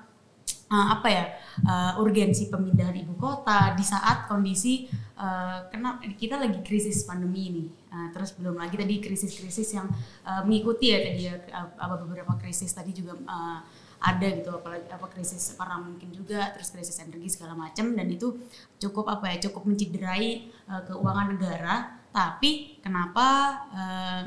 uh, 0.67 0.87
apa 0.99 1.07
ya 1.07 1.25
uh, 1.63 2.01
urgensi 2.03 2.51
pemindahan 2.51 2.95
ibu 2.95 3.15
kota 3.15 3.73
di 3.73 3.83
saat 3.83 4.27
kondisi 4.27 4.87
uh, 5.15 5.67
kena 5.71 5.99
kita 6.19 6.37
lagi 6.37 6.59
krisis 6.61 7.07
pandemi 7.07 7.41
ini. 7.51 7.65
Uh, 7.87 8.11
terus 8.11 8.35
belum 8.35 8.59
lagi 8.59 8.75
tadi 8.75 8.99
krisis-krisis 8.99 9.73
yang 9.73 9.87
uh, 10.27 10.43
mengikuti 10.43 10.91
ya 10.91 10.99
tadi 11.01 11.21
ya 11.31 11.35
apa 11.79 11.95
beberapa 12.03 12.35
krisis 12.37 12.69
tadi 12.75 12.91
juga 12.91 13.15
uh, 13.25 13.59
ada 13.97 14.27
gitu 14.29 14.53
apalagi 14.53 14.85
apa 14.93 15.09
krisis 15.09 15.57
perang 15.57 15.89
mungkin 15.89 16.13
juga 16.13 16.53
terus 16.53 16.69
krisis 16.69 17.01
energi 17.01 17.33
segala 17.33 17.57
macam 17.57 17.97
dan 17.97 18.05
itu 18.05 18.37
cukup 18.77 19.09
apa 19.09 19.33
ya 19.33 19.49
cukup 19.49 19.65
mencederai 19.65 20.53
uh, 20.69 20.85
keuangan 20.85 21.33
negara 21.33 21.97
tapi 22.17 22.81
kenapa 22.81 23.27
uh, 23.69 24.21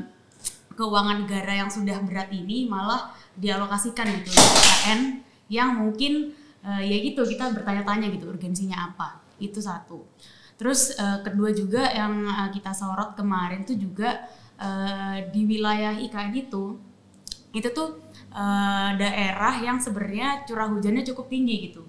keuangan 0.78 1.26
negara 1.26 1.58
yang 1.58 1.66
sudah 1.66 1.98
berat 2.06 2.30
ini 2.30 2.70
malah 2.70 3.10
dialokasikan 3.34 4.06
gitu 4.22 4.30
KKN 4.30 5.00
yang 5.50 5.74
mungkin 5.74 6.30
uh, 6.62 6.78
ya 6.78 6.96
gitu 7.02 7.26
kita 7.26 7.50
bertanya-tanya 7.50 8.06
gitu 8.14 8.30
urgensinya 8.30 8.94
apa? 8.94 9.18
Itu 9.42 9.58
satu. 9.58 10.06
Terus 10.54 10.94
uh, 11.02 11.18
kedua 11.26 11.50
juga 11.50 11.90
yang 11.90 12.30
kita 12.54 12.70
sorot 12.70 13.18
kemarin 13.18 13.66
tuh 13.66 13.74
juga 13.74 14.22
uh, 14.62 15.18
di 15.34 15.42
wilayah 15.50 15.98
IKN 15.98 16.30
itu 16.38 16.78
itu 17.50 17.68
tuh 17.74 17.98
uh, 18.30 18.94
daerah 18.94 19.58
yang 19.58 19.82
sebenarnya 19.82 20.46
curah 20.46 20.70
hujannya 20.70 21.02
cukup 21.02 21.26
tinggi 21.26 21.74
gitu. 21.74 21.82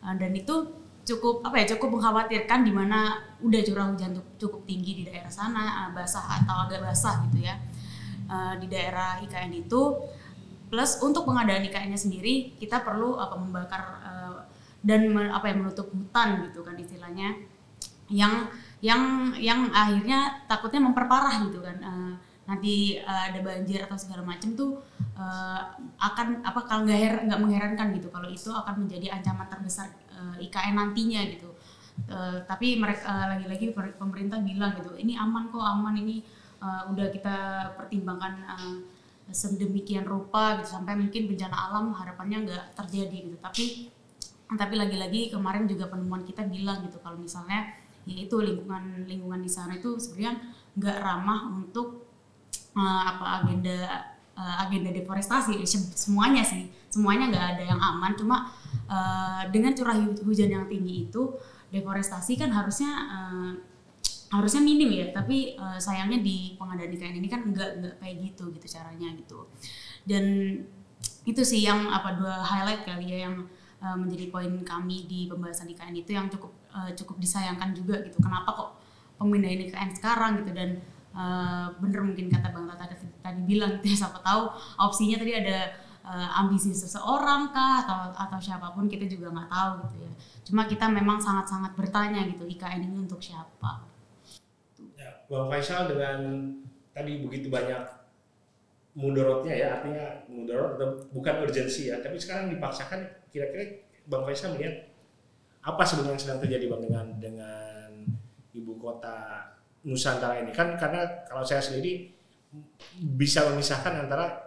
Dan 0.00 0.36
itu 0.36 0.83
cukup 1.04 1.44
apa 1.44 1.60
ya 1.60 1.76
cukup 1.76 2.00
mengkhawatirkan 2.00 2.64
di 2.64 2.72
mana 2.72 3.20
udah 3.44 3.60
curah 3.60 3.86
hujan 3.92 4.16
cukup 4.40 4.64
tinggi 4.64 4.92
di 5.00 5.02
daerah 5.04 5.28
sana 5.28 5.84
uh, 5.84 5.90
basah 5.92 6.24
atau 6.42 6.64
agak 6.64 6.80
basah 6.80 7.28
gitu 7.28 7.44
ya. 7.44 7.60
Uh, 8.24 8.56
di 8.56 8.66
daerah 8.72 9.20
IKN 9.20 9.52
itu. 9.68 10.00
Plus 10.72 10.98
untuk 11.04 11.28
pengadaan 11.28 11.62
IKN-nya 11.68 12.00
sendiri 12.00 12.56
kita 12.56 12.82
perlu 12.82 13.20
apa 13.20 13.36
membakar 13.36 13.82
uh, 14.00 14.48
dan 14.80 15.12
apa 15.30 15.52
yang 15.52 15.62
menutup 15.62 15.92
hutan 15.92 16.48
gitu 16.48 16.64
kan 16.64 16.74
istilahnya. 16.80 17.36
Yang 18.08 18.48
yang 18.80 19.32
yang 19.36 19.60
akhirnya 19.70 20.44
takutnya 20.48 20.80
memperparah 20.82 21.44
gitu 21.46 21.60
kan. 21.60 21.78
Nanti 22.44 23.00
ada 23.00 23.40
banjir 23.40 23.80
atau 23.88 23.96
segala 23.96 24.20
macam 24.20 24.52
tuh 24.52 24.76
uh, 25.16 25.60
akan 25.96 26.44
apa 26.44 26.60
kalau 26.68 26.84
nggak 26.84 27.28
nggak 27.28 27.40
mengherankan 27.40 27.88
gitu. 27.96 28.12
Kalau 28.12 28.28
itu 28.28 28.52
akan 28.52 28.84
menjadi 28.84 29.16
ancaman 29.16 29.48
terbesar 29.48 29.88
uh, 30.14 30.36
IKN 30.38 30.74
nantinya 30.78 31.20
gitu. 31.26 31.50
Uh, 32.10 32.42
tapi 32.50 32.74
mereka 32.78 33.06
uh, 33.06 33.26
lagi-lagi 33.38 33.70
pemerintah 33.74 34.42
bilang 34.42 34.74
gitu 34.74 34.98
ini 34.98 35.14
aman 35.14 35.46
kok 35.46 35.62
aman 35.62 35.94
ini 35.94 36.26
uh, 36.58 36.90
udah 36.90 37.06
kita 37.14 37.36
pertimbangkan 37.78 38.42
uh, 38.50 38.76
sedemikian 39.30 40.02
rupa 40.04 40.58
gitu 40.58 40.74
sampai 40.74 40.98
mungkin 40.98 41.30
bencana 41.30 41.54
alam 41.54 41.94
harapannya 41.94 42.50
nggak 42.50 42.64
terjadi 42.76 43.16
gitu. 43.30 43.36
Tapi 43.38 43.64
tapi 44.44 44.74
lagi-lagi 44.76 45.32
kemarin 45.32 45.64
juga 45.64 45.88
penemuan 45.88 46.22
kita 46.22 46.44
bilang 46.44 46.84
gitu 46.84 47.00
kalau 47.00 47.16
misalnya 47.16 47.72
yaitu 48.04 48.36
lingkungan 48.36 49.08
lingkungan 49.08 49.40
di 49.40 49.48
sana 49.48 49.80
itu 49.80 49.96
sebenarnya 49.96 50.36
nggak 50.76 50.98
ramah 51.00 51.48
untuk 51.56 52.12
uh, 52.76 53.02
apa 53.08 53.40
agenda 53.40 53.78
uh, 54.36 54.56
agenda 54.68 54.92
deforestasi 54.92 55.64
semuanya 55.96 56.44
sih. 56.44 56.68
Semuanya 56.92 57.32
nggak 57.32 57.46
ada 57.56 57.62
yang 57.64 57.80
aman 57.80 58.12
cuma 58.14 58.36
uh, 58.88 59.42
dengan 59.50 59.72
curah 59.72 59.96
hujan 60.22 60.50
yang 60.50 60.66
tinggi 60.66 61.08
itu 61.10 61.22
deforestasi 61.74 62.38
kan 62.38 62.54
harusnya 62.54 62.90
uh, 63.10 63.52
harusnya 64.34 64.62
minim 64.62 64.90
ya. 64.90 65.06
Tapi 65.14 65.58
uh, 65.58 65.78
sayangnya 65.78 66.22
di 66.22 66.58
pengadaan 66.58 66.90
IKN 66.90 67.18
ini 67.18 67.28
kan 67.30 67.46
enggak 67.46 67.78
enggak 67.78 67.94
kayak 68.02 68.16
gitu 68.22 68.50
gitu 68.54 68.66
caranya 68.70 69.08
gitu. 69.14 69.46
Dan 70.06 70.24
itu 71.24 71.42
sih 71.42 71.64
yang 71.64 71.88
apa 71.88 72.16
dua 72.16 72.44
highlight 72.44 72.84
kali 72.84 73.08
ya 73.08 73.18
yang 73.30 73.46
uh, 73.80 73.96
menjadi 73.96 74.28
poin 74.28 74.52
kami 74.64 75.08
di 75.08 75.26
pembahasan 75.30 75.70
IKN 75.70 75.94
itu 76.00 76.10
yang 76.12 76.26
cukup 76.28 76.52
uh, 76.72 76.90
cukup 76.94 77.16
disayangkan 77.22 77.72
juga 77.72 78.02
gitu. 78.02 78.18
Kenapa 78.20 78.50
kok 78.54 78.70
pemindahan 79.18 79.60
IKN 79.70 79.90
sekarang 79.94 80.42
gitu. 80.42 80.52
Dan 80.52 80.82
uh, 81.14 81.70
bener 81.78 82.02
mungkin 82.02 82.26
kata 82.28 82.50
bang 82.50 82.66
Tata 82.74 82.94
tadi, 83.22 83.40
bilang 83.46 83.78
gitu 83.80 83.94
siapa 84.02 84.20
tahu 84.20 84.50
opsinya 84.82 85.22
tadi 85.22 85.32
ada 85.32 85.72
uh, 86.04 86.38
ambisi 86.44 86.70
seseorang 86.70 87.50
kah 87.50 87.82
atau 87.82 87.98
atau 88.14 88.38
siapa 88.38 88.70
pun 88.76 88.86
kita 88.86 89.08
juga 89.08 89.32
nggak 89.32 89.50
tahu 89.50 89.70
gitu 89.88 89.96
ya. 90.04 90.12
Cuma 90.44 90.62
kita 90.68 90.86
memang 90.92 91.18
sangat-sangat 91.18 91.72
bertanya 91.74 92.22
gitu 92.28 92.44
IKN 92.44 92.84
ini 92.84 92.96
untuk 93.08 93.18
siapa. 93.18 93.90
Bang 95.24 95.48
Faisal 95.48 95.88
dengan 95.88 96.20
tadi 96.92 97.24
begitu 97.24 97.48
banyak 97.48 97.80
mudorotnya 98.94 99.54
ya 99.56 99.68
artinya 99.80 100.22
mudorot 100.30 100.78
bukan 101.10 101.42
urgensi 101.42 101.90
ya 101.90 101.98
tapi 101.98 102.14
sekarang 102.20 102.52
dipaksakan 102.54 103.02
kira-kira 103.32 103.82
Bang 104.06 104.22
Faisal 104.28 104.54
melihat 104.54 104.94
apa 105.64 105.82
sebenarnya 105.82 106.20
sedang 106.20 106.40
terjadi 106.44 106.68
Bang 106.68 106.84
dengan 106.84 107.06
dengan 107.18 107.90
ibu 108.52 108.76
kota 108.76 109.48
Nusantara 109.84 110.40
ini? 110.40 110.52
Kan 110.52 110.76
karena 110.76 111.24
kalau 111.28 111.44
saya 111.44 111.60
sendiri 111.60 112.12
bisa 113.00 113.48
memisahkan 113.50 114.06
antara 114.06 114.43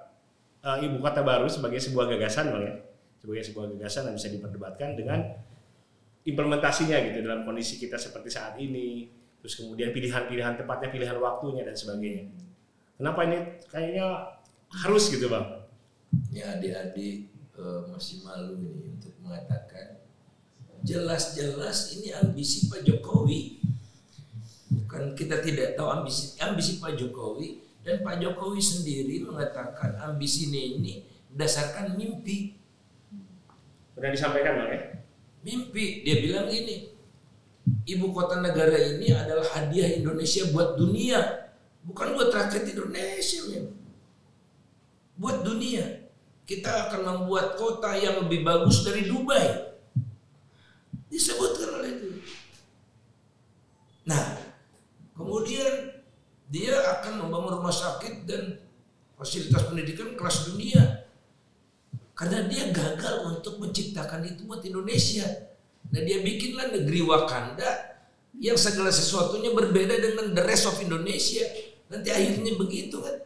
eh, 0.67 0.77
ibu 0.83 0.99
kota 0.99 1.23
baru 1.23 1.47
sebagai 1.47 1.79
sebuah 1.79 2.11
gagasan 2.11 2.51
bang 2.51 2.63
ya, 2.67 2.75
sebagai 3.23 3.43
sebuah 3.47 3.65
gagasan 3.75 4.11
yang 4.11 4.15
bisa 4.19 4.29
diperdebatkan 4.29 4.89
dengan 4.99 5.19
implementasinya 6.27 6.97
gitu 7.07 7.23
dalam 7.23 7.47
kondisi 7.47 7.79
kita 7.79 7.95
seperti 7.95 8.27
saat 8.27 8.59
ini, 8.59 9.07
terus 9.39 9.55
kemudian 9.55 9.95
pilihan-pilihan 9.95 10.59
tepatnya 10.59 10.91
pilihan 10.91 11.17
waktunya 11.23 11.63
dan 11.63 11.71
sebagainya. 11.71 12.27
Kenapa 12.99 13.19
ini 13.23 13.37
kayaknya 13.71 14.35
harus 14.83 15.07
gitu 15.07 15.31
bang? 15.31 15.63
Ya 16.35 16.59
adik-adik 16.59 17.31
eh, 17.55 17.81
masih 17.87 18.27
malu 18.27 18.59
ini 18.59 18.91
untuk 18.91 19.15
mengatakan 19.23 20.03
jelas-jelas 20.83 21.95
ini 21.95 22.11
ambisi 22.11 22.67
Pak 22.67 22.83
Jokowi. 22.83 23.63
Bukan 24.67 25.15
kita 25.15 25.39
tidak 25.39 25.79
tahu 25.79 25.87
ambisi 25.87 26.35
ambisi 26.43 26.79
Pak 26.83 26.99
Jokowi 26.99 27.66
dan 27.87 28.03
Pak 28.03 28.19
Jokowi 28.19 28.59
sendiri 28.59 29.23
mengatakan 29.23 29.95
ambisi 30.03 30.51
ini, 30.51 30.75
ini 30.75 30.93
berdasarkan 31.31 31.95
mimpi. 31.95 32.59
Pernah 33.95 34.11
disampaikan 34.11 34.59
bang 34.59 34.69
ya? 34.75 34.81
Mimpi 35.47 36.03
dia 36.03 36.19
bilang 36.19 36.51
gini, 36.51 36.91
ibu 37.87 38.11
kota 38.11 38.43
negara 38.43 38.75
ini 38.75 39.15
adalah 39.15 39.47
hadiah 39.55 39.95
Indonesia 39.95 40.51
buat 40.51 40.75
dunia, 40.75 41.47
bukan 41.87 42.11
buat 42.19 42.27
rakyat 42.27 42.67
Indonesia, 42.75 43.39
men. 43.55 43.71
Buat 45.15 45.47
dunia. 45.47 46.11
Kita 46.43 46.91
akan 46.91 47.01
membuat 47.23 47.55
kota 47.55 47.95
yang 47.95 48.27
lebih 48.27 48.43
bagus 48.43 48.83
dari 48.83 49.07
Dubai. 49.07 49.79
Disebutkan 51.07 51.79
oleh 51.79 51.91
itu. 51.95 52.07
Nah, 54.03 54.43
kemudian 55.15 55.96
dia 56.47 56.75
akan 56.99 57.27
membangun 57.27 57.59
rumah 57.59 57.75
sakit 57.75 58.23
dan 58.23 58.55
fasilitas 59.19 59.67
pendidikan 59.67 60.15
kelas 60.15 60.47
dunia. 60.47 61.03
Karena 62.17 62.49
dia 62.49 62.73
gagal 62.73 63.29
untuk 63.29 63.61
menciptakan 63.61 64.25
itu 64.25 64.47
buat 64.49 64.65
Indonesia. 64.65 65.27
Nah 65.93 66.01
dia 66.01 66.23
bikinlah 66.23 66.73
negeri 66.73 67.05
Wakanda 67.05 67.99
yang 68.41 68.57
segala 68.57 68.89
sesuatunya 68.89 69.53
berbeda 69.53 69.95
dengan 70.01 70.33
the 70.33 70.43
rest 70.45 70.65
of 70.65 70.79
Indonesia. 70.81 71.45
Nanti 71.93 72.09
akhirnya 72.09 72.57
begitu 72.57 72.97
kan. 73.03 73.17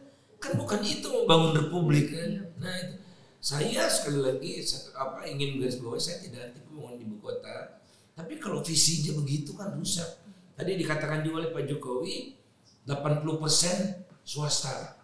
Kan 0.42 0.52
bukan 0.60 0.82
itu 0.84 1.08
membangun 1.08 1.56
republik 1.56 2.12
kan. 2.12 2.52
Nah 2.60 2.74
itu. 2.84 2.94
Saya 3.42 3.90
sekali 3.90 4.22
lagi 4.22 4.62
apa 4.94 5.26
ingin 5.26 5.58
garis 5.58 5.82
bawah 5.82 5.98
saya 5.98 6.22
tidak 6.22 6.52
anti 6.52 6.62
pembangunan 6.62 7.02
ibu 7.02 7.16
kota. 7.18 7.82
Tapi 8.14 8.38
kalau 8.38 8.62
visinya 8.62 9.18
begitu 9.18 9.56
kan 9.56 9.74
rusak. 9.74 10.20
Tadi 10.54 10.78
dikatakan 10.78 11.26
juga 11.26 11.42
oleh 11.42 11.50
Pak 11.50 11.64
Jokowi 11.66 12.41
80% 12.86 14.02
swasta. 14.26 14.98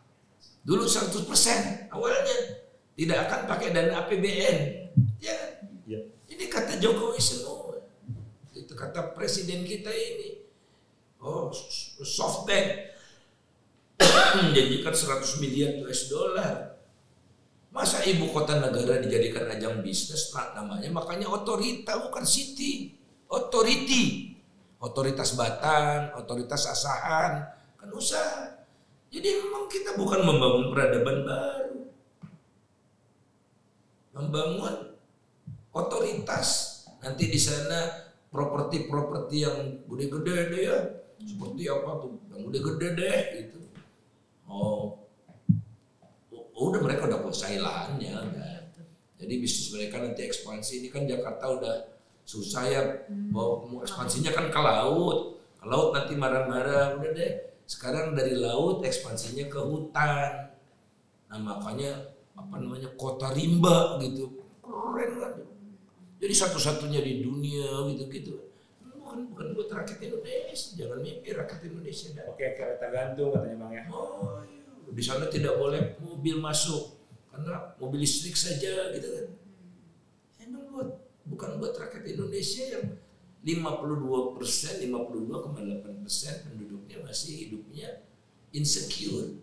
Dulu 0.67 0.85
100% 0.85 1.89
awalnya 1.95 2.39
tidak 2.99 3.19
akan 3.31 3.41
pakai 3.47 3.69
dana 3.71 4.05
APBN. 4.05 4.57
Ya, 5.23 5.37
Ya. 5.89 6.03
ini 6.29 6.45
kata 6.51 6.77
Jokowi 6.83 7.23
semua. 7.23 7.81
Itu 8.53 8.75
kata 8.75 9.15
presiden 9.15 9.65
kita 9.65 9.89
ini. 9.89 10.45
Oh, 11.19 11.51
SoftBank 12.03 12.67
menjanjikan 14.39 14.95
100 15.25 15.43
miliar 15.43 15.71
US 15.83 16.11
dollar. 16.11 16.79
Masa 17.69 18.01
ibu 18.07 18.33
kota 18.33 18.59
negara 18.59 18.99
dijadikan 18.99 19.45
ajang 19.51 19.85
bisnis 19.85 20.33
nah, 20.33 20.57
namanya 20.57 20.89
makanya 20.91 21.29
otorita 21.31 22.01
bukan 22.01 22.25
city. 22.27 22.97
Authority. 23.29 24.35
Otoritas 24.79 25.35
Batang, 25.35 26.15
otoritas 26.15 26.71
Asahan, 26.71 27.51
usaha. 27.95 28.67
Jadi 29.09 29.29
memang 29.41 29.71
kita 29.73 29.97
bukan 29.97 30.21
membangun 30.25 30.67
peradaban 30.73 31.19
baru. 31.25 31.81
Membangun 34.17 34.75
otoritas. 35.73 36.49
Nanti 37.01 37.31
di 37.31 37.41
sana 37.41 38.11
properti-properti 38.29 39.37
yang 39.47 39.57
gede-gede 39.89 40.37
deh 40.53 40.63
ya. 40.67 40.79
Seperti 41.25 41.63
apa 41.71 41.91
tuh? 42.05 42.21
Yang 42.35 42.41
gede-gede 42.51 42.89
deh 42.99 43.19
gitu. 43.41 43.61
Oh, 44.49 45.09
Oh, 46.59 46.75
udah 46.75 46.83
mereka 46.83 47.07
udah 47.07 47.23
kuasai 47.23 47.63
lahannya 47.63 48.19
kan. 48.35 48.63
Jadi 49.23 49.35
bisnis 49.39 49.71
mereka 49.71 50.03
nanti 50.03 50.27
ekspansi 50.27 50.83
ini 50.83 50.89
kan 50.91 51.07
Jakarta 51.07 51.55
udah 51.55 51.75
susah 52.27 52.63
ya 52.67 52.83
mau 53.31 53.63
mau 53.63 53.87
ekspansinya 53.87 54.35
kan 54.35 54.51
ke 54.51 54.59
laut. 54.59 55.39
Ke 55.55 55.67
laut 55.71 55.95
nanti 55.95 56.19
marah-marah 56.19 56.99
udah 56.99 57.11
deh. 57.15 57.48
Sekarang 57.69 58.17
dari 58.17 58.33
laut 58.33 58.81
ekspansinya 58.81 59.45
ke 59.45 59.61
hutan. 59.61 60.57
Nah 61.29 61.37
makanya 61.37 62.17
apa 62.33 62.57
namanya 62.57 62.89
kota 62.97 63.29
rimba 63.37 64.01
gitu. 64.01 64.41
Keren 64.65 65.11
kan. 65.21 65.33
Jadi 66.17 66.35
satu-satunya 66.35 67.05
di 67.05 67.21
dunia 67.21 67.85
gitu-gitu. 67.93 68.41
Bukan 68.81 69.29
bukan 69.37 69.47
buat 69.53 69.69
rakyat 69.69 70.01
Indonesia. 70.01 70.81
Jangan 70.81 70.99
mimpi 71.05 71.29
rakyat 71.37 71.61
Indonesia 71.69 72.09
dah. 72.17 72.25
Oke 72.33 72.57
kereta 72.57 72.87
gantung 72.89 73.37
katanya 73.37 73.57
bang 73.61 73.73
ya. 73.77 73.85
Oh, 73.93 74.41
iya. 74.49 74.65
di 74.89 75.03
sana 75.05 75.29
tidak 75.29 75.61
boleh 75.61 76.01
mobil 76.01 76.41
masuk 76.41 76.97
karena 77.29 77.77
mobil 77.77 78.01
listrik 78.01 78.33
saja 78.33 78.97
gitu 78.97 79.09
kan. 79.13 79.27
Emang 80.41 80.73
buat 80.73 80.89
bukan 81.29 81.61
buat 81.61 81.77
rakyat 81.77 82.17
Indonesia 82.17 82.65
yang 82.73 82.97
52 83.47 84.35
persen, 84.35 84.83
52,8 84.83 86.03
persen 86.03 86.35
penduduknya 86.47 86.99
masih 87.07 87.47
hidupnya 87.47 88.03
insecure. 88.51 89.39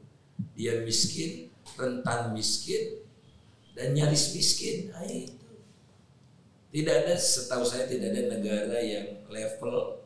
Dia 0.55 0.83
miskin, 0.83 1.47
rentan 1.79 2.35
miskin, 2.35 3.05
dan 3.71 3.95
nyaris 3.95 4.35
miskin. 4.35 4.91
Nah, 4.91 5.07
itu. 5.07 5.47
Tidak 6.75 6.95
ada, 7.07 7.15
setahu 7.15 7.63
saya 7.63 7.87
tidak 7.87 8.11
ada 8.11 8.35
negara 8.35 8.77
yang 8.83 9.23
level 9.31 10.03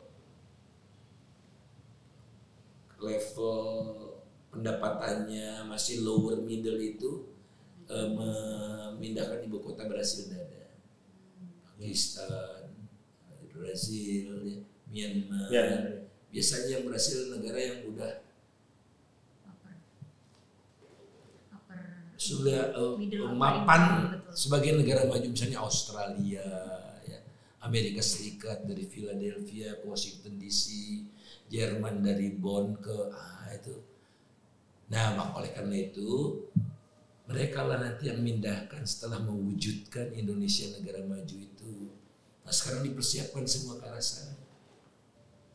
level 3.00 3.58
pendapatannya 4.52 5.64
masih 5.66 6.04
lower 6.04 6.44
middle 6.44 6.78
itu 6.78 7.32
eh, 7.88 8.08
memindahkan 8.12 9.40
ibu 9.46 9.58
kota 9.58 9.88
Brasil 9.88 10.28
tidak 10.28 10.46
ada. 10.46 10.66
Pakistan, 11.74 12.59
Brazil, 13.60 14.40
ya, 14.48 14.58
Myanmar. 14.88 15.48
Ya. 15.52 15.64
Biasanya 16.32 16.80
yang 16.80 16.84
Brasil 16.88 17.28
negara 17.28 17.58
yang 17.60 17.84
udah 17.92 18.12
sudah 22.20 22.76
upper 22.76 23.32
mapan 23.32 23.82
sebagai 24.36 24.76
negara 24.76 25.08
maju 25.08 25.24
misalnya 25.24 25.64
Australia, 25.64 26.44
ya, 27.08 27.18
Amerika 27.64 28.04
Serikat 28.04 28.68
dari 28.68 28.84
Philadelphia 28.84 29.80
ke 29.80 29.84
Washington 29.88 30.36
DC, 30.36 30.64
Jerman 31.48 32.04
dari 32.04 32.28
Bonn 32.36 32.76
ke 32.76 32.96
ah, 33.08 33.48
itu. 33.56 33.72
Nah, 34.92 35.16
maka 35.16 35.40
oleh 35.40 35.50
karena 35.56 35.76
itu 35.80 36.44
mereka 37.24 37.64
lah 37.64 37.80
nanti 37.80 38.12
yang 38.12 38.20
mindahkan 38.20 38.84
setelah 38.84 39.22
mewujudkan 39.24 40.12
Indonesia 40.12 40.68
negara 40.76 41.00
maju 41.06 41.36
itu. 41.40 41.49
Nah, 42.50 42.58
sekarang 42.58 42.82
dipersiapkan 42.82 43.46
semua 43.46 43.78
ke 43.78 43.86
arah 43.86 44.02
sana. 44.02 44.34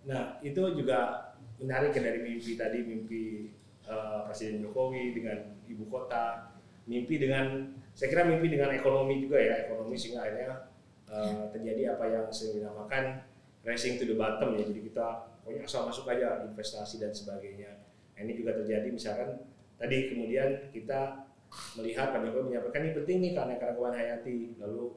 Nah 0.07 0.39
itu 0.39 0.63
juga 0.79 1.27
menarik 1.59 1.91
ya 1.91 2.07
dari 2.07 2.23
mimpi 2.23 2.55
tadi 2.55 2.87
mimpi 2.87 3.51
eh, 3.83 4.19
Presiden 4.23 4.63
Jokowi 4.63 5.11
dengan 5.11 5.59
ibu 5.67 5.91
kota, 5.91 6.55
mimpi 6.87 7.19
dengan 7.19 7.75
saya 7.91 8.15
kira 8.15 8.23
mimpi 8.23 8.47
dengan 8.47 8.71
ekonomi 8.71 9.27
juga 9.27 9.43
ya 9.43 9.67
ekonomi 9.67 9.99
sehingga 9.99 10.23
akhirnya 10.23 10.71
eh, 11.11 11.43
terjadi 11.51 11.99
apa 11.99 12.05
yang 12.07 12.25
sering 12.31 12.63
dinamakan 12.63 13.27
racing 13.67 13.99
to 13.99 14.07
the 14.07 14.15
bottom 14.15 14.55
ya 14.55 14.63
jadi 14.63 14.79
kita 14.87 15.07
pokoknya 15.43 15.67
asal 15.67 15.91
masuk 15.91 16.07
aja 16.07 16.47
investasi 16.47 17.03
dan 17.03 17.11
sebagainya. 17.11 17.75
Nah, 18.15 18.23
ini 18.23 18.39
juga 18.39 18.55
terjadi 18.55 18.87
misalkan 18.87 19.43
tadi 19.75 20.15
kemudian 20.15 20.71
kita 20.71 21.27
melihat 21.75 22.15
Pak 22.15 22.23
Jokowi 22.23 22.55
menyampaikan 22.55 22.87
ini 22.87 22.93
penting 23.03 23.17
nih 23.19 23.31
karena 23.35 23.59
keragaman 23.59 23.99
hayati 23.99 24.55
lalu 24.63 24.95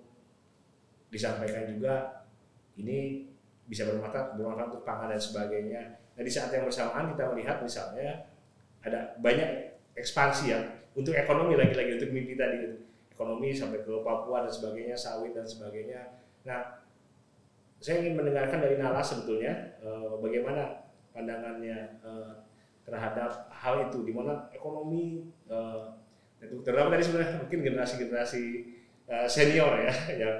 disampaikan 1.08 1.64
juga 1.68 2.24
ini 2.78 3.28
bisa 3.68 3.84
bermanfaat 3.84 4.36
bermanfaat 4.38 4.68
untuk 4.72 4.84
pangan 4.84 5.12
dan 5.12 5.20
sebagainya. 5.20 5.82
Nah 6.16 6.22
di 6.24 6.32
saat 6.32 6.50
yang 6.54 6.64
bersamaan 6.64 7.12
kita 7.12 7.30
melihat 7.32 7.60
misalnya 7.60 8.32
ada 8.80 9.16
banyak 9.20 9.76
ekspansi 9.98 10.44
ya 10.54 10.58
untuk 10.96 11.12
ekonomi 11.12 11.58
lagi-lagi 11.58 12.00
untuk 12.00 12.10
mimpi 12.14 12.38
tadi 12.38 12.80
ekonomi 13.12 13.50
sampai 13.52 13.82
ke 13.82 13.92
Papua 14.00 14.46
dan 14.46 14.52
sebagainya 14.52 14.96
sawit 14.96 15.36
dan 15.36 15.44
sebagainya. 15.44 16.22
Nah 16.46 16.80
saya 17.78 18.02
ingin 18.02 18.18
mendengarkan 18.18 18.58
dari 18.58 18.80
Nala 18.80 19.04
sebetulnya 19.04 19.78
eh, 19.78 20.14
bagaimana 20.18 20.88
pandangannya 21.12 21.78
eh, 22.02 22.32
terhadap 22.88 23.52
hal 23.52 23.90
itu 23.90 24.06
di 24.08 24.12
mana 24.16 24.48
ekonomi 24.50 25.28
eh, 25.50 25.84
terutama 26.38 26.94
tadi 26.94 27.02
sebenarnya 27.04 27.36
mungkin 27.42 27.60
generasi-generasi 27.66 28.44
eh, 29.10 29.28
senior 29.28 29.72
ya 29.82 29.94
yang 30.22 30.36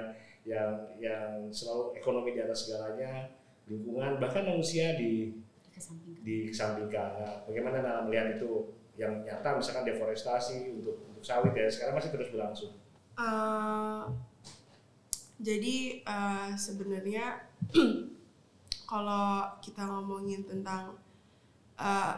yang 0.47 0.95
yang 0.97 1.47
selalu 1.51 1.95
ekonomi 1.99 2.35
di 2.35 2.41
atas 2.41 2.67
segalanya 2.67 3.31
lingkungan 3.69 4.17
bahkan 4.17 4.47
manusia 4.47 4.97
di 4.97 5.35
Dikesampingkan. 5.69 6.23
dikesampingkan. 6.25 7.09
Nah, 7.23 7.35
bagaimana 7.47 7.77
Nala 7.79 8.01
melihat 8.03 8.35
itu 8.35 8.75
yang 8.99 9.23
nyata 9.23 9.55
misalkan 9.55 9.87
deforestasi 9.87 10.75
untuk 10.75 10.99
untuk 11.07 11.23
sawit 11.23 11.55
ya 11.55 11.71
sekarang 11.71 11.95
masih 11.95 12.11
terus 12.11 12.29
berlangsung. 12.35 12.75
Uh, 13.15 14.11
jadi 15.39 16.03
uh, 16.03 16.51
sebenarnya 16.59 17.47
kalau 18.91 19.47
kita 19.63 19.87
ngomongin 19.87 20.43
tentang 20.43 20.99
uh, 21.79 22.15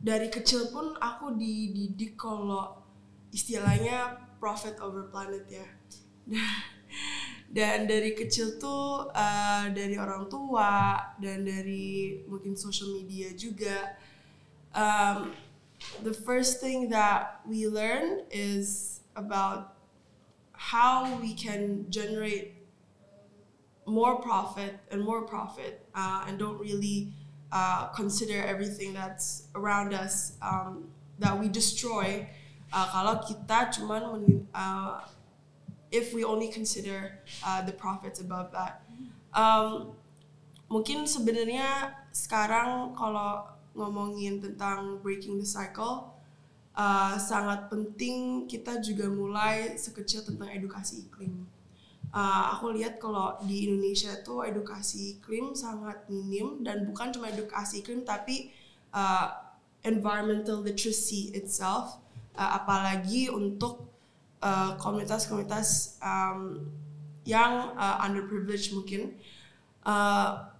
dari 0.00 0.32
kecil 0.32 0.72
pun 0.72 0.96
aku 0.96 1.36
dididik 1.36 2.16
kalau 2.16 2.80
istilahnya 3.28 4.16
profit 4.40 4.80
over 4.80 5.12
planet 5.12 5.44
ya. 5.48 5.68
dan 7.54 7.86
dari 7.86 8.18
kecil 8.18 8.58
tuh 8.58 9.14
uh, 9.14 9.64
dari 9.70 9.94
orang 9.94 10.26
tua 10.26 10.98
dan 11.22 11.46
dari 11.46 12.18
mungkin 12.26 12.58
social 12.58 12.90
media 12.90 13.30
juga 13.38 13.94
um, 14.74 15.30
the 16.02 16.12
first 16.12 16.58
thing 16.58 16.90
that 16.90 17.40
we 17.46 17.70
learn 17.70 18.26
is 18.34 19.00
about 19.14 19.78
how 20.52 21.06
we 21.22 21.34
can 21.34 21.86
generate 21.90 22.54
more 23.86 24.16
profit 24.20 24.74
and 24.90 25.02
more 25.02 25.22
profit 25.22 25.86
uh, 25.94 26.24
and 26.26 26.38
don't 26.38 26.58
really 26.58 27.12
uh, 27.52 27.86
consider 27.94 28.42
everything 28.42 28.92
that's 28.92 29.44
around 29.54 29.94
us 29.94 30.32
um, 30.42 30.88
that 31.18 31.38
we 31.38 31.48
destroy. 31.48 32.26
Uh, 32.72 32.86
kalau 32.90 33.22
kita 33.22 33.70
cuman 33.70 34.02
uh, 34.50 34.98
if 35.94 36.10
we 36.10 36.26
only 36.26 36.50
consider 36.50 37.22
uh, 37.46 37.62
the 37.62 37.70
profits 37.70 38.18
above 38.18 38.50
that. 38.50 38.82
Um, 39.30 39.94
mungkin 40.66 41.06
sebenarnya 41.06 41.94
sekarang 42.10 42.98
kalau 42.98 43.46
ngomongin 43.78 44.42
tentang 44.42 44.98
breaking 44.98 45.38
the 45.38 45.46
cycle, 45.46 46.18
uh, 46.74 47.14
sangat 47.14 47.70
penting 47.70 48.50
kita 48.50 48.82
juga 48.82 49.06
mulai 49.06 49.78
sekecil 49.78 50.26
tentang 50.26 50.50
edukasi 50.50 51.06
iklim. 51.06 51.46
Uh, 52.14 52.54
aku 52.54 52.74
lihat 52.74 53.02
kalau 53.02 53.38
di 53.42 53.66
Indonesia 53.66 54.14
itu 54.14 54.42
edukasi 54.46 55.18
iklim 55.18 55.54
sangat 55.54 56.06
minim 56.10 56.62
dan 56.62 56.86
bukan 56.86 57.10
cuma 57.10 57.26
edukasi 57.30 57.82
iklim 57.82 58.06
tapi 58.06 58.54
uh, 58.94 59.34
environmental 59.82 60.62
literacy 60.62 61.34
itself, 61.34 61.98
uh, 62.38 62.54
apalagi 62.58 63.30
untuk 63.30 63.93
Uh, 64.42 64.76
komunitas-komunitas 64.76 65.96
um, 66.04 66.68
yang 67.24 67.72
uh, 67.80 67.96
underprivileged 68.04 68.76
mungkin. 68.76 69.16
Uh, 69.80 70.52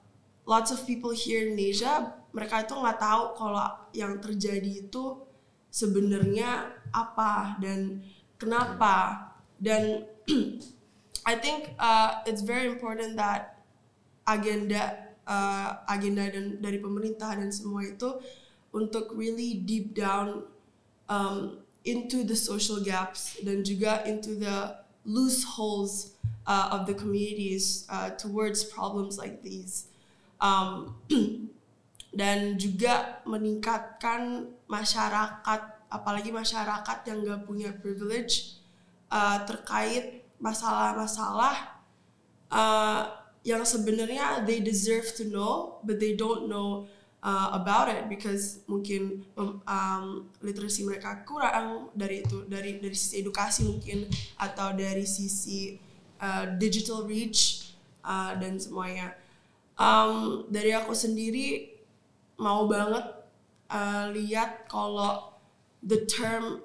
lots 0.49 0.73
of 0.73 0.81
people 0.89 1.13
here 1.13 1.45
in 1.49 1.57
Asia 1.61 2.13
mereka 2.35 2.67
itu 2.67 2.75
nggak 2.75 2.99
tahu 2.99 3.23
kalau 3.39 3.63
yang 3.95 4.19
terjadi 4.19 4.85
itu 4.85 5.23
sebenarnya 5.71 6.75
apa 6.91 7.57
dan 7.63 8.03
kenapa. 8.37 9.31
Dan 9.55 10.03
I 11.31 11.35
think 11.39 11.79
uh, 11.79 12.27
it's 12.27 12.43
very 12.43 12.67
important 12.67 13.15
that 13.17 13.63
agenda 14.27 15.15
uh, 15.31 15.79
agenda 15.87 16.27
dan 16.27 16.59
dari 16.59 16.83
pemerintah 16.83 17.39
dan 17.39 17.55
semua 17.55 17.87
itu 17.87 18.19
untuk 18.75 19.15
really 19.15 19.63
deep 19.63 19.95
down 19.95 20.43
um, 21.07 21.63
into 21.85 22.25
the 22.25 22.35
social 22.35 22.81
gaps 22.81 23.37
dan 23.45 23.61
juga 23.61 24.01
into 24.09 24.35
the 24.41 24.73
loose 25.05 25.45
holes 25.45 26.17
uh, 26.49 26.73
of 26.73 26.89
the 26.89 26.97
communities 26.97 27.85
uh, 27.93 28.11
towards 28.17 28.65
problems 28.65 29.21
like 29.21 29.45
these. 29.45 29.93
Um, 30.41 30.97
dan 32.21 32.57
juga 32.57 33.21
meningkatkan 33.29 34.49
masyarakat, 34.65 35.61
apalagi 35.93 36.31
masyarakat 36.33 36.99
yang 37.11 37.19
gak 37.27 37.43
punya 37.45 37.71
privilege 37.77 38.61
uh, 39.13 39.45
terkait 39.45 40.25
masalah-masalah 40.41 41.81
uh, 42.49 43.03
yang 43.45 43.61
sebenarnya 43.61 44.41
they 44.49 44.65
deserve 44.65 45.05
to 45.13 45.29
know, 45.29 45.81
but 45.85 46.01
they 46.01 46.17
don't 46.17 46.49
know 46.49 46.89
uh, 47.25 47.57
about 47.57 47.89
it 47.89 48.07
because 48.13 48.61
mungkin 48.69 49.25
um, 49.41 49.65
um, 49.65 50.29
literasi 50.45 50.85
mereka 50.85 51.25
kurang 51.25 51.89
dari 51.97 52.21
itu 52.21 52.45
dari 52.45 52.77
dari 52.79 52.93
sisi 52.93 53.25
edukasi 53.25 53.65
mungkin 53.65 54.05
atau 54.37 54.77
dari 54.77 55.09
sisi 55.09 55.81
uh, 56.21 56.53
digital 56.61 57.09
reach 57.09 57.73
uh, 58.05 58.37
dan 58.37 58.61
semuanya. 58.61 59.17
Um, 59.75 60.47
dari 60.53 60.71
aku 60.71 60.95
sendiri 60.95 61.75
mau 62.39 62.69
banget 62.71 63.03
uh, 63.73 64.07
lihat 64.13 64.69
kalau 64.71 65.35
the 65.83 66.07
term 66.07 66.63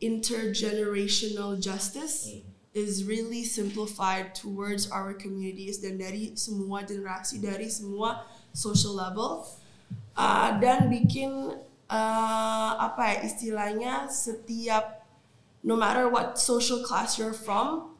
intergenerational 0.00 1.60
justice 1.60 2.42
is 2.72 3.04
really 3.04 3.44
simplified 3.44 4.34
towards 4.34 4.90
our 4.90 5.12
communities 5.12 5.82
dan 5.82 5.98
dari 5.98 6.34
semua 6.38 6.86
generasi 6.86 7.42
dari 7.42 7.66
semua 7.66 8.26
social 8.54 8.94
level 8.94 9.46
uh, 10.16 10.56
dan 10.60 10.90
bikin 10.92 11.54
uh, 11.90 12.72
apa 12.78 13.16
ya 13.16 13.16
istilahnya 13.26 13.94
setiap 14.06 15.04
no 15.66 15.76
matter 15.76 16.08
what 16.08 16.40
social 16.40 16.80
class 16.80 17.18
you're 17.20 17.36
from 17.36 17.96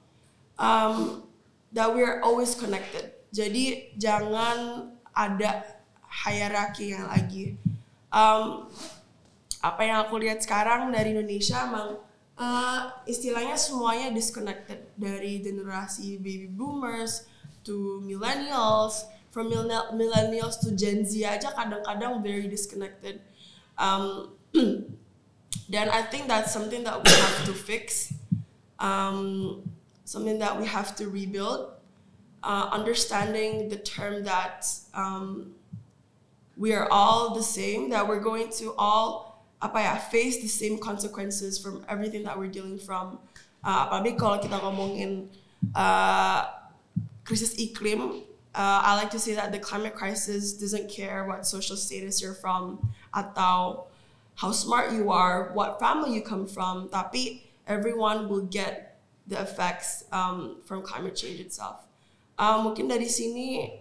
um, 0.57 1.24
that 1.72 1.91
we're 1.93 2.20
always 2.20 2.57
connected. 2.57 3.12
Jadi 3.30 3.95
jangan 3.95 4.91
ada 5.14 5.62
hierarki 6.11 6.93
yang 6.95 7.07
lagi. 7.07 7.55
Um, 8.11 8.66
apa 9.61 9.82
yang 9.86 10.03
aku 10.03 10.18
lihat 10.18 10.43
sekarang 10.43 10.91
dari 10.91 11.14
Indonesia 11.14 11.62
emang 11.62 12.01
uh, 12.41 12.80
istilahnya 13.07 13.55
semuanya 13.55 14.11
disconnected. 14.11 14.91
Dari 14.99 15.38
generasi 15.45 16.18
baby 16.18 16.51
boomers 16.51 17.28
to 17.62 18.01
millennials 18.03 19.07
from 19.31 19.51
millennials 19.51 20.59
to 20.61 20.74
Gen 20.74 21.07
Z 21.07 21.14
aja 21.24 21.55
kadang-kadang 21.55 22.22
very 22.22 22.51
disconnected. 22.51 23.22
Um, 23.78 24.35
then 25.72 25.87
I 25.89 26.03
think 26.03 26.26
that's 26.26 26.53
something 26.53 26.83
that 26.85 26.99
we 26.99 27.11
have 27.11 27.47
to 27.47 27.55
fix, 27.55 28.12
um, 28.78 29.62
something 30.05 30.39
that 30.43 30.59
we 30.59 30.66
have 30.66 30.95
to 30.99 31.09
rebuild. 31.09 31.78
Uh, 32.43 32.72
understanding 32.72 33.68
the 33.68 33.76
term 33.76 34.24
that 34.24 34.64
um, 34.95 35.53
we 36.57 36.72
are 36.72 36.89
all 36.91 37.35
the 37.35 37.43
same, 37.43 37.91
that 37.91 38.09
we're 38.09 38.20
going 38.20 38.49
to 38.49 38.72
all 38.81 39.45
apa 39.61 39.76
ya 39.76 39.95
face 40.01 40.41
the 40.41 40.49
same 40.49 40.81
consequences 40.81 41.61
from 41.61 41.85
everything 41.85 42.24
that 42.24 42.33
we're 42.33 42.49
dealing 42.49 42.81
from. 42.81 43.20
Uh, 43.61 43.85
apalagi 43.85 44.16
kalau 44.16 44.41
kita 44.41 44.57
ngomongin 44.57 45.28
uh, 45.76 46.49
krisis 47.28 47.53
iklim, 47.61 48.24
uh, 48.55 48.83
I 48.85 48.97
like 48.97 49.11
to 49.11 49.19
say 49.19 49.35
that 49.35 49.53
the 49.53 49.59
climate 49.59 49.95
crisis 49.95 50.53
doesn't 50.53 50.91
care 50.91 51.25
what 51.25 51.47
social 51.47 51.77
status 51.77 52.21
you're 52.21 52.35
from 52.35 52.91
atau 53.15 53.85
how 54.35 54.51
smart 54.51 54.93
you 54.93 55.11
are, 55.11 55.53
what 55.53 55.79
family 55.79 56.15
you 56.15 56.23
come 56.23 56.47
from, 56.47 56.89
tapi 56.89 57.45
everyone 57.67 58.29
will 58.29 58.43
get 58.43 58.99
the 59.27 59.41
effects 59.41 60.05
um, 60.11 60.57
from 60.65 60.83
climate 60.83 61.15
change 61.15 61.39
itself. 61.39 61.87
Um, 62.39 62.67
mungkin 62.67 62.89
dari 62.89 63.07
sini, 63.07 63.79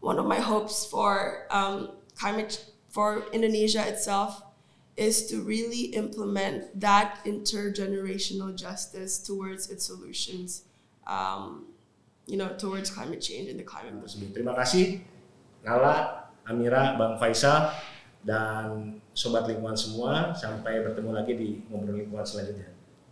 one 0.00 0.18
of 0.18 0.26
my 0.26 0.42
hopes 0.42 0.84
for 0.84 1.46
um, 1.50 1.96
climate 2.18 2.58
for 2.90 3.24
Indonesia 3.32 3.86
itself 3.86 4.42
is 4.98 5.30
to 5.30 5.40
really 5.40 5.94
implement 5.94 6.74
that 6.80 7.22
intergenerational 7.24 8.52
justice 8.52 9.22
towards 9.22 9.70
its 9.70 9.86
solutions. 9.86 10.66
Um, 11.06 11.70
you 12.28 12.36
know, 12.36 12.52
towards 12.60 12.92
climate 12.92 13.24
change 13.24 13.48
and 13.48 13.58
the 13.58 13.66
climate 13.66 13.96
movement. 13.96 14.36
Terima 14.36 14.52
kasih 14.54 15.02
Nala, 15.64 16.28
Amira, 16.46 16.94
Bang 16.94 17.18
Faisal, 17.18 17.74
dan 18.22 19.00
Sobat 19.16 19.48
Lingkungan 19.48 19.74
semua. 19.74 20.30
Sampai 20.36 20.84
bertemu 20.84 21.10
lagi 21.10 21.32
di 21.34 21.48
Ngobrol 21.66 22.04
Lingkungan 22.04 22.22
selanjutnya. 22.22 22.77